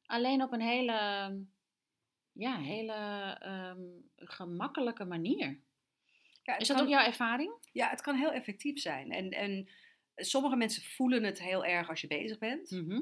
Alleen 0.07 0.43
op 0.43 0.53
een 0.53 0.61
hele, 0.61 0.93
ja, 2.33 2.57
hele 2.59 2.93
ehm, 3.41 3.81
gemakkelijke 4.17 5.05
manier. 5.05 5.59
Is 6.59 6.69
dat 6.69 6.77
kan- 6.77 6.81
ook 6.87 6.93
jouw 6.93 7.05
ervaring? 7.07 7.53
Ja, 7.73 7.89
het 7.89 8.01
kan 8.01 8.17
heel 8.17 8.33
effectief 8.33 8.81
zijn. 8.81 9.13
En, 9.13 9.31
en 9.31 9.69
sommige 10.17 10.57
mensen 10.57 10.83
voelen 10.83 11.23
het 11.25 11.43
heel 11.43 11.65
erg 11.65 11.89
als 11.89 12.01
je 12.01 12.07
bezig 12.07 12.39
bent. 12.39 12.71
Mhm, 12.71 13.01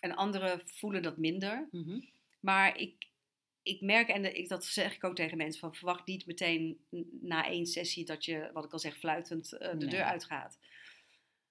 En 0.00 0.14
anderen 0.16 0.62
voelen 0.66 1.02
dat 1.02 1.16
minder. 1.16 1.68
mhm. 1.70 2.00
Maar 2.40 2.78
ik, 2.78 3.06
ik 3.62 3.80
merk, 3.80 4.08
en 4.08 4.36
ik, 4.36 4.48
dat 4.48 4.64
zeg 4.64 4.94
ik 4.94 5.04
ook 5.04 5.14
tegen 5.14 5.36
mensen, 5.36 5.60
van 5.60 5.74
verwacht 5.74 6.06
niet 6.06 6.26
meteen 6.26 6.78
na 7.20 7.46
één 7.46 7.66
sessie 7.66 8.04
dat 8.04 8.24
je, 8.24 8.50
wat 8.52 8.64
ik 8.64 8.72
al 8.72 8.78
zeg, 8.78 8.98
fluitend 8.98 9.52
eh, 9.52 9.70
de 9.70 9.76
Nee. 9.76 9.88
deur 9.88 10.02
uitgaat. 10.02 10.58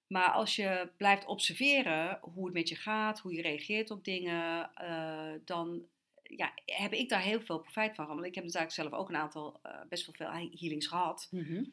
Maar 0.06 0.30
als 0.30 0.56
je 0.56 0.88
blijft 0.96 1.26
observeren 1.26 2.18
hoe 2.20 2.44
het 2.44 2.54
met 2.54 2.68
je 2.68 2.74
gaat, 2.76 3.20
hoe 3.20 3.34
je 3.34 3.42
reageert 3.42 3.90
op 3.90 4.04
dingen, 4.04 4.70
eh, 4.74 5.32
dan 5.44 5.82
ja, 6.22 6.52
heb 6.64 6.92
ik 6.92 7.08
daar 7.08 7.22
heel 7.22 7.40
veel 7.40 7.58
profijt 7.60 7.94
van. 7.94 8.06
Want 8.06 8.24
ik 8.24 8.34
heb 8.34 8.44
natuurlijk 8.44 8.72
zelf 8.72 8.92
ook 8.92 9.08
een 9.08 9.16
aantal, 9.16 9.58
eh, 9.62 9.80
best 9.88 10.06
wel 10.06 10.14
veel 10.14 10.48
healings 10.58 10.86
gehad. 10.86 11.28
Mhm. 11.30 11.64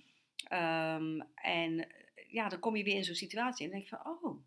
Ehm, 0.44 1.20
en 1.36 1.88
ja, 2.28 2.50
dan 2.50 2.60
kom 2.60 2.76
je 2.76 2.84
weer 2.84 2.96
in 2.96 3.04
zo'n 3.04 3.16
situatie 3.16 3.66
en 3.66 3.72
denk 3.72 3.84
je 3.84 3.90
van, 3.90 4.08
oh, 4.08 4.44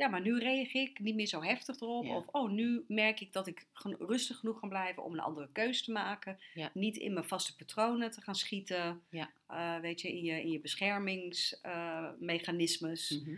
ja, 0.00 0.08
maar 0.08 0.20
nu 0.20 0.38
reageer 0.38 0.82
ik 0.82 0.98
niet 0.98 1.14
meer 1.14 1.26
zo 1.26 1.42
heftig 1.42 1.80
erop. 1.80 2.04
Ja. 2.04 2.16
Of, 2.16 2.26
oh, 2.30 2.50
nu 2.50 2.84
merk 2.88 3.20
ik 3.20 3.32
dat 3.32 3.46
ik 3.46 3.66
rustig 3.98 4.38
genoeg 4.38 4.60
kan 4.60 4.68
blijven 4.68 5.04
om 5.04 5.12
een 5.12 5.20
andere 5.20 5.48
keus 5.52 5.84
te 5.84 5.92
maken. 5.92 6.38
Ja. 6.54 6.70
Niet 6.74 6.96
in 6.96 7.12
mijn 7.12 7.24
vaste 7.24 7.56
patronen 7.56 8.10
te 8.10 8.20
gaan 8.20 8.34
schieten. 8.34 9.02
Ja. 9.10 9.30
Eh, 9.46 9.78
weet 9.78 10.00
je, 10.00 10.08
in 10.08 10.24
je, 10.24 10.42
in 10.42 10.50
je 10.50 10.60
beschermingsmechanismes. 10.60 13.10
Mhm. 13.10 13.34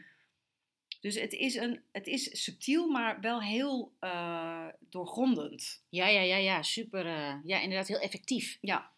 Dus 1.01 1.21
het 1.21 1.33
is, 1.33 1.55
een, 1.55 1.81
het 1.93 2.07
is 2.07 2.43
subtiel, 2.43 2.89
maar 2.89 3.21
wel 3.21 3.43
heel 3.43 3.93
eh, 3.99 4.67
doorgrondend. 4.79 5.83
Ja, 5.89 6.09
ja, 6.09 6.21
ja, 6.21 6.37
ja, 6.37 6.63
super. 6.63 7.07
eh, 7.07 7.35
ja, 7.45 7.61
inderdaad, 7.61 7.89
heel 7.89 8.01
effectief. 8.01 8.59
Ja. 8.61 8.92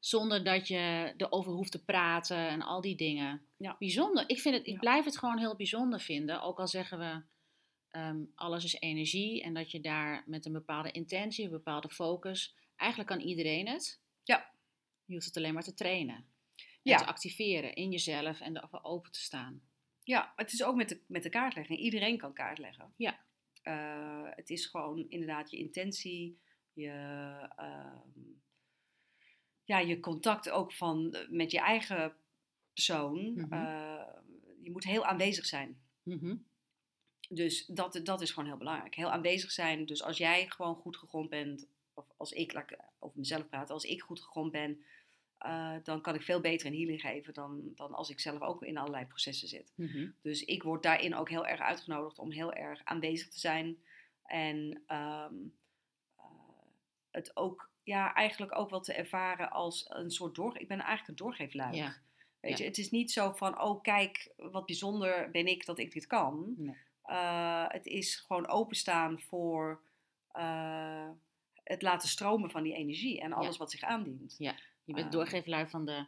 Zonder 0.00 0.44
dat 0.44 0.68
je 0.68 1.14
erover 1.16 1.52
hoeft 1.52 1.72
te 1.72 1.84
praten 1.84 2.48
en 2.48 2.62
al 2.62 2.80
die 2.80 2.96
dingen. 2.96 3.42
Ja. 3.56 3.76
Bijzonder. 3.78 4.24
Ik, 4.28 4.40
vind 4.40 4.54
het, 4.54 4.66
ik 4.66 4.72
Ja. 4.72 4.78
blijf 4.78 5.04
het 5.04 5.18
gewoon 5.18 5.38
heel 5.38 5.56
bijzonder 5.56 6.00
vinden. 6.00 6.42
Ook 6.42 6.58
al 6.58 6.68
zeggen 6.68 6.98
we, 6.98 7.22
ehm, 7.90 8.20
alles 8.34 8.64
is 8.64 8.74
energie. 8.80 9.42
En 9.42 9.54
dat 9.54 9.70
je 9.70 9.80
daar 9.80 10.22
met 10.26 10.46
een 10.46 10.52
bepaalde 10.52 10.90
intentie, 10.90 11.44
een 11.44 11.50
bepaalde 11.50 11.88
focus... 11.88 12.54
Eigenlijk 12.76 13.10
kan 13.10 13.20
iedereen 13.20 13.68
het. 13.68 14.00
Ja. 14.22 14.50
Je 15.04 15.12
hoeft 15.14 15.26
het 15.26 15.36
alleen 15.36 15.54
maar 15.54 15.62
te 15.62 15.74
trainen. 15.74 16.14
En 16.16 16.24
Ja. 16.82 16.96
te 16.96 17.06
activeren 17.06 17.74
in 17.74 17.90
jezelf 17.90 18.40
en 18.40 18.60
ervoor 18.62 18.82
open 18.82 19.10
te 19.12 19.20
staan. 19.20 19.62
Ja, 20.04 20.32
het 20.36 20.52
is 20.52 20.62
ook 20.62 20.74
met 20.76 20.88
de, 20.88 21.00
met 21.06 21.22
de 21.22 21.28
kaartlegging. 21.28 21.78
Iedereen 21.78 22.18
kan 22.18 22.32
kaartleggen. 22.32 22.92
Ja. 22.96 23.20
Eh, 23.62 24.28
het 24.30 24.50
is 24.50 24.66
gewoon 24.66 25.06
inderdaad 25.08 25.50
je 25.50 25.56
intentie, 25.56 26.38
je, 26.72 26.88
ehm, 27.56 28.20
ja, 29.70 29.78
je 29.78 30.00
contact 30.00 30.50
ook 30.50 30.72
van, 30.72 31.14
eh, 31.14 31.28
met 31.28 31.50
je 31.50 31.60
eigen 31.60 32.14
persoon. 32.72 33.32
Mhm. 33.32 33.52
Eh, 33.52 34.06
je 34.62 34.70
moet 34.70 34.84
heel 34.84 35.04
aanwezig 35.04 35.46
zijn. 35.46 35.80
Mhm. 36.02 36.36
Dus 37.28 37.66
dat, 37.66 38.00
dat 38.02 38.20
is 38.20 38.30
gewoon 38.30 38.48
heel 38.48 38.58
belangrijk. 38.58 38.94
Heel 38.94 39.10
aanwezig 39.10 39.50
zijn. 39.50 39.86
Dus 39.86 40.02
als 40.02 40.18
jij 40.18 40.48
gewoon 40.48 40.74
goed 40.74 40.96
gegrond 40.96 41.30
bent, 41.30 41.66
of 41.94 42.04
als 42.16 42.32
ik, 42.32 42.52
laat 42.52 42.70
ik 42.70 42.78
over 42.98 43.18
mezelf 43.18 43.48
praten, 43.48 43.74
als 43.74 43.84
ik 43.84 44.02
goed 44.02 44.20
gegrond 44.20 44.52
ben, 44.52 44.82
eh, 45.38 45.76
dan 45.82 46.00
kan 46.00 46.14
ik 46.14 46.22
veel 46.22 46.40
beter 46.40 46.66
een 46.66 46.76
healing 46.76 47.00
geven 47.00 47.34
dan, 47.34 47.72
dan 47.74 47.94
als 47.94 48.10
ik 48.10 48.20
zelf 48.20 48.40
ook 48.40 48.62
in 48.62 48.76
allerlei 48.76 49.06
processen 49.06 49.48
zit. 49.48 49.72
Mhm. 49.74 50.08
Dus 50.22 50.44
ik 50.44 50.62
word 50.62 50.82
daarin 50.82 51.14
ook 51.14 51.28
heel 51.28 51.46
erg 51.46 51.60
uitgenodigd 51.60 52.18
om 52.18 52.30
heel 52.30 52.52
erg 52.52 52.84
aanwezig 52.84 53.28
te 53.28 53.38
zijn. 53.38 53.82
En 54.24 54.82
ehm, 54.86 55.34
eh, 56.16 56.24
het 57.10 57.36
ook, 57.36 57.69
ja, 57.82 58.14
eigenlijk 58.14 58.58
ook 58.58 58.70
wel 58.70 58.80
te 58.80 58.92
ervaren 58.94 59.50
als 59.50 59.86
een 59.88 60.10
soort 60.10 60.34
door. 60.34 60.58
Ik 60.58 60.68
ben 60.68 60.78
eigenlijk 60.78 61.08
een 61.08 61.24
doorgeefluik. 61.26 61.74
Ja. 61.74 61.96
Weet 62.40 62.58
Ja. 62.58 62.64
je, 62.64 62.70
het 62.70 62.78
is 62.78 62.90
niet 62.90 63.12
zo 63.12 63.32
van, 63.32 63.60
oh 63.60 63.82
kijk, 63.82 64.32
wat 64.36 64.66
bijzonder 64.66 65.30
ben 65.30 65.46
ik 65.46 65.66
dat 65.66 65.78
ik 65.78 65.92
dit 65.92 66.06
kan. 66.06 66.54
Nee. 66.56 66.76
Eh, 67.02 67.64
het 67.68 67.86
is 67.86 68.16
gewoon 68.16 68.48
openstaan 68.48 69.20
voor 69.20 69.80
eh, 70.30 71.08
het 71.64 71.82
laten 71.82 72.08
stromen 72.08 72.50
van 72.50 72.62
die 72.62 72.74
energie 72.74 73.20
en 73.20 73.32
alles 73.32 73.56
wat 73.56 73.70
zich 73.70 73.82
aandient. 73.82 74.34
Je 74.84 74.94
bent 74.94 75.12
doorgeefluik 75.12 75.70
van 75.70 75.84
de 75.84 76.06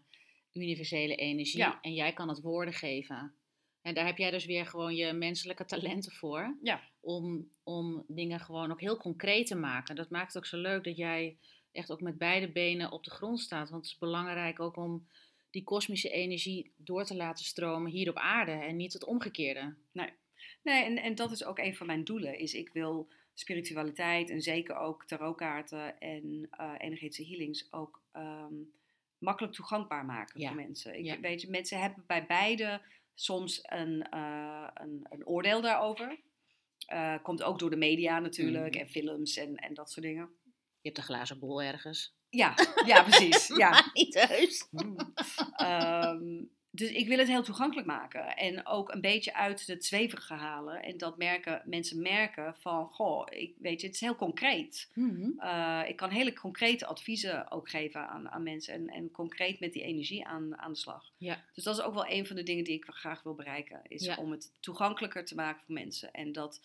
universele 0.53 1.15
energie 1.17 1.59
Ja. 1.59 1.79
en 1.81 1.95
jij 1.95 2.13
kan 2.13 2.29
het 2.29 2.41
woorden 2.41 2.75
geven. 2.75 3.35
En 3.83 3.95
daar 3.95 4.07
heb 4.07 4.19
jij 4.19 4.31
dus 4.31 4.45
weer 4.45 4.67
gewoon 4.67 4.95
je 4.95 5.13
menselijke 5.13 5.65
talenten 5.65 6.13
voor. 6.13 6.57
Ja. 6.63 6.81
Om, 7.01 7.49
om 7.63 8.05
dingen 8.09 8.41
gewoon 8.41 8.71
ook 8.71 8.81
heel 8.81 8.97
concreet 8.97 9.47
te 9.47 9.55
maken. 9.57 9.97
Dat 9.97 10.11
maakt 10.11 10.27
het 10.27 10.37
ook 10.37 10.47
zo 10.49 10.57
leuk 10.57 10.85
dat 10.85 10.97
jij 10.97 11.37
echt 11.73 11.91
ook 11.91 12.01
met 12.01 12.19
beide 12.19 12.49
benen 12.49 12.91
op 12.93 13.05
de 13.05 13.11
grond 13.11 13.41
staat. 13.41 13.71
Want 13.71 13.83
het 13.83 13.93
is 13.93 13.99
belangrijk 13.99 14.61
ook 14.61 14.77
om 14.77 15.07
die 15.51 15.65
kosmische 15.65 16.11
energie 16.11 16.73
door 16.77 17.05
te 17.05 17.17
laten 17.17 17.45
stromen 17.45 17.91
hier 17.91 18.09
op 18.11 18.17
aarde 18.17 18.53
en 18.53 18.77
niet 18.77 18.93
het 18.93 19.05
omgekeerde. 19.05 19.75
Nee, 20.63 20.85
en, 20.85 20.97
en 20.99 21.15
dat 21.15 21.31
is 21.33 21.45
ook 21.45 21.59
een 21.59 21.77
van 21.77 21.87
mijn 21.87 22.05
doelen. 22.05 22.39
Is 22.39 22.55
ik 22.55 22.69
wil 22.73 23.09
spiritualiteit 23.35 24.31
en 24.31 24.43
zeker 24.43 24.77
ook 24.77 25.05
tarotkaarten 25.05 25.99
en 26.01 26.47
eh, 26.51 26.73
energetische 26.79 27.27
healings 27.27 27.73
ook 27.73 28.03
ehm, 28.13 28.55
makkelijk 29.19 29.55
toegankbaar 29.55 30.05
maken 30.05 30.41
Ja. 30.41 30.47
voor 30.47 30.57
mensen. 30.57 30.99
Ik, 30.99 31.05
Ja. 31.05 31.21
weet 31.21 31.41
je, 31.41 31.51
mensen 31.51 31.81
hebben 31.81 32.05
bij 32.07 32.27
beide 32.27 32.81
soms 33.15 33.61
een, 33.63 34.03
eh, 34.11 34.69
een, 34.75 35.07
een 35.11 35.27
oordeel 35.27 35.61
daarover. 35.61 36.19
Eh, 36.87 37.15
komt 37.23 37.43
ook 37.43 37.59
door 37.59 37.71
de 37.71 37.77
media 37.77 38.19
natuurlijk 38.19 38.75
Mhm. 38.75 38.83
en 38.83 38.89
films 38.91 39.37
en, 39.37 39.57
en 39.57 39.75
dat 39.75 39.91
soort 39.91 40.07
dingen. 40.07 40.31
Je 40.83 40.89
hebt 40.89 40.99
een 40.99 41.05
glazen 41.05 41.39
bol 41.39 41.63
ergens. 41.63 42.15
Ja, 42.31 42.55
ja 42.87 43.03
precies. 43.03 43.47
Ja. 43.47 43.85
niet 43.93 44.27
heus. 44.29 44.69
Ehm, 45.57 46.45
dus 46.71 46.91
ik 46.91 47.09
wil 47.09 47.19
het 47.19 47.29
heel 47.29 47.43
toegankelijk 47.43 47.87
maken. 47.87 48.37
En 48.37 48.67
ook 48.67 48.93
een 48.93 49.01
beetje 49.01 49.35
uit 49.35 49.67
het 49.67 49.85
zwevige 49.85 50.35
halen. 50.35 50.83
En 50.83 50.97
dat 50.99 51.17
merken, 51.17 51.63
mensen 51.65 52.03
merken 52.03 52.55
van, 52.59 52.89
goh, 52.89 53.27
ik, 53.31 53.55
weet 53.59 53.81
je, 53.81 53.87
het 53.87 53.95
is 53.97 54.01
heel 54.01 54.17
concreet. 54.17 54.91
Mhm. 54.95 55.39
Eh, 55.39 55.83
ik 55.89 55.97
kan 55.97 56.11
hele 56.11 56.33
concrete 56.33 56.87
adviezen 56.87 57.51
ook 57.51 57.71
geven 57.71 58.09
aan, 58.09 58.31
aan 58.31 58.43
mensen. 58.43 58.75
En, 58.75 58.89
en 58.89 59.11
concreet 59.11 59.61
met 59.61 59.73
die 59.73 59.83
energie 59.83 60.27
aan, 60.27 60.59
aan 60.59 60.73
de 60.73 60.79
slag. 60.79 61.11
Ja. 61.17 61.45
Dus 61.55 61.65
dat 61.65 61.79
is 61.79 61.85
ook 61.85 61.95
wel 61.95 62.09
een 62.09 62.27
van 62.27 62.37
de 62.37 62.43
dingen 62.43 62.65
die 62.65 62.77
ik 62.77 62.85
graag 62.89 63.23
wil 63.23 63.35
bereiken. 63.35 63.81
Is 63.89 64.05
Ja. 64.05 64.17
om 64.17 64.31
het 64.31 64.53
toegankelijker 64.61 65.25
te 65.25 65.35
maken 65.35 65.63
voor 65.65 65.75
mensen. 65.75 66.13
En 66.13 66.33
dat 66.33 66.61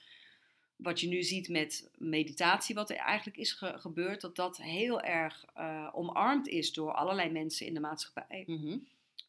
wat 0.78 1.00
je 1.00 1.08
nu 1.08 1.24
ziet 1.24 1.50
met 1.50 1.90
meditatie, 1.98 2.76
wat 2.76 2.90
er 2.90 2.96
eigenlijk 2.96 3.38
is 3.38 3.52
ge- 3.52 3.76
gebeurd, 3.78 4.22
dat 4.22 4.36
dat 4.36 4.58
heel 4.58 5.02
erg 5.02 5.46
eh, 5.54 5.90
omarmd 5.94 6.48
is 6.48 6.74
door 6.74 6.94
allerlei 6.94 7.32
mensen 7.32 7.66
in 7.66 7.74
de 7.74 7.80
maatschappij. 7.80 8.44
Mhm. 8.48 8.78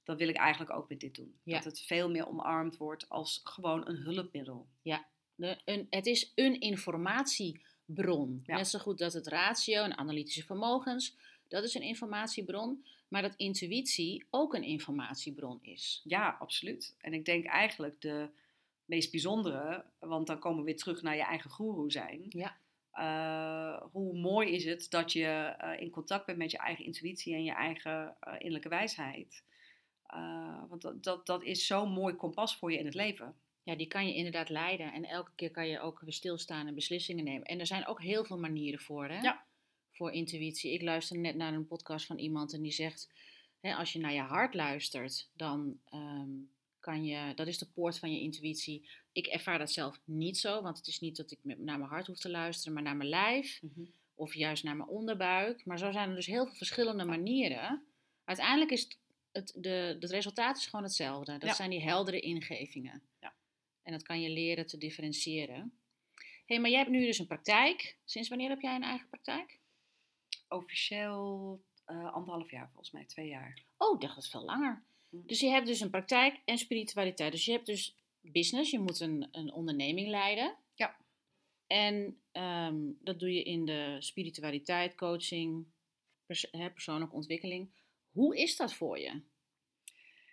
Dat 0.04 0.18
wil 0.18 0.28
ik 0.28 0.36
eigenlijk 0.36 0.70
ook 0.76 0.88
met 0.88 1.00
dit 1.00 1.14
doen. 1.14 1.34
Ja. 1.42 1.54
Dat 1.54 1.64
het 1.64 1.80
veel 1.80 2.10
meer 2.10 2.28
omarmd 2.28 2.76
wordt 2.76 3.08
als 3.08 3.40
gewoon 3.44 3.88
een 3.88 3.96
hulpmiddel. 3.96 4.66
De, 5.34 5.58
een, 5.64 5.86
het 5.90 6.06
is 6.06 6.32
een 6.34 6.60
informatiebron. 6.60 8.42
Ja. 8.46 8.56
Net 8.56 8.68
zo 8.68 8.78
goed 8.78 8.98
dat 8.98 9.12
het 9.12 9.26
ratio 9.26 9.82
en 9.82 9.98
analytische 9.98 10.44
vermogens, 10.44 11.16
dat 11.48 11.64
is 11.64 11.74
een 11.74 11.82
informatiebron. 11.82 12.84
Maar 13.08 13.22
dat 13.22 13.34
intuïtie 13.36 14.24
ook 14.30 14.54
een 14.54 14.62
informatiebron 14.62 15.58
is. 15.62 16.00
Ja, 16.04 16.36
absoluut. 16.40 16.94
En 17.00 17.12
ik 17.14 17.24
denk 17.24 17.44
eigenlijk 17.44 18.00
de 18.00 18.28
meest 18.88 19.10
bijzondere, 19.10 19.84
want 19.98 20.26
dan 20.26 20.38
komen 20.38 20.58
we 20.58 20.64
weer 20.64 20.76
terug 20.76 21.02
naar 21.02 21.16
je 21.16 21.22
eigen 21.22 21.50
guru 21.50 21.90
zijn. 21.90 22.26
Ja. 22.28 22.56
Eh, 22.98 23.82
hoe 23.92 24.18
mooi 24.18 24.50
is 24.50 24.64
het 24.64 24.86
dat 24.90 25.12
je 25.12 25.24
eh, 25.24 25.80
in 25.80 25.90
contact 25.90 26.26
bent 26.26 26.38
met 26.38 26.50
je 26.50 26.58
eigen 26.58 26.84
intuïtie 26.84 27.34
en 27.34 27.44
je 27.44 27.52
eigen 27.52 28.16
eh, 28.20 28.32
innerlijke 28.32 28.68
wijsheid. 28.68 29.42
Want 30.68 30.82
dat, 30.82 31.02
dat, 31.02 31.26
dat 31.26 31.42
is 31.42 31.66
zo'n 31.66 31.90
mooi 31.90 32.14
kompas 32.14 32.56
voor 32.56 32.72
je 32.72 32.78
in 32.78 32.84
het 32.84 32.94
leven. 32.94 33.34
Ja, 33.62 33.76
die 33.76 33.86
kan 33.86 34.06
je 34.06 34.14
inderdaad 34.14 34.48
leiden. 34.48 34.92
En 34.92 35.04
elke 35.04 35.30
keer 35.34 35.50
kan 35.50 35.68
je 35.68 35.80
ook 35.80 36.00
weer 36.00 36.12
stilstaan 36.12 36.66
en 36.66 36.74
beslissingen 36.74 37.24
nemen. 37.24 37.46
En 37.46 37.60
er 37.60 37.66
zijn 37.66 37.86
ook 37.86 38.02
heel 38.02 38.24
veel 38.24 38.38
manieren 38.38 38.80
voor, 38.80 39.08
hè? 39.08 39.20
Ja. 39.20 39.44
Voor 39.90 40.12
intuïtie. 40.12 40.72
Ik 40.72 40.82
luisterde 40.82 41.22
net 41.22 41.36
naar 41.36 41.52
een 41.52 41.66
podcast 41.66 42.06
van 42.06 42.18
iemand 42.18 42.52
en 42.52 42.62
die 42.62 42.72
zegt... 42.72 43.10
Hè, 43.60 43.74
als 43.74 43.92
je 43.92 43.98
naar 43.98 44.12
je 44.12 44.20
hart 44.20 44.54
luistert, 44.54 45.30
dan 45.32 45.78
ehm, 45.84 46.30
kan 46.88 47.04
je... 47.04 47.34
Dat 47.34 47.46
is 47.46 47.58
de 47.58 47.66
poort 47.66 47.98
van 47.98 48.12
je 48.12 48.20
intuïtie. 48.20 48.88
Ik 49.12 49.26
ervaar 49.26 49.58
dat 49.58 49.70
zelf 49.70 50.00
niet 50.04 50.38
zo, 50.38 50.62
want 50.62 50.76
het 50.76 50.86
is 50.86 51.00
niet 51.00 51.16
dat 51.16 51.30
ik 51.30 51.38
naar 51.42 51.78
mijn 51.78 51.90
hart 51.90 52.06
hoef 52.06 52.18
te 52.18 52.30
luisteren, 52.30 52.72
maar 52.72 52.82
naar 52.82 52.96
mijn 52.96 53.08
lijf. 53.08 53.60
Of 54.14 54.34
juist 54.34 54.64
naar 54.64 54.76
mijn 54.76 54.88
onderbuik. 54.88 55.64
Maar 55.64 55.78
zo 55.78 55.92
zijn 55.92 56.08
er 56.08 56.14
dus 56.14 56.26
heel 56.26 56.44
veel 56.46 56.54
verschillende 56.54 57.04
manieren. 57.04 57.82
Uiteindelijk 58.24 58.70
is 58.70 58.82
het, 58.82 58.98
het, 59.32 59.52
de, 59.62 59.96
het 60.00 60.10
resultaat 60.10 60.56
is 60.56 60.66
gewoon 60.66 60.84
hetzelfde. 60.84 61.32
Dat 61.38 61.48
Ja. 61.48 61.54
zijn 61.54 61.70
die 61.70 61.82
heldere 61.82 62.20
ingevingen. 62.20 63.02
Ja. 63.20 63.34
En 63.82 63.92
dat 63.92 64.02
kan 64.02 64.20
je 64.20 64.30
leren 64.30 64.66
te 64.66 64.78
differentiëren. 64.78 65.72
hey, 66.46 66.60
maar 66.60 66.70
jij 66.70 66.78
hebt 66.78 66.90
nu 66.90 67.06
dus 67.06 67.18
een 67.18 67.26
praktijk. 67.26 67.96
Sinds 68.04 68.28
wanneer 68.28 68.48
heb 68.48 68.60
jij 68.60 68.74
een 68.74 68.82
eigen 68.82 69.08
praktijk? 69.08 69.58
Officieel 70.48 71.60
eh, 71.84 72.12
anderhalf 72.12 72.50
jaar, 72.50 72.66
volgens 72.66 72.90
mij, 72.90 73.04
twee 73.04 73.28
jaar. 73.28 73.62
Oh, 73.76 73.94
ik 73.94 74.00
dacht 74.00 74.14
dat 74.14 74.24
is 74.24 74.30
veel 74.30 74.44
langer. 74.44 74.82
Hm. 75.10 75.16
Dus 75.26 75.40
je 75.40 75.48
hebt 75.48 75.66
dus 75.66 75.80
een 75.80 75.90
praktijk 75.90 76.40
en 76.44 76.58
spiritualiteit. 76.58 77.32
Dus 77.32 77.44
je 77.44 77.52
hebt 77.52 77.66
dus 77.66 77.96
business, 78.20 78.70
je 78.70 78.78
moet 78.78 79.00
een, 79.00 79.28
een 79.32 79.52
onderneming 79.52 80.08
leiden. 80.08 80.54
Ja. 80.74 80.96
En 81.66 82.20
ehm, 82.32 82.76
dat 83.00 83.18
doe 83.20 83.32
je 83.34 83.42
in 83.42 83.64
de 83.64 83.96
spiritualiteit, 83.98 84.94
coaching, 84.94 85.66
pers- 86.26 86.48
hè, 86.50 86.70
persoonlijke 86.70 87.14
ontwikkeling. 87.14 87.70
Hoe 88.10 88.36
is 88.38 88.56
dat 88.56 88.74
voor 88.74 88.98
je? 88.98 89.20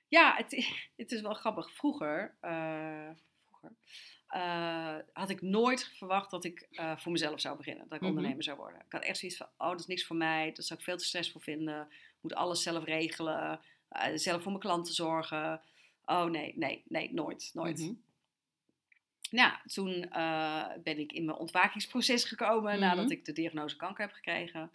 Ja, 0.08 0.36
het, 0.36 0.68
het 0.98 1.12
is 1.12 1.22
wel 1.22 1.34
grappig. 1.34 1.72
Vroeger, 1.72 2.38
eh, 2.42 3.10
vroeger 3.48 3.76
eh, 4.28 4.98
had 5.14 5.30
ik 5.30 5.42
nooit 5.42 5.86
verwacht 5.98 6.32
dat 6.32 6.44
ik 6.44 6.68
eh, 6.72 6.98
voor 6.98 7.12
mezelf 7.12 7.40
zou 7.40 7.58
beginnen. 7.58 7.84
Dat 7.84 7.94
ik 7.94 8.00
Mhm. 8.02 8.10
ondernemer 8.10 8.44
zou 8.44 8.58
worden. 8.58 8.80
Ik 8.86 8.92
had 8.92 9.04
echt 9.04 9.18
zoiets 9.18 9.38
van, 9.38 9.48
oh, 9.58 9.70
dat 9.70 9.80
is 9.80 9.86
niks 9.86 10.06
voor 10.06 10.16
mij. 10.16 10.52
Dat 10.52 10.66
zou 10.66 10.80
ik 10.80 10.86
veel 10.86 10.98
te 10.98 11.06
stressvol 11.06 11.42
vinden. 11.42 11.82
Ik 11.92 12.18
moet 12.22 12.34
alles 12.34 12.64
zelf 12.64 12.84
regelen. 12.84 13.60
Eh, 13.96 14.18
zelf 14.18 14.42
voor 14.42 14.52
mijn 14.52 14.64
klanten 14.64 14.94
zorgen. 14.94 15.62
Oh 16.06 16.26
nee, 16.26 16.54
nee, 16.56 16.84
nee, 16.88 17.14
nooit, 17.14 17.50
nooit. 17.54 17.80
Mhm. 17.80 17.94
Nou, 19.32 19.54
toen 19.66 20.10
eh, 20.12 20.66
ben 20.84 21.00
ik 21.00 21.12
in 21.12 21.26
mijn 21.26 21.38
ontwakingsproces 21.38 22.24
gekomen 22.24 22.72
Mhm. 22.72 22.80
nadat 22.80 23.12
ik 23.12 23.26
de 23.26 23.34
diagnose 23.34 23.76
kanker 23.76 24.04
heb 24.06 24.14
gekregen. 24.14 24.72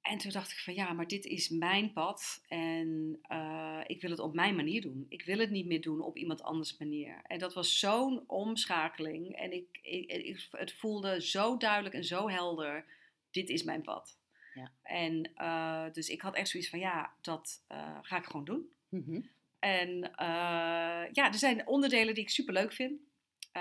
En 0.00 0.18
toen 0.18 0.30
dacht 0.30 0.50
ik 0.50 0.58
van 0.58 0.74
ja, 0.74 0.92
maar 0.92 1.06
dit 1.06 1.24
is 1.24 1.48
mijn 1.48 1.92
pad 1.92 2.44
en 2.48 3.18
eh, 3.22 3.80
ik 3.86 4.00
wil 4.00 4.10
het 4.10 4.18
op 4.18 4.34
mijn 4.34 4.56
manier 4.56 4.80
doen. 4.80 5.06
Ik 5.08 5.24
wil 5.24 5.38
het 5.38 5.50
niet 5.50 5.66
meer 5.66 5.80
doen 5.80 6.00
op 6.00 6.16
iemand 6.16 6.42
anders 6.42 6.76
manier. 6.78 7.20
En 7.26 7.38
dat 7.38 7.54
was 7.54 7.78
zo'n 7.78 8.24
omschakeling 8.26 9.36
en 9.36 9.52
ik, 9.52 9.78
ik, 9.82 10.10
ik- 10.10 10.48
het 10.50 10.72
voelde 10.72 11.22
zo 11.22 11.56
duidelijk 11.56 11.94
en 11.94 12.04
zo 12.04 12.28
helder, 12.28 12.84
dit 13.30 13.48
is 13.48 13.62
mijn 13.62 13.82
pad. 13.82 14.17
Ja. 14.58 14.70
En 14.82 15.30
eh, 15.34 15.92
dus 15.92 16.08
ik 16.08 16.20
had 16.20 16.34
echt 16.34 16.48
zoiets 16.48 16.70
van 16.70 16.78
ja, 16.78 17.12
dat 17.20 17.64
eh, 17.66 17.98
ga 18.02 18.16
ik 18.16 18.24
gewoon 18.24 18.44
doen. 18.44 18.70
Mhm. 18.88 19.20
En 19.58 20.14
eh, 20.14 21.12
ja, 21.12 21.26
er 21.26 21.34
zijn 21.34 21.66
onderdelen 21.66 22.14
die 22.14 22.22
ik 22.22 22.30
super 22.30 22.54
leuk 22.54 22.72
vind. 22.72 23.00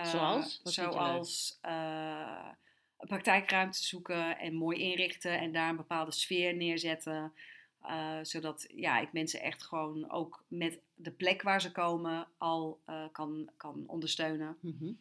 Zoals? 0.04 0.60
Wat 0.64 0.74
zoals 0.74 1.60
een 1.62 3.08
praktijkruimte 3.08 3.84
zoeken 3.84 4.40
en 4.40 4.54
mooi 4.54 4.80
inrichten 4.80 5.40
en 5.40 5.52
daar 5.52 5.70
een 5.70 5.76
bepaalde 5.76 6.12
sfeer 6.12 6.56
neerzetten. 6.56 7.34
Zodat 8.22 8.68
ja, 8.76 9.00
ik 9.00 9.14
mensen 9.14 9.42
echt 9.42 9.64
gewoon 9.64 10.12
ook 10.12 10.44
met 10.48 10.80
de 10.94 11.12
plek 11.12 11.42
waar 11.42 11.62
ze 11.62 11.72
komen 11.72 12.28
al 12.38 12.82
kan, 13.12 13.50
kan 13.58 13.84
ondersteunen. 13.88 14.58
Mhm. 14.62 14.92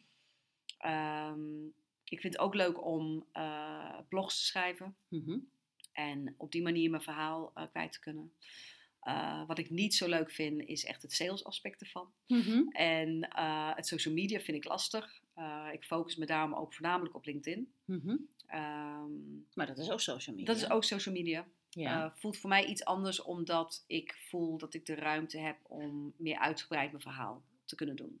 Ehm, 0.77 1.65
ik 2.03 2.19
vind 2.19 2.33
het 2.33 2.39
ook 2.39 2.53
leuk 2.53 2.85
om 2.85 3.25
blogs 4.09 4.39
te 4.39 4.45
schrijven. 4.45 4.95
Mhm. 5.07 5.37
En 5.97 6.33
op 6.37 6.51
die 6.51 6.61
manier 6.61 6.89
mijn 6.89 7.01
verhaal 7.01 7.51
eh, 7.53 7.63
kwijt 7.69 7.91
te 7.91 7.99
kunnen. 7.99 8.31
Eh, 8.99 9.47
wat 9.47 9.57
ik 9.57 9.69
niet 9.69 9.95
zo 9.95 10.07
leuk 10.07 10.31
vind, 10.31 10.61
is 10.61 10.85
echt 10.85 11.01
het 11.01 11.13
sales 11.13 11.43
aspect 11.43 11.81
ervan. 11.81 12.11
Mhm. 12.27 12.67
En 12.69 13.29
eh, 13.29 13.75
het 13.75 13.87
social 13.87 14.13
media 14.13 14.39
vind 14.39 14.57
ik 14.57 14.63
lastig. 14.63 15.21
Ik 15.71 15.83
focus 15.83 16.15
me 16.15 16.25
daarom 16.25 16.53
ook 16.53 16.73
voornamelijk 16.73 17.15
op 17.15 17.25
LinkedIn. 17.25 17.71
Mhm. 17.85 18.15
Ehm, 18.47 19.11
Maar 19.53 19.67
dat 19.67 19.77
is 19.77 19.89
ook 19.89 20.01
social 20.01 20.35
media. 20.35 20.53
dat 20.53 20.63
is 20.63 20.69
ook 20.69 20.83
social 20.83 21.15
media. 21.15 21.47
Ja. 21.69 22.13
Voelt 22.15 22.37
voor 22.37 22.49
mij 22.49 22.65
iets 22.65 22.85
anders, 22.85 23.21
omdat 23.21 23.83
ik 23.87 24.17
voel 24.29 24.57
dat 24.57 24.73
ik 24.73 24.85
de 24.85 24.95
ruimte 24.95 25.39
heb 25.39 25.57
om 25.63 26.13
meer 26.17 26.39
uitgebreid 26.39 26.91
mijn 26.91 27.03
verhaal 27.03 27.43
te 27.65 27.75
kunnen 27.75 27.95
doen. 27.95 28.19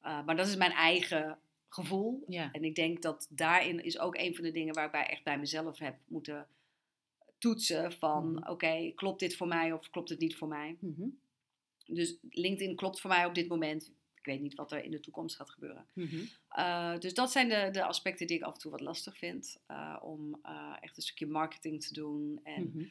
Maar 0.00 0.36
dat 0.36 0.46
is 0.46 0.56
mijn 0.56 0.72
eigen 0.72 1.38
gevoel. 1.68 2.24
ja. 2.26 2.52
En 2.52 2.64
ik 2.64 2.74
denk 2.74 3.02
dat 3.02 3.26
daarin 3.30 3.84
is 3.84 3.98
ook 3.98 4.16
een 4.16 4.34
van 4.34 4.44
de 4.44 4.50
dingen 4.50 4.74
waarbij 4.74 5.02
ik 5.02 5.10
echt 5.10 5.24
bij 5.24 5.38
mezelf 5.38 5.78
heb 5.78 5.96
moeten 6.06 6.46
toetsen 7.40 7.92
van 7.92 8.32
Mhm. 8.32 8.50
oké, 8.50 8.92
klopt 8.94 9.20
dit 9.20 9.36
voor 9.36 9.48
mij 9.48 9.72
of 9.72 9.90
klopt 9.90 10.08
het 10.08 10.18
niet 10.18 10.36
voor 10.36 10.48
mij? 10.48 10.76
Mhm. 10.80 11.08
Dus 11.86 12.16
LinkedIn 12.30 12.76
klopt 12.76 13.00
voor 13.00 13.10
mij 13.10 13.24
op 13.26 13.34
dit 13.34 13.48
moment. 13.48 13.92
Ik 14.14 14.26
weet 14.26 14.40
niet 14.40 14.54
wat 14.54 14.72
er 14.72 14.84
in 14.84 14.90
de 14.90 15.00
toekomst 15.00 15.36
gaat 15.36 15.50
gebeuren. 15.50 15.86
Mhm. 15.94 16.20
Uh, 16.58 16.98
dus 16.98 17.14
dat 17.14 17.30
zijn 17.32 17.48
de, 17.48 17.68
de 17.72 17.84
aspecten 17.84 18.26
die 18.26 18.36
ik 18.36 18.42
af 18.42 18.52
en 18.54 18.60
toe 18.60 18.70
wat 18.70 18.80
lastig 18.80 19.16
vind. 19.18 19.58
uh, 19.68 19.96
om 20.02 20.38
uh, 20.46 20.76
echt 20.80 20.96
een 20.96 21.02
stukje 21.02 21.26
marketing 21.26 21.82
te 21.84 21.92
doen. 21.92 22.40
En, 22.42 22.62
Mhm. 22.62 22.78
uh, 22.80 22.88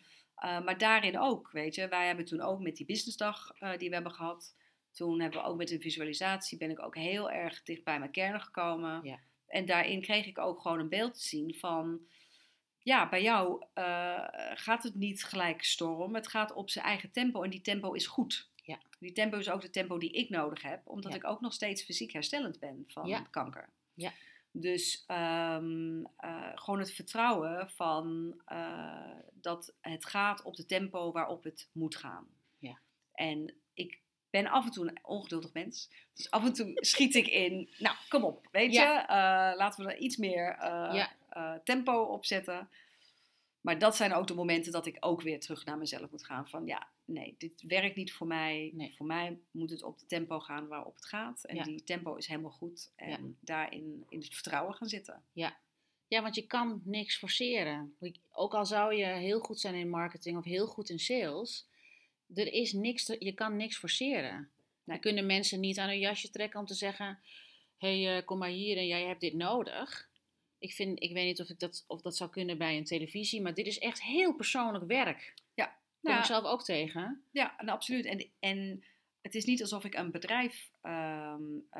maar 0.65 0.77
daarin 0.77 1.19
ook, 1.19 1.51
weet 1.51 1.75
je. 1.75 1.87
Wij 1.87 2.07
hebben 2.07 2.25
toen 2.25 2.41
ook 2.41 2.59
met 2.59 2.75
die 2.75 2.85
businessdag 2.85 3.51
die 3.77 3.87
we 3.89 3.93
hebben 3.95 4.13
gehad. 4.13 4.55
Toen 4.91 5.21
hebben 5.21 5.39
we 5.41 5.45
ook 5.47 5.57
met 5.57 5.71
een 5.71 5.81
visualisatie 5.81 6.57
ben 6.57 6.69
ik 6.69 6.83
ook 6.83 6.95
heel 6.95 7.31
erg 7.31 7.63
dicht 7.63 7.83
bij 7.83 7.99
mijn 7.99 8.11
kern 8.11 8.41
gekomen. 8.41 9.03
Ja. 9.03 9.19
En 9.47 9.65
daarin 9.65 10.01
kreeg 10.01 10.25
ik 10.25 10.37
ook 10.37 10.61
gewoon 10.61 10.79
een 10.79 10.89
beeld 10.89 11.13
te 11.13 11.27
zien 11.27 11.55
van... 11.55 11.99
Ja, 12.83 13.09
bij 13.09 13.21
jou 13.21 13.65
uh, 13.75 14.23
gaat 14.53 14.83
het 14.83 14.95
niet 14.95 15.23
gelijk 15.23 15.63
storm. 15.63 16.15
Het 16.15 16.27
gaat 16.27 16.53
op 16.53 16.69
zijn 16.69 16.85
eigen 16.85 17.11
tempo 17.11 17.43
en 17.43 17.49
die 17.49 17.61
tempo 17.61 17.93
is 17.93 18.07
goed. 18.07 18.49
Ja. 18.63 18.79
Die 18.99 19.11
tempo 19.11 19.37
is 19.37 19.49
ook 19.49 19.61
de 19.61 19.69
tempo 19.69 19.97
die 19.97 20.11
ik 20.11 20.29
nodig 20.29 20.61
heb, 20.61 20.81
omdat 20.87 21.11
Ja. 21.11 21.17
ik 21.17 21.25
ook 21.25 21.41
nog 21.41 21.53
steeds 21.53 21.83
fysiek 21.83 22.11
herstellend 22.11 22.59
ben 22.59 22.83
van 22.87 23.07
Ja. 23.07 23.19
kanker. 23.31 23.69
Ja. 23.93 24.11
Dus 24.51 25.03
ehm, 25.07 25.99
uh, 25.99 26.05
gewoon 26.55 26.79
het 26.79 26.91
vertrouwen 26.93 27.69
van 27.69 28.33
uh, 28.51 29.11
dat 29.33 29.73
het 29.81 30.05
gaat 30.05 30.41
op 30.43 30.55
de 30.55 30.65
tempo 30.65 31.11
waarop 31.11 31.43
het 31.43 31.69
moet 31.71 31.95
gaan. 31.95 32.27
En 33.13 33.53
ik 33.73 33.99
ben 34.29 34.47
af 34.47 34.65
en 34.65 34.71
toe 34.71 34.87
een 34.87 34.99
ongeduldig 35.01 35.53
mens. 35.53 35.89
Dus 36.13 36.31
af 36.31 36.45
en 36.45 36.53
toe 36.53 36.71
schiet 36.75 37.15
ik 37.15 37.27
in. 37.27 37.69
Nou, 37.77 37.95
kom 38.09 38.23
op, 38.23 38.47
weet 38.51 38.73
je. 38.73 38.79
Ja. 38.79 39.07
eh, 39.51 39.57
laten 39.57 39.85
we 39.85 39.91
er 39.91 39.97
iets 39.97 40.17
meer 40.17 40.49
eh, 40.59 40.93
Ja. 40.93 41.11
Eh, 41.29 41.53
tempo 41.63 42.01
op 42.01 42.25
zetten. 42.25 42.69
Maar 43.61 43.79
dat 43.79 43.95
zijn 43.95 44.13
ook 44.13 44.27
de 44.27 44.33
momenten 44.33 44.71
dat 44.71 44.85
ik 44.85 44.97
ook 44.99 45.21
weer 45.21 45.39
terug 45.39 45.65
naar 45.65 45.77
mezelf 45.77 46.11
moet 46.11 46.25
gaan. 46.25 46.47
Van 46.49 46.65
ja, 46.65 46.87
nee, 47.05 47.35
dit 47.37 47.61
werkt 47.67 47.95
niet 47.95 48.13
voor 48.13 48.27
mij. 48.27 48.71
Nee. 48.73 48.93
Voor 48.95 49.05
mij 49.05 49.39
moet 49.51 49.69
het 49.69 49.83
op 49.83 49.99
de 49.99 50.05
tempo 50.05 50.39
gaan 50.39 50.67
waarop 50.67 50.95
het 50.95 51.05
gaat. 51.05 51.43
En 51.43 51.55
Ja. 51.55 51.63
die 51.63 51.83
tempo 51.83 52.15
is 52.15 52.27
helemaal 52.27 52.51
goed. 52.51 52.91
En 52.95 53.09
Ja. 53.09 53.17
daarin 53.39 54.05
in 54.09 54.19
het 54.19 54.33
vertrouwen 54.33 54.73
gaan 54.73 54.87
zitten. 54.87 55.23
Ja, 56.07 56.21
want 56.21 56.35
je 56.35 56.47
kan 56.47 56.81
niks 56.83 57.17
forceren. 57.17 57.95
Ook 58.31 58.53
al 58.53 58.65
zou 58.65 58.95
je 58.95 59.05
heel 59.05 59.39
goed 59.39 59.59
zijn 59.59 59.75
in 59.75 59.89
marketing 59.89 60.37
of 60.37 60.43
heel 60.43 60.67
goed 60.67 60.89
in 60.89 60.99
sales, 60.99 61.67
er 62.35 62.53
is 62.53 62.73
niks 62.73 63.05
te- 63.05 63.15
je 63.19 63.31
kan 63.33 63.55
niks 63.57 63.77
forceren. 63.77 64.49
Je 64.83 64.99
kunnen 64.99 65.25
mensen 65.25 65.59
niet 65.59 65.79
aan 65.79 65.87
hun 65.89 65.99
jasje 65.99 66.29
trekken 66.29 66.59
om 66.59 66.65
te 66.65 66.73
zeggen: 66.73 67.19
hé, 67.77 68.01
hey, 68.03 68.17
eh, 68.17 68.25
kom 68.25 68.37
maar 68.37 68.49
hier 68.49 68.77
en 68.77 68.87
jij 68.87 69.03
hebt 69.05 69.21
dit 69.21 69.33
nodig. 69.33 70.08
Ik, 70.59 70.73
vind, 70.73 71.03
ik 71.03 71.13
weet 71.13 71.25
niet 71.25 71.39
of, 71.41 71.49
ik 71.49 71.59
dat, 71.59 71.83
of 71.87 72.01
dat 72.01 72.15
zou 72.17 72.29
kunnen 72.29 72.57
bij 72.57 72.77
een 72.77 72.83
televisie, 72.83 73.41
maar 73.41 73.53
dit 73.53 73.65
is 73.67 73.79
echt 73.79 74.01
heel 74.01 74.33
persoonlijk 74.35 74.85
werk. 74.85 75.33
Daar 75.55 75.77
kom 76.01 76.11
Ja. 76.11 76.19
ik 76.19 76.25
zelf 76.25 76.43
ook 76.45 76.63
tegen. 76.63 77.23
Ja, 77.31 77.53
nou, 77.57 77.69
absoluut. 77.69 78.05
En, 78.05 78.25
en 78.39 78.83
het 79.21 79.35
is 79.35 79.45
niet 79.45 79.61
alsof 79.61 79.83
ik 79.85 79.95
een 79.95 80.11
bedrijf 80.11 80.69
eh, 80.81 81.35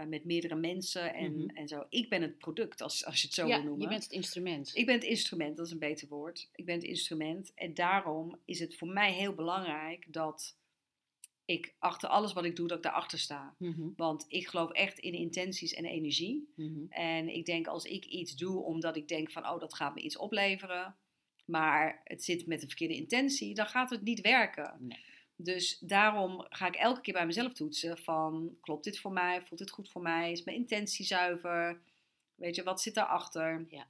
met 0.08 0.26
meerdere 0.26 0.56
mensen 0.56 1.14
en, 1.14 1.36
Mhm. 1.46 1.56
en 1.56 1.68
zo. 1.68 1.86
Ik 1.90 2.10
ben 2.10 2.22
het 2.22 2.38
product, 2.38 2.82
als, 2.82 3.06
als 3.06 3.20
je 3.22 3.26
het 3.26 3.36
zo 3.36 3.48
ja, 3.48 3.56
wil 3.56 3.64
noemen. 3.66 3.82
je 3.82 3.88
bent 3.88 4.04
het 4.04 4.12
instrument. 4.12 4.72
Ik 4.76 4.86
ben 4.86 4.96
het 4.96 5.04
instrument, 5.04 5.58
dat 5.58 5.66
is 5.66 5.72
een 5.72 5.80
beter 5.80 6.08
woord. 6.08 6.50
Ik 6.56 6.66
ben 6.66 6.76
het 6.76 6.84
instrument. 6.84 7.52
En 7.56 7.74
daarom 7.74 8.40
is 8.46 8.60
het 8.60 8.78
voor 8.78 8.88
mij 8.88 9.14
heel 9.14 9.34
belangrijk 9.34 10.06
dat 10.14 10.58
ik 11.50 11.74
achter 11.80 12.10
alles 12.10 12.34
wat 12.34 12.44
ik 12.46 12.56
doe, 12.56 12.68
dat 12.68 12.78
ik 12.78 12.84
daarachter 12.84 13.20
sta. 13.20 13.56
Mhm, 13.58 13.90
Want 13.96 14.26
ik 14.28 14.48
geloof 14.48 14.72
echt 14.72 15.00
in 15.00 15.14
intenties 15.14 15.74
en 15.74 15.86
energie. 15.86 16.52
mhm. 16.56 16.86
En 16.90 17.36
ik 17.36 17.46
denk 17.46 17.68
als 17.68 17.86
ik 17.86 18.06
iets 18.06 18.36
doe 18.36 18.64
omdat 18.64 18.96
ik 18.96 19.08
denk 19.08 19.32
van, 19.32 19.48
oh, 19.50 19.60
dat 19.60 19.74
gaat 19.74 19.96
me 19.96 20.02
iets 20.02 20.18
opleveren. 20.18 20.96
Maar 21.46 22.02
het 22.04 22.24
zit 22.24 22.46
met 22.48 22.62
een 22.62 22.68
verkeerde 22.68 22.96
intentie, 22.96 23.54
dan 23.54 23.66
gaat 23.66 23.90
het 23.90 24.02
niet 24.02 24.22
werken. 24.22 24.76
Nee. 24.80 24.98
Dus 25.36 25.80
daarom 25.80 26.46
ga 26.50 26.68
ik 26.68 26.76
elke 26.76 27.02
keer 27.02 27.14
bij 27.14 27.26
mezelf 27.26 27.54
toetsen 27.54 27.98
van, 27.98 28.58
klopt 28.62 28.84
dit 28.84 29.00
voor 29.00 29.12
mij? 29.12 29.42
Voelt 29.42 29.60
dit 29.60 29.70
goed 29.70 29.90
voor 29.90 30.02
mij? 30.02 30.32
Is 30.32 30.44
mijn 30.44 30.58
intentie 30.58 31.06
zuiver? 31.06 31.80
Weet 32.36 32.56
je, 32.56 32.64
wat 32.64 32.82
zit 32.82 32.94
daarachter? 32.94 33.66
Ja. 33.70 33.88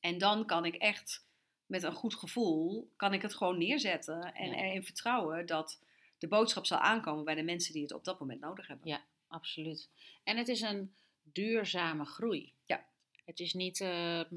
En 0.00 0.18
dan 0.18 0.46
kan 0.46 0.64
ik 0.64 0.74
echt 0.74 1.26
met 1.66 1.82
een 1.82 1.92
goed 1.94 2.14
gevoel, 2.14 2.90
kan 2.96 3.12
ik 3.12 3.22
het 3.22 3.34
gewoon 3.34 3.58
neerzetten. 3.58 4.34
En 4.34 4.48
Ja. 4.48 4.54
erin 4.56 4.84
vertrouwen 4.84 5.46
dat 5.46 5.80
de 6.22 6.28
boodschap 6.28 6.66
zal 6.66 6.78
aankomen 6.78 7.24
bij 7.24 7.34
de 7.34 7.42
mensen 7.42 7.72
die 7.72 7.82
het 7.82 7.92
op 7.92 8.04
dat 8.04 8.20
moment 8.20 8.40
nodig 8.40 8.66
hebben. 8.66 8.88
Ja. 8.88 9.04
Absoluut. 9.26 9.88
En 10.24 10.36
het 10.36 10.48
is 10.48 10.60
een 10.60 10.94
duurzame 11.22 12.04
groei. 12.04 12.52
Ja. 12.66 12.86
Het 13.24 13.40
is 13.40 13.54
niet. 13.54 13.80
ehm, 13.80 14.34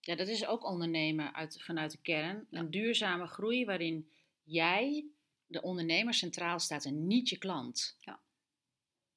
ja, 0.00 0.14
dat 0.14 0.28
is 0.28 0.46
ook 0.46 0.64
ondernemen 0.64 1.34
uit, 1.34 1.62
vanuit 1.62 1.90
de 1.90 1.98
kern. 2.02 2.46
Ja. 2.50 2.58
Een 2.58 2.70
duurzame 2.70 3.26
groei 3.26 3.64
waarin 3.64 4.10
jij, 4.42 5.06
de 5.46 5.62
ondernemer, 5.62 6.14
centraal 6.14 6.58
staat 6.58 6.84
en 6.84 7.06
niet 7.06 7.28
je 7.28 7.38
klant. 7.38 7.96
Ja. 8.00 8.20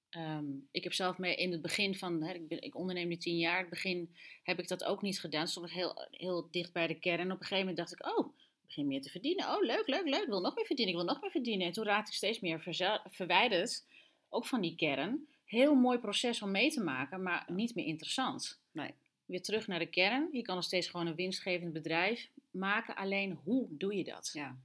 Ehm, 0.09 0.45
ik 0.71 0.83
heb 0.83 0.93
zelf 0.93 1.17
mee 1.17 1.35
in 1.35 1.51
het 1.51 1.61
begin 1.61 1.95
van, 1.95 2.23
hè, 2.23 2.33
ik, 2.33 2.47
ben, 2.47 2.61
ik 2.61 2.75
onderneem 2.75 3.07
nu 3.07 3.17
tien 3.17 3.37
jaar, 3.37 3.55
in 3.55 3.61
het 3.61 3.69
begin 3.69 4.15
heb 4.43 4.59
ik 4.59 4.67
dat 4.67 4.83
ook 4.83 5.01
niet 5.01 5.19
gedaan. 5.19 5.47
Stond 5.47 5.67
ik 5.67 5.73
heel, 5.73 6.07
heel 6.11 6.47
dicht 6.51 6.73
bij 6.73 6.87
de 6.87 6.99
kern. 6.99 7.19
En 7.19 7.31
op 7.31 7.39
een 7.39 7.45
gegeven 7.45 7.59
moment 7.59 7.77
dacht 7.77 7.91
ik, 7.91 8.17
oh, 8.17 8.37
begin 8.72 8.88
meer 8.88 9.01
te 9.01 9.09
verdienen. 9.09 9.49
Oh, 9.49 9.61
leuk, 9.61 9.88
leuk, 9.88 10.07
leuk. 10.07 10.22
Ik 10.22 10.28
wil 10.28 10.41
nog 10.41 10.55
meer 10.55 10.65
verdienen, 10.65 10.93
ik 10.93 10.99
wil 10.99 11.09
nog 11.09 11.22
meer 11.22 11.32
verdienen. 11.32 11.67
En 11.67 11.74
toen 11.74 11.86
raakte 11.86 12.11
ik 12.11 12.17
steeds 12.17 12.39
meer 12.39 12.82
verwijderd, 13.09 13.86
ook 14.30 14.45
van 14.45 14.61
die 14.61 14.76
kern. 14.76 15.28
Heel 15.45 15.76
mooi 15.76 15.99
proces 15.99 16.41
om 16.41 16.51
mee 16.51 16.72
te 16.72 16.84
maken, 16.84 17.24
maar 17.24 17.45
niet 17.47 17.76
meer 17.76 17.86
interessant. 17.86 18.59
Nee. 18.72 18.93
Weer 19.26 19.41
terug 19.41 19.67
naar 19.67 19.80
de 19.80 19.89
kern. 19.89 20.30
Je 20.32 20.41
kan 20.41 20.55
nog 20.55 20.63
steeds 20.63 20.88
gewoon 20.88 21.07
een 21.07 21.15
winstgevend 21.15 21.74
bedrijf 21.74 22.30
maken. 22.51 22.95
Alleen, 22.95 23.39
hoe 23.43 23.67
doe 23.69 23.95
je 23.95 24.03
dat? 24.03 24.30
Ja. 24.34 24.57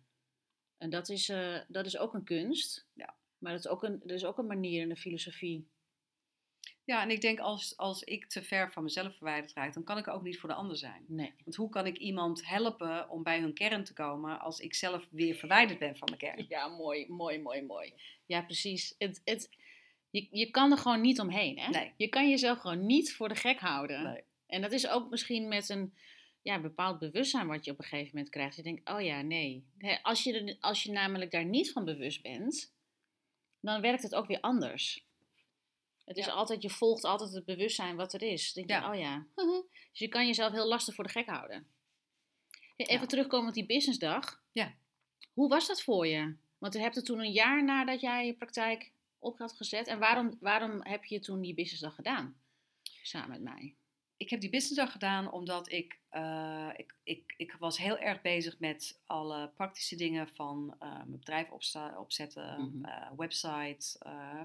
En 0.78 0.90
dat 0.90 1.08
is, 1.08 1.28
eh, 1.28 1.58
dat 1.68 1.86
is 1.86 1.98
ook 1.98 2.14
een 2.14 2.24
kunst. 2.24 2.86
Ja. 2.92 3.14
Maar 3.38 3.52
dat 3.52 3.64
is 3.64 3.70
ook 3.70 3.82
een, 3.82 4.00
dat 4.00 4.16
is 4.16 4.24
ook 4.24 4.38
een 4.38 4.46
manier 4.46 4.82
in 4.82 4.88
de 4.88 4.96
filosofie. 4.96 5.66
Ja, 6.86 7.02
en 7.02 7.10
ik 7.10 7.20
denk 7.20 7.38
als, 7.38 7.76
als 7.76 8.02
ik 8.02 8.26
te 8.26 8.42
ver 8.42 8.72
van 8.72 8.82
mezelf 8.82 9.16
verwijderd 9.16 9.52
raak, 9.52 9.74
dan 9.74 9.84
kan 9.84 9.98
ik 9.98 10.08
ook 10.08 10.22
niet 10.22 10.38
voor 10.38 10.48
de 10.48 10.54
ander 10.54 10.76
zijn. 10.76 11.04
Nee. 11.06 11.32
Want 11.44 11.56
hoe 11.56 11.68
kan 11.68 11.86
ik 11.86 11.96
iemand 11.96 12.46
helpen 12.46 13.10
om 13.10 13.22
bij 13.22 13.40
hun 13.40 13.54
kern 13.54 13.84
te 13.84 13.92
komen 13.92 14.40
als 14.40 14.60
ik 14.60 14.74
zelf 14.74 15.08
weer 15.10 15.34
verwijderd 15.34 15.78
ben 15.78 15.96
van 15.96 16.08
mijn 16.08 16.20
kern? 16.20 16.46
Ja, 16.48 16.68
mooi, 16.68 17.06
mooi, 17.08 17.38
mooi, 17.38 17.62
mooi. 17.62 17.92
Ja, 18.26 18.42
precies. 18.42 18.94
Het, 18.98 19.20
het, 19.24 19.56
je, 20.10 20.28
je 20.30 20.50
kan 20.50 20.70
er 20.70 20.78
gewoon 20.78 21.00
niet 21.00 21.20
omheen, 21.20 21.58
hè? 21.58 21.68
Nee. 21.68 21.92
Je 21.96 22.08
kan 22.08 22.30
jezelf 22.30 22.58
gewoon 22.58 22.86
niet 22.86 23.14
voor 23.14 23.28
de 23.28 23.34
gek 23.34 23.60
houden. 23.60 24.02
Nee. 24.02 24.22
En 24.46 24.62
dat 24.62 24.72
is 24.72 24.88
ook 24.88 25.10
misschien 25.10 25.48
met 25.48 25.68
een 25.68 25.94
ja, 26.42 26.60
bepaald 26.60 26.98
bewustzijn 26.98 27.46
wat 27.46 27.64
je 27.64 27.70
op 27.70 27.78
een 27.78 27.84
gegeven 27.84 28.10
moment 28.14 28.30
krijgt. 28.30 28.56
Je 28.56 28.62
denkt, 28.62 28.90
oh 28.90 29.00
ja, 29.00 29.22
nee. 29.22 29.64
Als 30.02 30.24
je, 30.24 30.56
als 30.60 30.82
je 30.82 30.92
namelijk 30.92 31.30
daar 31.30 31.44
niet 31.44 31.72
van 31.72 31.84
bewust 31.84 32.22
bent, 32.22 32.74
dan 33.60 33.80
werkt 33.80 34.02
het 34.02 34.14
ook 34.14 34.26
weer 34.26 34.40
anders. 34.40 35.05
Het 36.06 36.16
is 36.16 36.24
Ja. 36.26 36.32
altijd, 36.32 36.62
je 36.62 36.70
volgt 36.70 37.04
altijd 37.04 37.32
het 37.32 37.44
bewustzijn 37.44 37.96
wat 37.96 38.12
er 38.12 38.22
is. 38.22 38.52
Dan 38.52 38.66
denk 38.66 38.80
je, 38.80 38.86
Ja. 38.86 38.92
oh 38.92 38.98
ja. 39.00 39.26
Dus 39.90 39.98
je 39.98 40.08
kan 40.08 40.26
jezelf 40.26 40.52
heel 40.52 40.66
lastig 40.68 40.94
voor 40.94 41.04
de 41.04 41.10
gek 41.10 41.26
houden. 41.28 41.66
Even 42.76 43.00
Ja. 43.00 43.06
terugkomen 43.06 43.48
op 43.48 43.54
die 43.54 43.66
businessdag. 43.66 44.42
Ja. 44.52 44.74
Hoe 45.32 45.48
was 45.48 45.66
dat 45.66 45.82
voor 45.82 46.06
je? 46.06 46.36
Want 46.58 46.72
je 46.74 46.80
hebt 46.80 46.94
het 46.94 47.04
toen 47.04 47.18
een 47.18 47.32
jaar 47.32 47.64
nadat 47.64 48.00
jij 48.00 48.26
je 48.26 48.34
praktijk 48.34 48.92
op 49.18 49.38
had 49.38 49.52
gezet. 49.52 49.86
En 49.86 49.98
waarom, 49.98 50.36
waarom 50.40 50.80
heb 50.82 51.04
je 51.04 51.18
toen 51.20 51.40
die 51.40 51.54
businessdag 51.54 51.94
gedaan? 51.94 52.40
Samen 53.02 53.28
met 53.30 53.40
mij. 53.42 53.74
Ik 54.16 54.30
heb 54.30 54.40
die 54.40 54.50
businessdag 54.50 54.92
gedaan 54.92 55.32
omdat 55.32 55.72
ik, 55.72 55.98
eh, 56.08 56.70
ik, 56.76 56.94
ik, 57.02 57.34
ik 57.36 57.52
was 57.58 57.78
heel 57.78 57.98
erg 57.98 58.20
bezig 58.22 58.58
met 58.58 59.00
alle 59.06 59.48
praktische 59.48 59.96
dingen 59.96 60.28
van 60.28 60.76
eh, 60.78 60.90
mijn 60.96 61.10
bedrijf 61.18 61.50
opzetten, 61.96 62.62
Mhm. 62.62 62.84
eh, 62.84 63.10
website, 63.16 63.98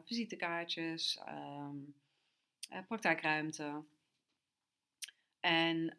visitekaartjes, 0.05 1.17
ehm, 1.25 1.75
eh, 2.69 2.79
praktijkruimte. 2.87 3.83
En 5.39 5.97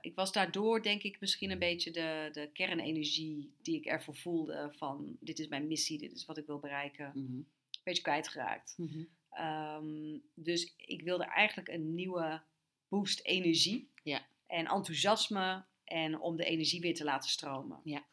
ik 0.00 0.14
was 0.14 0.32
daardoor, 0.32 0.82
denk 0.82 1.02
ik, 1.02 1.20
misschien 1.20 1.50
een 1.50 1.58
beetje 1.58 1.90
de, 1.90 2.28
de 2.32 2.50
kernenergie 2.52 3.52
die 3.62 3.76
ik 3.76 3.84
ervoor 3.86 4.16
voelde 4.16 4.72
van 4.76 5.16
dit 5.20 5.38
is 5.38 5.48
mijn 5.48 5.66
missie, 5.66 5.98
dit 5.98 6.12
is 6.12 6.24
wat 6.26 6.38
ik 6.38 6.46
wil 6.46 6.58
bereiken, 6.58 7.12
een 7.14 7.48
beetje 7.84 8.02
kwijtgeraakt. 8.02 8.74
Mhm. 8.76 9.04
Ehm, 9.30 10.18
dus 10.34 10.74
ik 10.76 11.02
wilde 11.02 11.24
eigenlijk 11.24 11.68
een 11.68 11.94
nieuwe 11.94 12.42
boost 12.88 13.20
energie 13.24 13.90
Ja. 14.02 14.26
en 14.46 14.66
enthousiasme 14.66 15.64
en 15.84 16.20
om 16.20 16.36
de 16.36 16.44
energie 16.44 16.80
weer 16.80 16.94
te 16.94 17.04
laten 17.04 17.30
stromen. 17.30 17.80
Ja. 17.84 18.06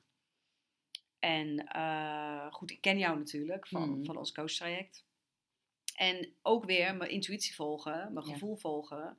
En 1.20 1.68
eh, 1.68 2.54
goed, 2.54 2.72
ik 2.72 2.82
ken 2.82 2.98
jou 2.98 3.18
natuurlijk 3.18 3.68
van, 3.68 3.90
Mhm. 3.90 4.04
van 4.06 4.18
ons 4.18 4.32
coachtraject. 4.32 5.06
En 5.96 6.34
ook 6.42 6.66
weer 6.66 6.96
mijn 6.96 7.12
intuïtie 7.12 7.56
volgen, 7.56 8.14
mijn 8.14 8.26
Ja. 8.26 8.34
gevoel 8.34 8.56
volgen. 8.56 9.18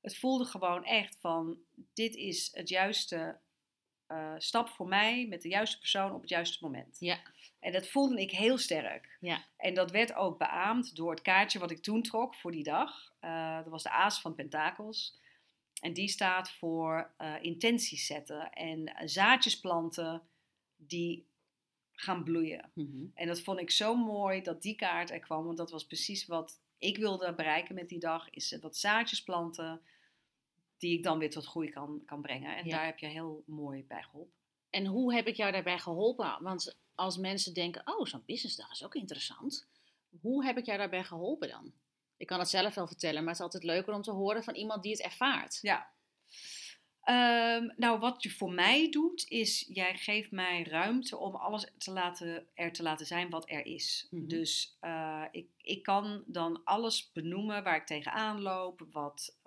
Het 0.00 0.16
voelde 0.18 0.44
gewoon 0.44 0.84
echt 0.84 1.16
van, 1.20 1.58
dit 1.94 2.14
is 2.14 2.48
het 2.52 2.68
juiste 2.68 3.40
eh, 4.08 4.34
stap 4.38 4.68
voor 4.68 4.88
mij 4.88 5.26
met 5.26 5.42
de 5.42 5.48
juiste 5.48 5.78
persoon 5.78 6.12
op 6.12 6.20
het 6.20 6.30
juiste 6.30 6.58
moment. 6.64 6.96
Ja. 7.00 7.18
En 7.60 7.72
dat 7.72 7.88
voelde 7.88 8.20
ik 8.20 8.30
heel 8.30 8.58
sterk. 8.58 9.16
Ja. 9.20 9.44
En 9.56 9.74
dat 9.74 9.90
werd 9.90 10.14
ook 10.14 10.38
beaamd 10.38 10.96
door 10.96 11.10
het 11.10 11.22
kaartje 11.22 11.58
wat 11.58 11.70
ik 11.70 11.82
toen 11.82 12.02
trok 12.02 12.34
voor 12.34 12.52
die 12.52 12.62
dag. 12.62 13.12
Eh, 13.20 13.56
dat 13.56 13.68
was 13.68 13.82
de 13.82 13.90
Aas 13.90 14.20
van 14.20 14.34
Pentakels. 14.34 15.18
En 15.80 15.92
die 15.92 16.08
staat 16.08 16.50
voor 16.50 17.10
eh, 17.16 17.34
intenties 17.40 18.06
zetten 18.06 18.52
en 18.52 18.92
zaadjes 19.04 19.60
planten 19.60 20.22
die 20.76 21.26
gaan 21.92 22.24
bloeien. 22.24 22.70
Mhm. 22.74 23.06
En 23.14 23.26
dat 23.26 23.40
vond 23.40 23.60
ik 23.60 23.70
zo 23.70 23.96
mooi 23.96 24.42
dat 24.42 24.62
die 24.62 24.74
kaart 24.74 25.10
er 25.10 25.20
kwam, 25.20 25.44
want 25.44 25.56
dat 25.56 25.70
was 25.70 25.86
precies 25.86 26.26
wat 26.26 26.60
ik 26.78 26.96
wilde 26.96 27.34
bereiken 27.34 27.74
met 27.74 27.88
die 27.88 27.98
dag. 27.98 28.30
Is 28.30 28.58
wat 28.60 28.76
zaadjes 28.76 29.22
planten 29.22 29.80
die 30.78 30.96
ik 30.96 31.02
dan 31.02 31.18
weer 31.18 31.30
tot 31.30 31.46
groei 31.46 31.70
kan, 31.70 32.02
kan 32.06 32.22
brengen. 32.22 32.56
En 32.56 32.64
Ja. 32.64 32.76
daar 32.76 32.84
heb 32.84 32.98
je 32.98 33.06
heel 33.06 33.42
mooi 33.46 33.84
bij 33.84 34.02
geholpen. 34.02 34.32
En 34.70 34.86
hoe 34.86 35.14
heb 35.14 35.26
ik 35.26 35.36
jou 35.36 35.52
daarbij 35.52 35.78
geholpen? 35.78 36.38
Want 36.42 36.78
als 36.94 37.16
mensen 37.16 37.54
denken, 37.54 37.82
oh, 37.84 38.06
zo'n 38.06 38.22
businessdag 38.26 38.70
is 38.70 38.84
ook 38.84 38.94
interessant. 38.94 39.68
Hoe 40.20 40.44
heb 40.44 40.58
ik 40.58 40.66
jou 40.66 40.78
daarbij 40.78 41.04
geholpen 41.04 41.48
dan? 41.48 41.72
Ik 42.16 42.26
kan 42.26 42.38
het 42.38 42.48
zelf 42.48 42.74
wel 42.74 42.86
vertellen, 42.86 43.18
maar 43.20 43.32
het 43.32 43.36
is 43.38 43.44
altijd 43.44 43.62
leuker 43.62 43.94
om 43.94 44.02
te 44.02 44.10
horen 44.10 44.44
van 44.44 44.54
iemand 44.54 44.82
die 44.82 44.92
het 44.92 45.00
ervaart. 45.02 45.58
Ja. 45.62 45.90
Ehm, 47.02 47.68
nou, 47.76 47.98
wat 47.98 48.22
je 48.22 48.30
voor 48.30 48.52
mij 48.52 48.90
doet, 48.90 49.24
is 49.28 49.66
jij 49.68 49.96
geeft 49.96 50.30
mij 50.30 50.62
ruimte 50.62 51.16
om 51.16 51.34
alles 51.34 51.72
te 51.78 51.90
laten, 51.90 52.46
er 52.54 52.72
te 52.72 52.82
laten 52.82 53.06
zijn 53.06 53.30
wat 53.30 53.50
er 53.50 53.66
is. 53.66 54.06
Mhm. 54.10 54.26
Dus 54.26 54.76
eh, 54.80 55.24
ik, 55.30 55.48
ik 55.56 55.82
kan 55.82 56.24
dan 56.26 56.64
alles 56.64 57.12
benoemen 57.12 57.62
waar 57.64 57.76
ik 57.76 57.86
tegenaan 57.86 58.40
loop, 58.40 58.86
wat, 58.90 59.37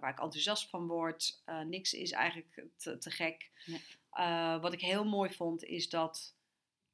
waar 0.00 0.10
ik 0.10 0.20
enthousiast 0.20 0.70
van 0.70 0.86
word. 0.86 1.42
Eh, 1.44 1.60
niks 1.60 1.92
is 1.92 2.10
eigenlijk 2.10 2.64
te, 2.76 2.98
te 2.98 3.10
gek. 3.10 3.50
Nee. 3.66 3.80
Eh, 4.10 4.60
wat 4.60 4.72
ik 4.72 4.80
heel 4.80 5.04
mooi 5.04 5.30
vond, 5.30 5.64
is 5.64 5.88
dat 5.88 6.36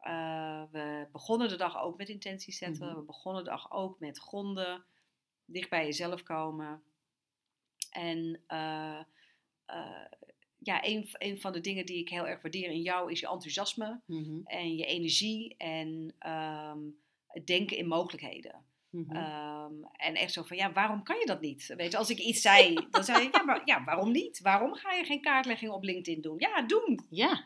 Eh, 0.02 0.62
we 0.70 1.06
begonnen 1.12 1.48
de 1.48 1.56
dag 1.56 1.82
ook 1.82 1.96
met 1.96 2.08
intenties 2.08 2.58
zetten. 2.58 2.86
Mhm. 2.86 2.96
We 2.96 3.02
begonnen 3.02 3.44
de 3.44 3.50
dag 3.50 3.72
ook 3.72 3.98
met 4.00 4.18
gronden. 4.18 4.84
Dicht 5.44 5.70
bij 5.70 5.84
jezelf 5.84 6.22
komen. 6.22 6.82
En 7.90 8.40
eh, 8.46 9.00
eh, 9.66 10.06
ja, 10.58 10.86
een, 10.86 11.08
een 11.12 11.40
van 11.40 11.52
de 11.52 11.60
dingen 11.60 11.86
die 11.86 11.98
ik 11.98 12.08
heel 12.08 12.26
erg 12.26 12.42
waardeer 12.42 12.70
in 12.70 12.82
jou 12.82 13.10
is 13.10 13.20
je 13.20 13.28
enthousiasme 13.28 14.00
Mhm, 14.06 14.40
en 14.44 14.76
je 14.76 14.84
energie 14.84 15.54
en 15.56 16.14
ehm, 16.18 16.80
het 17.26 17.46
denken 17.46 17.76
in 17.76 17.86
mogelijkheden. 17.86 18.64
Mhm. 18.92 19.16
Ehm, 19.16 19.72
en 19.92 20.14
echt 20.14 20.32
zo 20.32 20.42
van, 20.42 20.56
ja, 20.56 20.72
waarom 20.72 21.02
kan 21.02 21.18
je 21.18 21.26
dat 21.26 21.40
niet? 21.40 21.74
Weet 21.76 21.92
je, 21.92 21.98
als 21.98 22.10
ik 22.10 22.18
iets 22.18 22.40
zei, 22.40 22.86
dan 22.90 23.04
zei 23.04 23.22
je, 23.22 23.28
ja, 23.32 23.42
maar 23.42 23.62
ja, 23.64 23.84
waarom 23.84 24.10
niet? 24.10 24.40
Waarom 24.40 24.74
ga 24.74 24.92
je 24.92 25.04
geen 25.04 25.20
kaartlegging 25.20 25.70
op 25.70 25.82
LinkedIn 25.82 26.20
doen? 26.20 26.34
Ja, 26.38 26.62
doen. 26.62 27.06
ja. 27.10 27.44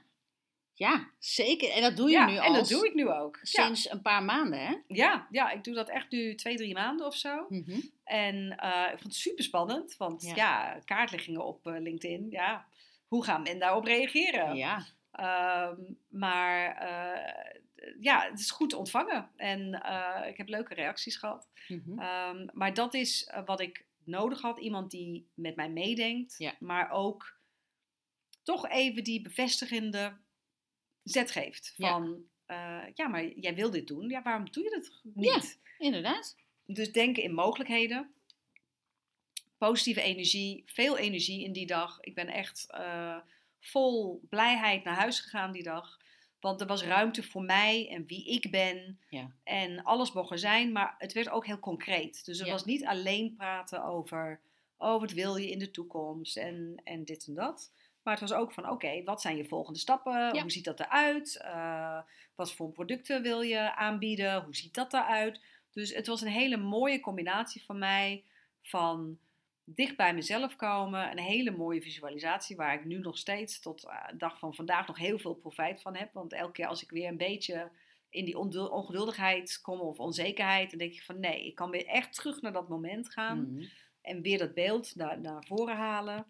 ja, 0.72 1.10
zeker. 1.18 1.70
En 1.70 1.82
dat 1.82 1.96
doe 1.96 2.10
je 2.10 2.16
ja, 2.16 2.26
nu 2.26 2.36
en 2.36 2.42
al 2.42 2.52
dat 2.52 2.68
doe 2.68 2.86
ik 2.86 2.94
nu 2.94 3.08
ook. 3.08 3.38
Ja. 3.42 3.64
sinds 3.64 3.90
een 3.90 4.02
paar 4.02 4.22
maanden, 4.22 4.66
hè? 4.66 4.74
Ja, 4.86 5.26
ja, 5.30 5.50
ik 5.50 5.64
doe 5.64 5.74
dat 5.74 5.88
echt 5.88 6.10
nu 6.10 6.34
twee, 6.34 6.56
drie 6.56 6.74
maanden 6.74 7.06
of 7.06 7.16
zo. 7.16 7.46
Mhm. 7.48 7.80
En 8.04 8.56
eh, 8.58 8.92
ik 8.92 8.98
vond 8.98 9.12
het 9.12 9.14
super 9.14 9.44
spannend, 9.44 9.96
want 9.96 10.22
Ja. 10.22 10.34
ja, 10.34 10.80
kaartleggingen 10.84 11.44
op 11.44 11.66
eh, 11.66 11.80
LinkedIn, 11.80 12.26
ja, 12.30 12.66
hoe 13.08 13.24
gaan 13.24 13.42
men 13.42 13.58
daarop 13.58 13.84
reageren? 13.84 14.56
Ja, 14.56 14.86
Ehm, 15.16 15.80
maar 16.08 16.76
eh, 16.76 17.60
ja, 18.00 18.28
het 18.30 18.38
is 18.40 18.50
goed 18.50 18.72
ontvangen 18.74 19.30
en 19.36 19.82
eh, 19.82 20.28
ik 20.28 20.36
heb 20.36 20.48
leuke 20.48 20.74
reacties 20.74 21.16
gehad. 21.16 21.48
mhm. 21.68 21.98
Ehm, 21.98 22.46
maar 22.52 22.74
dat 22.74 22.94
is 22.94 23.24
eh, 23.24 23.42
wat 23.44 23.60
ik 23.60 23.84
nodig 24.04 24.40
had. 24.40 24.58
Iemand 24.58 24.90
die 24.90 25.26
met 25.34 25.56
mij 25.56 25.70
meedenkt, 25.70 26.34
Ja. 26.38 26.54
maar 26.60 26.90
ook 26.90 27.34
toch 28.42 28.68
even 28.68 29.04
die 29.04 29.22
bevestigende 29.22 30.16
zet 31.02 31.30
geeft. 31.30 31.74
Ja. 31.76 31.88
Van, 31.90 32.24
ja. 32.46 32.90
ja, 32.94 33.08
maar 33.08 33.26
jij 33.26 33.54
wil 33.54 33.70
dit 33.70 33.86
doen. 33.86 34.08
Ja, 34.08 34.22
waarom 34.22 34.50
doe 34.50 34.62
je 34.64 34.70
het 34.74 34.92
niet? 35.14 35.58
inderdaad. 35.78 36.36
Dus 36.66 36.92
denken 36.92 37.22
in 37.22 37.34
mogelijkheden. 37.34 38.10
Positieve 39.58 40.00
energie, 40.02 40.62
veel 40.66 40.96
energie 40.98 41.44
in 41.44 41.52
die 41.52 41.66
dag. 41.66 42.00
Ik 42.00 42.14
ben 42.14 42.28
echt 42.28 42.66
eh, 42.70 43.16
vol 43.60 44.20
blijheid 44.28 44.84
naar 44.84 44.94
huis 44.94 45.20
gegaan 45.20 45.52
die 45.52 45.62
dag. 45.62 45.98
Want 46.46 46.60
er 46.60 46.66
was 46.66 46.82
ruimte 46.84 47.22
voor 47.22 47.42
mij 47.42 47.88
en 47.90 48.06
wie 48.06 48.24
ik 48.26 48.50
ben. 48.50 48.98
Ja. 49.08 49.30
En 49.44 49.82
alles 49.82 50.12
mocht 50.12 50.30
er 50.30 50.38
zijn, 50.38 50.72
maar 50.72 50.94
het 50.98 51.12
werd 51.12 51.28
ook 51.28 51.46
heel 51.46 51.58
concreet. 51.58 52.24
Dus 52.24 52.40
er 52.40 52.46
Ja. 52.46 52.52
was 52.52 52.64
niet 52.64 52.84
alleen 52.84 53.34
praten 53.36 53.84
over, 53.84 54.40
oh 54.78 55.00
wat 55.00 55.12
wil 55.12 55.36
je 55.36 55.50
in 55.50 55.58
de 55.58 55.70
toekomst 55.70 56.36
en, 56.36 56.80
en 56.84 57.04
dit 57.04 57.26
en 57.26 57.34
dat. 57.34 57.72
Maar 58.02 58.18
het 58.18 58.28
was 58.28 58.38
ook 58.38 58.52
van, 58.52 58.70
oké, 58.70 59.02
wat 59.04 59.20
zijn 59.20 59.36
je 59.36 59.44
volgende 59.48 59.78
stappen? 59.78 60.34
Ja. 60.34 60.40
Hoe 60.40 60.50
ziet 60.50 60.64
dat 60.64 60.80
eruit? 60.80 61.36
Eh, 61.42 61.98
wat 62.34 62.52
voor 62.52 62.70
producten 62.70 63.22
wil 63.22 63.40
je 63.40 63.74
aanbieden? 63.76 64.42
Hoe 64.44 64.56
ziet 64.56 64.74
dat 64.74 64.92
eruit? 64.92 65.40
Dus 65.72 65.94
het 65.94 66.06
was 66.06 66.20
een 66.20 66.28
hele 66.28 66.56
mooie 66.56 67.00
combinatie 67.00 67.64
van 67.64 67.78
mij 67.78 68.24
van 68.62 69.18
dicht 69.68 69.96
bij 69.96 70.14
mezelf 70.14 70.56
komen. 70.56 71.10
Een 71.10 71.18
hele 71.18 71.50
mooie 71.50 71.82
visualisatie 71.82 72.56
waar 72.56 72.74
ik 72.74 72.84
nu 72.84 72.98
nog 72.98 73.18
steeds 73.18 73.60
tot 73.60 73.84
eh, 73.84 74.08
de 74.10 74.16
dag 74.16 74.38
van 74.38 74.54
vandaag 74.54 74.86
nog 74.86 74.98
heel 74.98 75.18
veel 75.18 75.34
profijt 75.34 75.82
van 75.82 75.96
heb. 75.96 76.12
Want 76.12 76.32
elke 76.32 76.52
keer 76.52 76.66
als 76.66 76.82
ik 76.82 76.90
weer 76.90 77.08
een 77.08 77.16
beetje 77.16 77.70
in 78.10 78.24
die 78.24 78.38
ongeduldigheid 78.70 79.60
kom 79.62 79.80
of 79.80 79.98
onzekerheid, 79.98 80.70
dan 80.70 80.78
denk 80.78 80.92
ik 80.92 81.02
van 81.02 81.20
nee, 81.20 81.46
ik 81.46 81.54
kan 81.54 81.70
weer 81.70 81.86
echt 81.86 82.14
terug 82.14 82.40
naar 82.40 82.52
dat 82.52 82.68
moment 82.68 83.10
gaan 83.12 83.52
Mhm. 83.52 83.64
en 84.02 84.22
weer 84.22 84.38
dat 84.38 84.54
beeld 84.54 84.94
naar, 84.94 85.20
naar 85.20 85.44
voren 85.46 85.76
halen. 85.76 86.26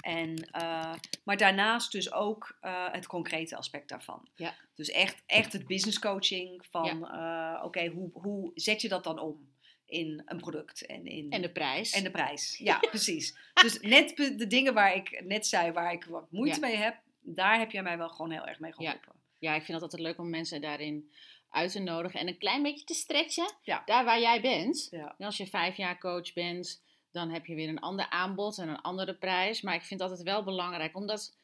En, 0.00 0.36
eh, 0.50 0.94
maar 1.24 1.36
daarnaast 1.36 1.92
dus 1.92 2.12
ook 2.12 2.56
eh, 2.60 2.92
het 2.92 3.06
concrete 3.06 3.56
aspect 3.56 3.88
daarvan. 3.88 4.28
Ja. 4.34 4.54
Dus 4.74 4.90
echt, 4.90 5.22
echt 5.26 5.52
het 5.52 5.66
business 5.66 5.98
coaching 5.98 6.66
van 6.70 7.08
eh, 7.08 7.60
oké, 7.64 7.86
hoe, 7.86 8.10
hoe 8.12 8.50
zet 8.54 8.80
je 8.80 8.88
dat 8.88 9.04
dan 9.04 9.18
om 9.18 9.50
in 9.92 10.22
een 10.26 10.40
product 10.40 10.86
en 10.86 11.06
in 11.06 11.30
En 11.30 11.42
de 11.42 11.52
prijs. 11.52 11.92
en 11.92 12.02
de 12.02 12.10
prijs. 12.10 12.56
Ja, 12.68 12.78
precies. 12.78 13.36
Dus 13.54 13.80
net 13.80 14.16
de 14.16 14.46
dingen 14.46 14.74
waar 14.74 14.94
ik 14.96 15.22
net 15.24 15.46
zei, 15.46 15.72
waar 15.72 15.92
ik 15.92 16.04
wat 16.04 16.30
moeite 16.30 16.60
Ja. 16.60 16.66
mee 16.66 16.76
heb, 16.76 16.96
daar 17.20 17.58
heb 17.58 17.70
jij 17.70 17.82
mij 17.82 17.98
wel 17.98 18.08
gewoon 18.08 18.30
heel 18.30 18.46
erg 18.46 18.58
mee 18.58 18.72
geholpen. 18.72 19.12
Ja, 19.38 19.50
ik 19.54 19.62
vind 19.62 19.72
het 19.72 19.82
altijd 19.82 20.02
leuk 20.02 20.18
om 20.18 20.30
mensen 20.30 20.60
daarin 20.60 21.12
uit 21.50 21.72
te 21.72 21.78
nodigen 21.80 22.20
en 22.20 22.28
een 22.28 22.38
klein 22.38 22.62
beetje 22.62 22.84
te 22.84 22.94
stretchen. 22.94 23.54
Ja. 23.62 23.82
Daar 23.84 24.04
waar 24.04 24.20
jij 24.20 24.40
bent. 24.40 24.88
Ja. 24.90 25.14
En 25.18 25.26
als 25.26 25.36
je 25.36 25.46
vijf 25.46 25.76
jaar 25.76 25.98
coach 25.98 26.32
bent, 26.32 26.82
dan 27.10 27.30
heb 27.30 27.46
je 27.46 27.54
weer 27.54 27.68
een 27.68 27.80
ander 27.80 28.08
aanbod 28.10 28.58
en 28.58 28.68
een 28.68 28.80
andere 28.80 29.14
prijs. 29.14 29.60
Maar 29.60 29.74
ik 29.74 29.82
vind 29.82 30.00
het 30.00 30.08
altijd 30.10 30.28
wel 30.28 30.44
belangrijk, 30.44 30.96
omdat 30.96 31.36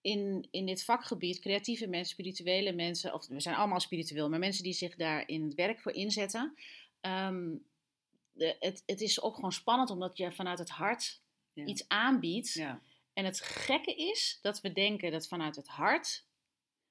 in, 0.00 0.46
in 0.50 0.66
dit 0.66 0.84
vakgebied 0.84 1.40
creatieve 1.40 1.86
mensen, 1.86 2.12
spirituele 2.12 2.72
mensen, 2.72 3.14
of 3.14 3.26
we 3.26 3.40
zijn 3.40 3.54
allemaal 3.54 3.80
spiritueel, 3.80 4.28
maar 4.28 4.38
mensen 4.38 4.62
die 4.64 4.72
zich 4.72 4.94
daar 4.96 5.28
in 5.28 5.42
het 5.44 5.54
werk 5.54 5.80
voor 5.80 5.92
inzetten. 5.92 6.54
ehm, 7.00 7.50
de, 8.32 8.56
het, 8.58 8.82
het 8.86 9.00
is 9.00 9.20
ook 9.20 9.34
gewoon 9.34 9.52
spannend 9.52 9.90
omdat 9.90 10.16
je 10.16 10.32
vanuit 10.32 10.58
het 10.58 10.70
hart 10.70 11.20
Ja. 11.52 11.64
iets 11.64 11.88
aanbiedt. 11.88 12.52
Ja. 12.52 12.80
En 13.12 13.24
het 13.24 13.40
gekke 13.40 13.94
is 13.94 14.38
dat 14.42 14.60
we 14.60 14.72
denken 14.72 15.10
dat 15.10 15.28
vanuit 15.28 15.56
het 15.56 15.68
hart, 15.68 16.24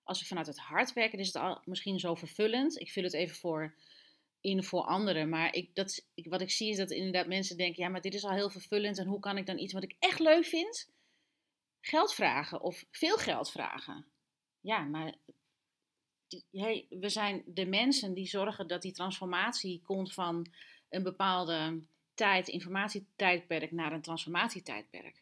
als 0.03 0.19
we 0.19 0.25
vanuit 0.25 0.47
het 0.47 0.59
hart 0.59 0.93
werken, 0.93 1.19
is 1.19 1.27
het 1.27 1.35
al 1.35 1.61
misschien 1.65 1.99
zo 1.99 2.15
vervullend. 2.15 2.79
Ik 2.79 2.91
vul 2.91 3.03
het 3.03 3.13
even 3.13 3.35
voor 3.35 3.75
in 4.41 4.63
voor 4.63 4.83
anderen, 4.83 5.29
maar 5.29 5.53
ik, 5.53 5.75
dat, 5.75 6.05
ik, 6.13 6.29
wat 6.29 6.41
ik 6.41 6.51
zie 6.51 6.69
is 6.69 6.77
dat 6.77 6.91
inderdaad 6.91 7.27
mensen 7.27 7.57
denken, 7.57 7.83
ja, 7.83 7.89
maar 7.89 8.01
dit 8.01 8.13
is 8.13 8.23
al 8.23 8.31
heel 8.31 8.49
vervullend 8.49 8.97
en 8.97 9.07
hoe 9.07 9.19
kan 9.19 9.37
ik 9.37 9.45
dan 9.45 9.57
iets 9.57 9.73
wat 9.73 9.83
ik 9.83 9.95
echt 9.99 10.19
leuk 10.19 10.45
vind, 10.45 10.89
geld 11.81 12.13
vragen 12.13 12.61
of 12.61 12.85
veel 12.91 13.17
geld 13.17 13.51
vragen? 13.51 14.05
Ja, 14.61 14.79
maar 14.79 15.15
hey, 16.51 16.85
we 16.89 17.09
zijn 17.09 17.43
de 17.45 17.65
mensen 17.65 18.13
die 18.13 18.27
zorgen 18.27 18.67
dat 18.67 18.81
die 18.81 18.91
transformatie 18.91 19.81
komt 19.81 20.13
van 20.13 20.51
een 20.91 21.03
bepaalde 21.03 21.81
tijd, 22.13 22.47
informatietijdperk 22.47 23.71
naar 23.71 23.91
een 23.91 24.01
transformatietijdperk. 24.01 25.17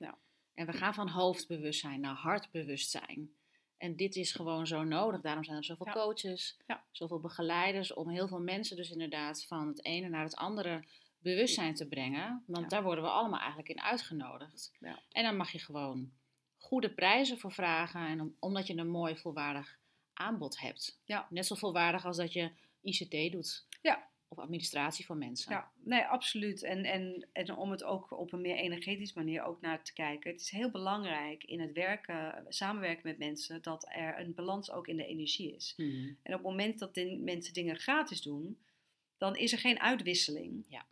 En 0.53 0.65
we 0.65 0.74
gaan 0.74 0.93
van 0.93 1.09
hoofdbewustzijn 1.09 1.99
naar 1.99 2.15
hartbewustzijn. 2.15 3.32
En 3.78 3.95
dit 3.95 4.15
is 4.15 4.32
gewoon 4.32 4.67
zo 4.67 4.84
nodig. 4.84 5.22
Daarom 5.22 5.43
zijn 5.43 5.57
er 5.57 5.63
zoveel 5.63 5.86
Ja. 5.86 5.91
coaches, 5.93 6.57
Ja. 6.67 6.84
zoveel 6.91 7.20
begeleiders, 7.20 7.93
om 7.93 8.09
heel 8.09 8.28
veel 8.28 8.39
mensen 8.41 8.76
dus 8.76 8.91
inderdaad 8.91 9.45
van 9.45 9.67
het 9.67 9.86
ene 9.86 10.09
naar 10.09 10.24
het 10.24 10.36
andere 10.36 10.84
bewustzijn 11.20 11.76
te 11.76 11.88
brengen. 11.88 12.43
Want 12.47 12.63
Ja. 12.63 12.67
daar 12.70 12.84
worden 12.84 13.03
we 13.03 13.09
allemaal 13.09 13.39
eigenlijk 13.39 13.70
in 13.70 13.82
uitgenodigd. 13.82 14.72
Ja. 14.80 14.99
En 15.11 15.24
dan 15.24 15.38
mag 15.38 15.51
je 15.51 15.59
gewoon 15.59 16.11
goede 16.57 16.89
prijzen 16.89 17.39
voor 17.39 17.51
vragen. 17.51 18.07
En 18.07 18.22
om- 18.22 18.36
omdat 18.39 18.67
je 18.67 18.78
een 18.78 18.89
mooi 18.89 19.17
volwaardig 19.17 19.78
aanbod 20.13 20.59
hebt. 20.59 20.99
Ja. 21.05 21.28
Net 21.30 21.45
zo 21.45 21.55
volwaardig 21.55 22.05
als 22.05 22.17
dat 22.17 22.34
je 22.34 22.51
ICT 22.82 23.32
doet. 23.32 23.65
Ja. 23.82 24.07
Of 24.32 24.38
administratie 24.38 25.05
voor 25.05 25.17
mensen. 25.17 25.51
Ja, 25.51 25.71
nee, 25.84 26.01
absoluut. 26.01 26.63
En, 26.63 26.84
en, 26.84 27.27
en 27.34 27.55
om 27.55 27.71
het 27.71 27.84
ook 27.84 28.11
op 28.11 28.34
een 28.34 28.41
meer 28.41 28.55
energetische 28.55 29.17
manier 29.17 29.43
ook 29.43 29.61
naar 29.61 29.84
te 29.84 29.93
kijken. 29.93 30.32
Het 30.32 30.41
is 30.41 30.49
heel 30.49 30.71
belangrijk 30.71 31.43
in 31.43 31.59
het 31.59 31.71
werken, 31.71 32.45
samenwerken 32.49 33.07
met 33.07 33.17
mensen, 33.17 33.61
dat 33.61 33.86
er 33.89 34.19
een 34.19 34.34
balans 34.34 34.71
ook 34.71 34.88
in 34.88 34.97
de 34.97 35.05
energie 35.05 35.55
is. 35.55 35.73
Mhm. 35.77 36.07
En 36.23 36.34
op 36.34 36.39
het 36.39 36.41
moment 36.41 36.80
dat 36.80 36.95
mensen 37.19 37.53
dingen 37.53 37.77
gratis 37.77 38.21
doen, 38.21 38.57
dan 39.17 39.36
is 39.36 39.51
er 39.51 39.59
geen 39.59 39.80
uitwisseling. 39.80 40.65
Ja. 40.67 40.86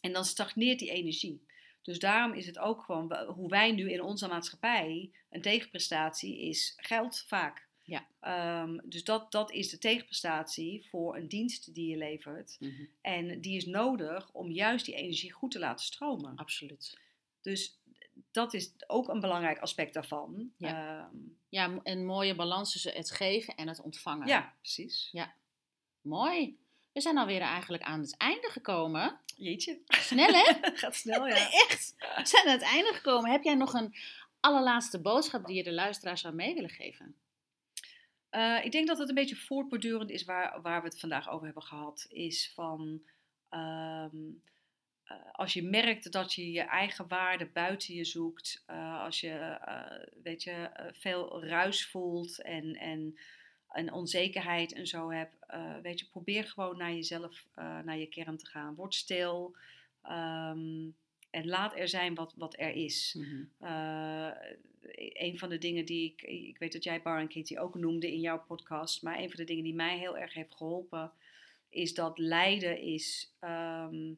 En 0.00 0.12
dan 0.12 0.24
stagneert 0.24 0.78
die 0.78 0.90
energie. 0.90 1.42
Dus 1.82 1.98
daarom 1.98 2.32
is 2.32 2.46
het 2.46 2.58
ook 2.58 2.82
gewoon, 2.82 3.14
hoe 3.14 3.48
wij 3.48 3.72
nu 3.72 3.92
in 3.92 4.02
onze 4.02 4.28
maatschappij, 4.28 5.10
een 5.30 5.42
tegenprestatie 5.42 6.40
is 6.40 6.74
geld 6.76 7.24
vaak. 7.26 7.68
Ja. 7.90 8.06
Ehm, 8.20 8.78
dus 8.84 9.04
dat, 9.04 9.32
dat 9.32 9.52
is 9.52 9.70
de 9.70 9.78
tegenprestatie 9.78 10.86
voor 10.88 11.16
een 11.16 11.28
dienst 11.28 11.74
die 11.74 11.90
je 11.90 11.96
levert. 11.96 12.56
Mhm. 12.60 12.84
En 13.00 13.40
die 13.40 13.56
is 13.56 13.66
nodig 13.66 14.30
om 14.32 14.50
juist 14.50 14.84
die 14.84 14.94
energie 14.94 15.32
goed 15.32 15.50
te 15.50 15.58
laten 15.58 15.84
stromen. 15.84 16.36
Absoluut. 16.36 16.98
Dus 17.40 17.78
dat 18.30 18.54
is 18.54 18.72
ook 18.86 19.08
een 19.08 19.20
belangrijk 19.20 19.58
aspect 19.58 19.94
daarvan. 19.94 20.52
Ja. 20.56 20.98
Ehm, 21.04 21.16
Ja, 21.48 21.80
een 21.82 22.06
mooie 22.06 22.34
balans 22.34 22.72
tussen 22.72 22.92
het 22.94 23.10
geven 23.10 23.54
en 23.54 23.68
het 23.68 23.80
ontvangen. 23.80 24.26
ja 24.26 24.54
precies. 24.60 25.10
Mooi. 26.00 26.58
We 26.92 27.00
zijn 27.00 27.18
alweer 27.18 27.40
eigenlijk 27.40 27.82
aan 27.82 28.00
het 28.00 28.16
einde 28.16 28.48
gekomen. 28.50 29.20
Jeetje, 29.36 29.80
Snel 29.86 30.32
hè? 30.32 30.52
gaat 30.82 30.94
snel 30.96 31.26
ja. 31.26 31.50
Echt. 31.68 31.94
We 31.98 32.26
zijn 32.26 32.46
aan 32.46 32.52
het 32.52 32.62
einde 32.62 32.92
gekomen. 32.92 33.30
Heb 33.30 33.42
jij 33.42 33.54
nog 33.54 33.72
een 33.72 33.94
allerlaatste 34.40 35.00
boodschap 35.00 35.46
die 35.46 35.56
je 35.56 35.62
de 35.62 35.72
luisteraar 35.72 36.18
zou 36.18 36.34
mee 36.34 36.54
willen 36.54 36.70
geven? 36.70 37.14
Eh, 38.30 38.64
ik 38.64 38.72
denk 38.72 38.86
dat 38.86 38.98
het 38.98 39.08
een 39.08 39.14
beetje 39.14 39.36
voortbordurend 39.36 40.10
is 40.10 40.24
waar, 40.24 40.62
waar 40.62 40.82
we 40.82 40.88
het 40.88 41.00
vandaag 41.00 41.30
over 41.30 41.44
hebben 41.44 41.62
gehad. 41.62 42.06
Is 42.08 42.52
van 42.54 43.02
ehm, 43.48 44.16
eh, 45.04 45.16
als 45.32 45.52
je 45.52 45.62
merkt 45.62 46.12
dat 46.12 46.34
je 46.34 46.52
je 46.52 46.60
eigen 46.60 47.08
waarde 47.08 47.46
buiten 47.46 47.94
je 47.94 48.04
zoekt. 48.04 48.62
eh, 48.66 49.02
als 49.02 49.20
je 49.20 49.58
weet 50.22 50.42
je, 50.42 50.70
veel 50.92 51.44
ruis 51.44 51.86
voelt 51.86 52.42
en, 52.42 52.74
en 52.74 53.18
een 53.68 53.92
onzekerheid 53.92 54.72
en 54.72 54.86
zo 54.86 55.10
hebt. 55.10 55.36
weet 55.82 56.00
je, 56.00 56.06
probeer 56.06 56.44
gewoon 56.44 56.76
naar 56.76 56.92
jezelf, 56.92 57.46
naar 57.54 57.98
je 57.98 58.06
kern 58.06 58.36
te 58.36 58.46
gaan. 58.46 58.74
Word 58.74 58.94
stil. 58.94 59.56
ehm, 60.02 60.88
en 61.30 61.46
laat 61.46 61.76
er 61.76 61.88
zijn 61.88 62.14
wat, 62.14 62.34
wat 62.36 62.58
er 62.58 62.72
is. 62.74 63.18
Eh, 63.58 64.30
een 65.12 65.38
van 65.38 65.48
de 65.48 65.58
dingen 65.58 65.84
die 65.84 66.12
ik, 66.12 66.22
ik 66.22 66.58
weet 66.58 66.72
dat 66.72 66.84
jij 66.84 67.02
Bar 67.02 67.20
en 67.20 67.28
Kitty 67.28 67.58
ook 67.58 67.74
noemde 67.74 68.12
in 68.12 68.20
jouw 68.20 68.44
podcast, 68.44 69.02
maar 69.02 69.18
een 69.18 69.30
van 69.30 69.36
de 69.36 69.44
dingen 69.44 69.64
die 69.64 69.74
mij 69.74 69.98
heel 69.98 70.18
erg 70.18 70.34
heeft 70.34 70.54
geholpen, 70.54 71.12
is 71.68 71.94
dat 71.94 72.18
lijden 72.18 72.80
is 72.80 73.34
ehm, 73.38 74.12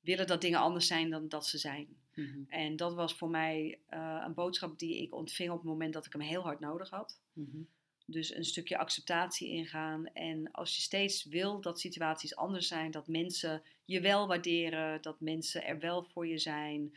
willen 0.00 0.26
dat 0.26 0.40
dingen 0.40 0.60
anders 0.60 0.86
zijn 0.86 1.10
dan 1.10 1.28
dat 1.28 1.46
ze 1.46 1.58
zijn. 1.58 1.88
Mhm. 2.14 2.42
En 2.48 2.76
dat 2.76 2.94
was 2.94 3.14
voor 3.14 3.30
mij 3.30 3.78
eh, 3.86 4.22
een 4.26 4.34
boodschap 4.34 4.78
die 4.78 5.02
ik 5.02 5.14
ontving 5.14 5.50
op 5.50 5.56
het 5.56 5.66
moment 5.66 5.92
dat 5.92 6.06
ik 6.06 6.12
hem 6.12 6.20
heel 6.20 6.42
hard 6.42 6.60
nodig 6.60 6.90
had. 6.90 7.20
Mhm. 7.32 7.62
Dus 8.06 8.34
een 8.34 8.44
stukje 8.44 8.78
acceptatie 8.78 9.48
ingaan. 9.48 10.06
En 10.06 10.50
als 10.52 10.76
je 10.76 10.82
steeds 10.82 11.24
wil 11.24 11.60
dat 11.60 11.80
situaties 11.80 12.36
anders 12.36 12.68
zijn, 12.68 12.90
dat 12.90 13.08
mensen 13.08 13.62
je 13.84 14.00
wel 14.00 14.26
waarderen, 14.26 15.02
dat 15.02 15.20
mensen 15.20 15.64
er 15.64 15.78
wel 15.78 16.02
voor 16.02 16.26
je 16.26 16.38
zijn, 16.38 16.96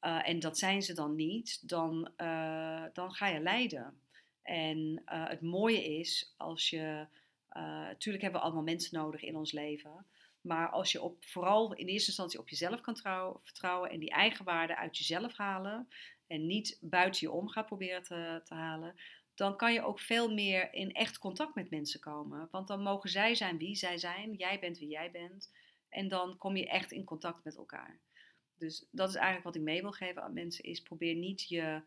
eh, 0.00 0.28
en 0.28 0.38
dat 0.38 0.58
zijn 0.58 0.82
ze 0.82 0.94
dan 0.94 1.14
niet, 1.14 1.68
dan, 1.68 2.12
eh, 2.16 2.84
dan 2.92 3.12
ga 3.12 3.26
je 3.28 3.40
lijden. 3.40 4.00
En 4.42 5.02
eh, 5.04 5.28
het 5.28 5.40
mooie 5.40 5.98
is 5.98 6.34
als 6.36 6.70
je. 6.70 7.06
Natuurlijk 7.52 8.22
hebben 8.22 8.40
we 8.40 8.46
allemaal 8.46 8.64
mensen 8.64 8.98
nodig 8.98 9.22
in 9.22 9.36
ons 9.36 9.52
leven. 9.52 10.06
Maar 10.40 10.68
als 10.68 10.92
je 10.92 11.02
op, 11.02 11.24
vooral 11.24 11.74
in 11.74 11.86
eerste 11.86 12.08
instantie 12.08 12.38
op 12.38 12.48
jezelf 12.48 12.80
kan 12.80 12.94
trouw, 12.94 13.40
vertrouwen 13.42 13.90
en 13.90 13.98
die 13.98 14.10
eigenwaarde 14.10 14.76
uit 14.76 14.98
jezelf 14.98 15.36
halen. 15.36 15.88
En 16.26 16.46
niet 16.46 16.78
buiten 16.80 17.20
je 17.20 17.32
om 17.32 17.48
gaat 17.48 17.66
proberen 17.66 18.02
te, 18.02 18.40
te 18.44 18.54
halen. 18.54 18.94
Dan 19.34 19.56
kan 19.56 19.72
je 19.72 19.82
ook 19.82 20.00
veel 20.00 20.32
meer 20.34 20.72
in 20.72 20.92
echt 20.92 21.18
contact 21.18 21.54
met 21.54 21.70
mensen 21.70 22.00
komen. 22.00 22.48
Want 22.50 22.68
dan 22.68 22.82
mogen 22.82 23.10
zij 23.10 23.34
zijn 23.34 23.58
wie 23.58 23.74
zij 23.74 23.98
zijn. 23.98 24.34
Jij 24.34 24.58
bent 24.58 24.78
wie 24.78 24.88
jij 24.88 25.10
bent. 25.10 25.52
En 25.88 26.08
dan 26.08 26.36
kom 26.36 26.56
je 26.56 26.68
echt 26.68 26.92
in 26.92 27.04
contact 27.04 27.44
met 27.44 27.56
elkaar. 27.56 27.98
Dus 28.60 28.86
dat 28.90 29.08
is 29.08 29.14
eigenlijk 29.14 29.44
wat 29.44 29.54
ik 29.54 29.62
mee 29.62 29.80
wil 29.80 29.92
geven 29.92 30.22
aan 30.22 30.32
mensen, 30.32 30.64
is 30.64 30.82
probeer 30.82 31.14
niet 31.14 31.48
je, 31.48 31.82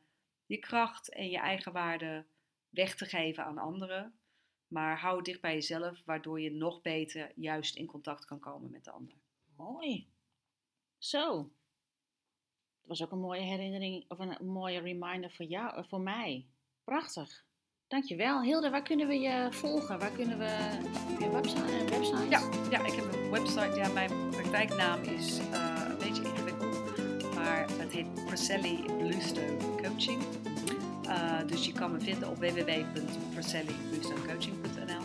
je 0.45 0.57
kracht 0.57 1.09
en 1.09 1.29
je 1.29 1.37
eigen 1.37 1.71
waarde 1.71 2.25
weg 2.69 2.95
te 2.95 3.05
geven 3.05 3.45
aan 3.45 3.57
anderen. 3.57 4.13
Maar 4.67 4.99
hou 4.99 5.15
het 5.15 5.25
dicht 5.25 5.41
bij 5.41 5.53
jezelf, 5.53 6.01
waardoor 6.05 6.41
je 6.41 6.51
nog 6.51 6.81
beter 6.81 7.31
juist 7.35 7.75
in 7.75 7.85
contact 7.85 8.25
kan 8.25 8.39
komen 8.39 8.71
met 8.71 8.83
de 8.83 8.91
ander. 8.91 9.15
Mooi. 9.55 10.07
Zo. 10.97 11.37
Dat 12.79 12.87
was 12.87 13.03
ook 13.03 13.11
een 13.11 13.19
mooie 13.19 13.41
herinnering, 13.41 14.05
of 14.07 14.19
een, 14.19 14.45
mooie 14.45 14.79
reminder 14.79 15.31
voor 15.31 15.45
jou, 15.45 15.75
eh, 15.75 15.83
voor 15.83 16.01
mij. 16.01 16.45
Prachtig. 16.83 17.45
Dankjewel. 17.87 18.43
Hilde, 18.43 18.69
waar 18.69 18.83
kunnen 18.83 19.07
we 19.07 19.19
je 19.19 19.47
volgen? 19.51 19.99
Waar 19.99 20.11
kunnen 20.11 20.37
we... 20.37 20.45
Heb 20.45 21.19
je 21.19 21.25
een 21.25 21.31
website? 21.31 21.85
Website? 21.85 22.29
Ja, 22.29 22.69
ja, 22.69 22.85
ik 22.85 22.93
heb 22.93 23.13
een 23.13 23.29
website. 23.29 23.75
Ja, 23.75 23.91
mijn 23.91 24.29
praktijknaam 24.29 25.03
is 25.03 25.39
uh, 25.39 25.72
beetje 25.72 25.72
het 27.71 27.91
heet 27.91 28.25
Preselli 28.25 28.83
Bluestone 28.97 29.57
Coaching. 29.81 30.21
Uh, 31.05 31.39
dus 31.47 31.65
je 31.65 31.71
kan 31.71 31.91
me 31.91 31.99
vinden 31.99 32.29
op 32.29 32.37
www.presellibluestonecoaching.nl 32.37 35.03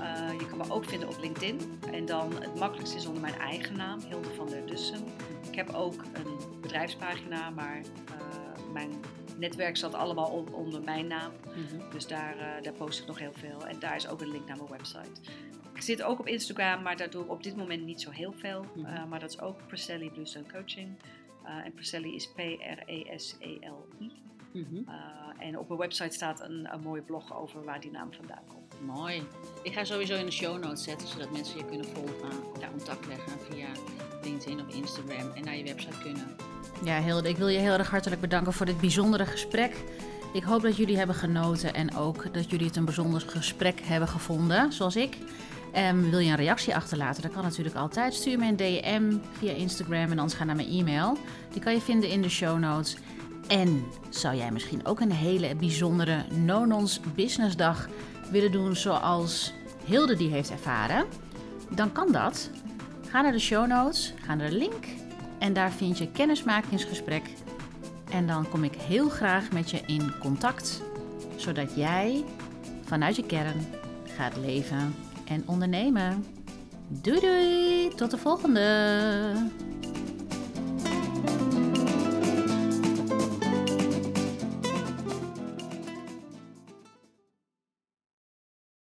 uh, 0.00 0.30
Je 0.38 0.46
kan 0.46 0.58
me 0.58 0.70
ook 0.70 0.84
vinden 0.84 1.08
op 1.08 1.18
LinkedIn. 1.20 1.78
En 1.92 2.06
dan 2.06 2.42
het 2.42 2.58
makkelijkste 2.58 2.96
is 2.96 3.06
onder 3.06 3.22
mijn 3.22 3.38
eigen 3.38 3.76
naam, 3.76 4.00
Hilde 4.08 4.34
van 4.36 4.48
der 4.48 4.66
Dussen. 4.66 5.04
Ik 5.48 5.54
heb 5.54 5.74
ook 5.74 6.04
een 6.12 6.60
bedrijfspagina, 6.60 7.50
maar 7.50 7.80
mijn 8.72 8.90
netwerk 9.38 9.76
zat 9.76 9.94
allemaal 9.94 10.46
onder 10.52 10.82
mijn 10.82 11.06
naam. 11.06 11.32
Mhm. 11.46 11.90
Dus 11.90 12.06
daar, 12.06 12.36
daar 12.62 12.72
post 12.72 13.00
ik 13.00 13.06
nog 13.06 13.18
heel 13.18 13.32
veel. 13.32 13.66
En 13.66 13.78
daar 13.78 13.96
is 13.96 14.08
ook 14.08 14.20
een 14.20 14.30
link 14.30 14.46
naar 14.46 14.56
mijn 14.56 14.70
website. 14.70 15.20
Ik 15.74 15.82
zit 15.82 16.02
ook 16.02 16.18
op 16.18 16.26
Instagram, 16.26 16.82
maar 16.82 16.96
daar 16.96 17.10
doe 17.10 17.24
ik 17.24 17.30
op 17.30 17.42
dit 17.42 17.56
moment 17.56 17.84
niet 17.84 18.00
zo 18.00 18.10
heel 18.10 18.32
veel. 18.32 18.64
Mhm. 18.74 19.08
Maar 19.08 19.20
dat 19.20 19.30
is 19.30 19.40
ook 19.40 19.66
Preselli 19.66 20.10
Bluestone 20.10 20.46
Coaching. 20.52 20.96
Uh, 21.44 21.64
en 21.64 21.72
Preselli 21.74 22.14
is 22.14 22.32
P-R-E-S-E-L-I. 22.32 24.12
Mhm. 24.52 24.82
en 25.38 25.58
op 25.58 25.68
mijn 25.68 25.80
website 25.80 26.14
staat 26.14 26.40
een, 26.40 26.68
een 26.72 26.80
mooie 26.80 27.02
blog 27.02 27.36
over 27.36 27.64
waar 27.64 27.80
die 27.80 27.90
naam 27.90 28.12
vandaan 28.12 28.42
komt. 28.48 28.80
Mooi. 28.80 29.22
Ik 29.62 29.72
ga 29.72 29.84
sowieso 29.84 30.14
in 30.14 30.26
de 30.26 30.32
show 30.32 30.62
notes 30.62 30.82
zetten, 30.82 31.08
zodat 31.08 31.32
mensen 31.32 31.58
je 31.58 31.64
kunnen 31.64 31.86
volgen 31.86 32.50
of 32.52 32.60
ja. 32.60 32.68
contact 32.68 33.06
leggen 33.06 33.32
via 33.50 33.66
LinkedIn 34.22 34.60
of 34.60 34.74
Instagram 34.74 35.32
en 35.32 35.44
naar 35.44 35.56
je 35.56 35.64
website 35.64 35.98
kunnen. 36.02 36.36
Ja, 36.84 37.00
Hilde, 37.02 37.28
ik 37.28 37.36
wil 37.36 37.48
je 37.48 37.58
heel 37.58 37.72
erg 37.72 37.90
hartelijk 37.90 38.20
bedanken 38.20 38.52
voor 38.52 38.66
dit 38.66 38.80
bijzondere 38.80 39.26
gesprek. 39.26 39.84
Ik 40.32 40.42
hoop 40.42 40.62
dat 40.62 40.76
jullie 40.76 40.96
hebben 40.96 41.16
genoten 41.16 41.74
en 41.74 41.96
ook 41.96 42.34
dat 42.34 42.50
jullie 42.50 42.66
het 42.66 42.76
een 42.76 42.84
bijzonder 42.84 43.20
gesprek 43.20 43.80
hebben 43.80 44.08
gevonden, 44.08 44.72
zoals 44.72 44.96
ik. 44.96 45.16
Um, 45.76 46.10
wil 46.10 46.18
je 46.18 46.30
een 46.30 46.36
reactie 46.36 46.74
achterlaten? 46.74 47.22
Dat 47.22 47.32
kan 47.32 47.42
natuurlijk 47.42 47.76
altijd. 47.76 48.14
Stuur 48.14 48.38
me 48.38 48.46
een 48.46 48.56
DM 48.56 49.16
via 49.38 49.52
Instagram 49.52 50.10
en 50.10 50.18
anders 50.18 50.34
ga 50.34 50.44
naar 50.44 50.56
mijn 50.56 50.68
e-mail. 50.68 51.18
Die 51.52 51.62
kan 51.62 51.72
je 51.72 51.80
vinden 51.80 52.10
in 52.10 52.22
de 52.22 52.28
show 52.28 52.58
notes. 52.58 52.96
En 53.48 53.84
zou 54.08 54.36
jij 54.36 54.50
misschien 54.50 54.86
ook 54.86 55.00
een 55.00 55.12
hele 55.12 55.54
bijzondere 55.54 56.24
no-nons 56.30 57.00
businessdag 57.14 57.88
willen 58.30 58.52
doen 58.52 58.76
zoals 58.76 59.52
Hilde 59.84 60.16
die 60.16 60.30
heeft 60.30 60.50
ervaren? 60.50 61.06
Dan 61.70 61.92
kan 61.92 62.12
dat. 62.12 62.50
Ga 63.08 63.20
naar 63.20 63.32
de 63.32 63.38
show 63.38 63.66
notes, 63.66 64.14
ga 64.22 64.34
naar 64.34 64.50
de 64.50 64.56
link 64.56 64.86
en 65.38 65.52
daar 65.52 65.72
vind 65.72 65.98
je 65.98 66.10
kennismakingsgesprek. 66.10 67.22
En 68.10 68.26
dan 68.26 68.48
kom 68.48 68.64
ik 68.64 68.74
heel 68.74 69.08
graag 69.08 69.50
met 69.52 69.70
je 69.70 69.80
in 69.86 70.12
contact, 70.20 70.82
zodat 71.36 71.76
jij 71.76 72.24
vanuit 72.84 73.16
je 73.16 73.26
kern 73.26 73.66
gaat 74.16 74.36
leven 74.36 74.94
en 75.24 75.42
ondernemen. 75.46 76.24
Doei 76.88 77.20
doei, 77.20 77.88
tot 77.94 78.10
de 78.10 78.18
volgende! 78.18 79.32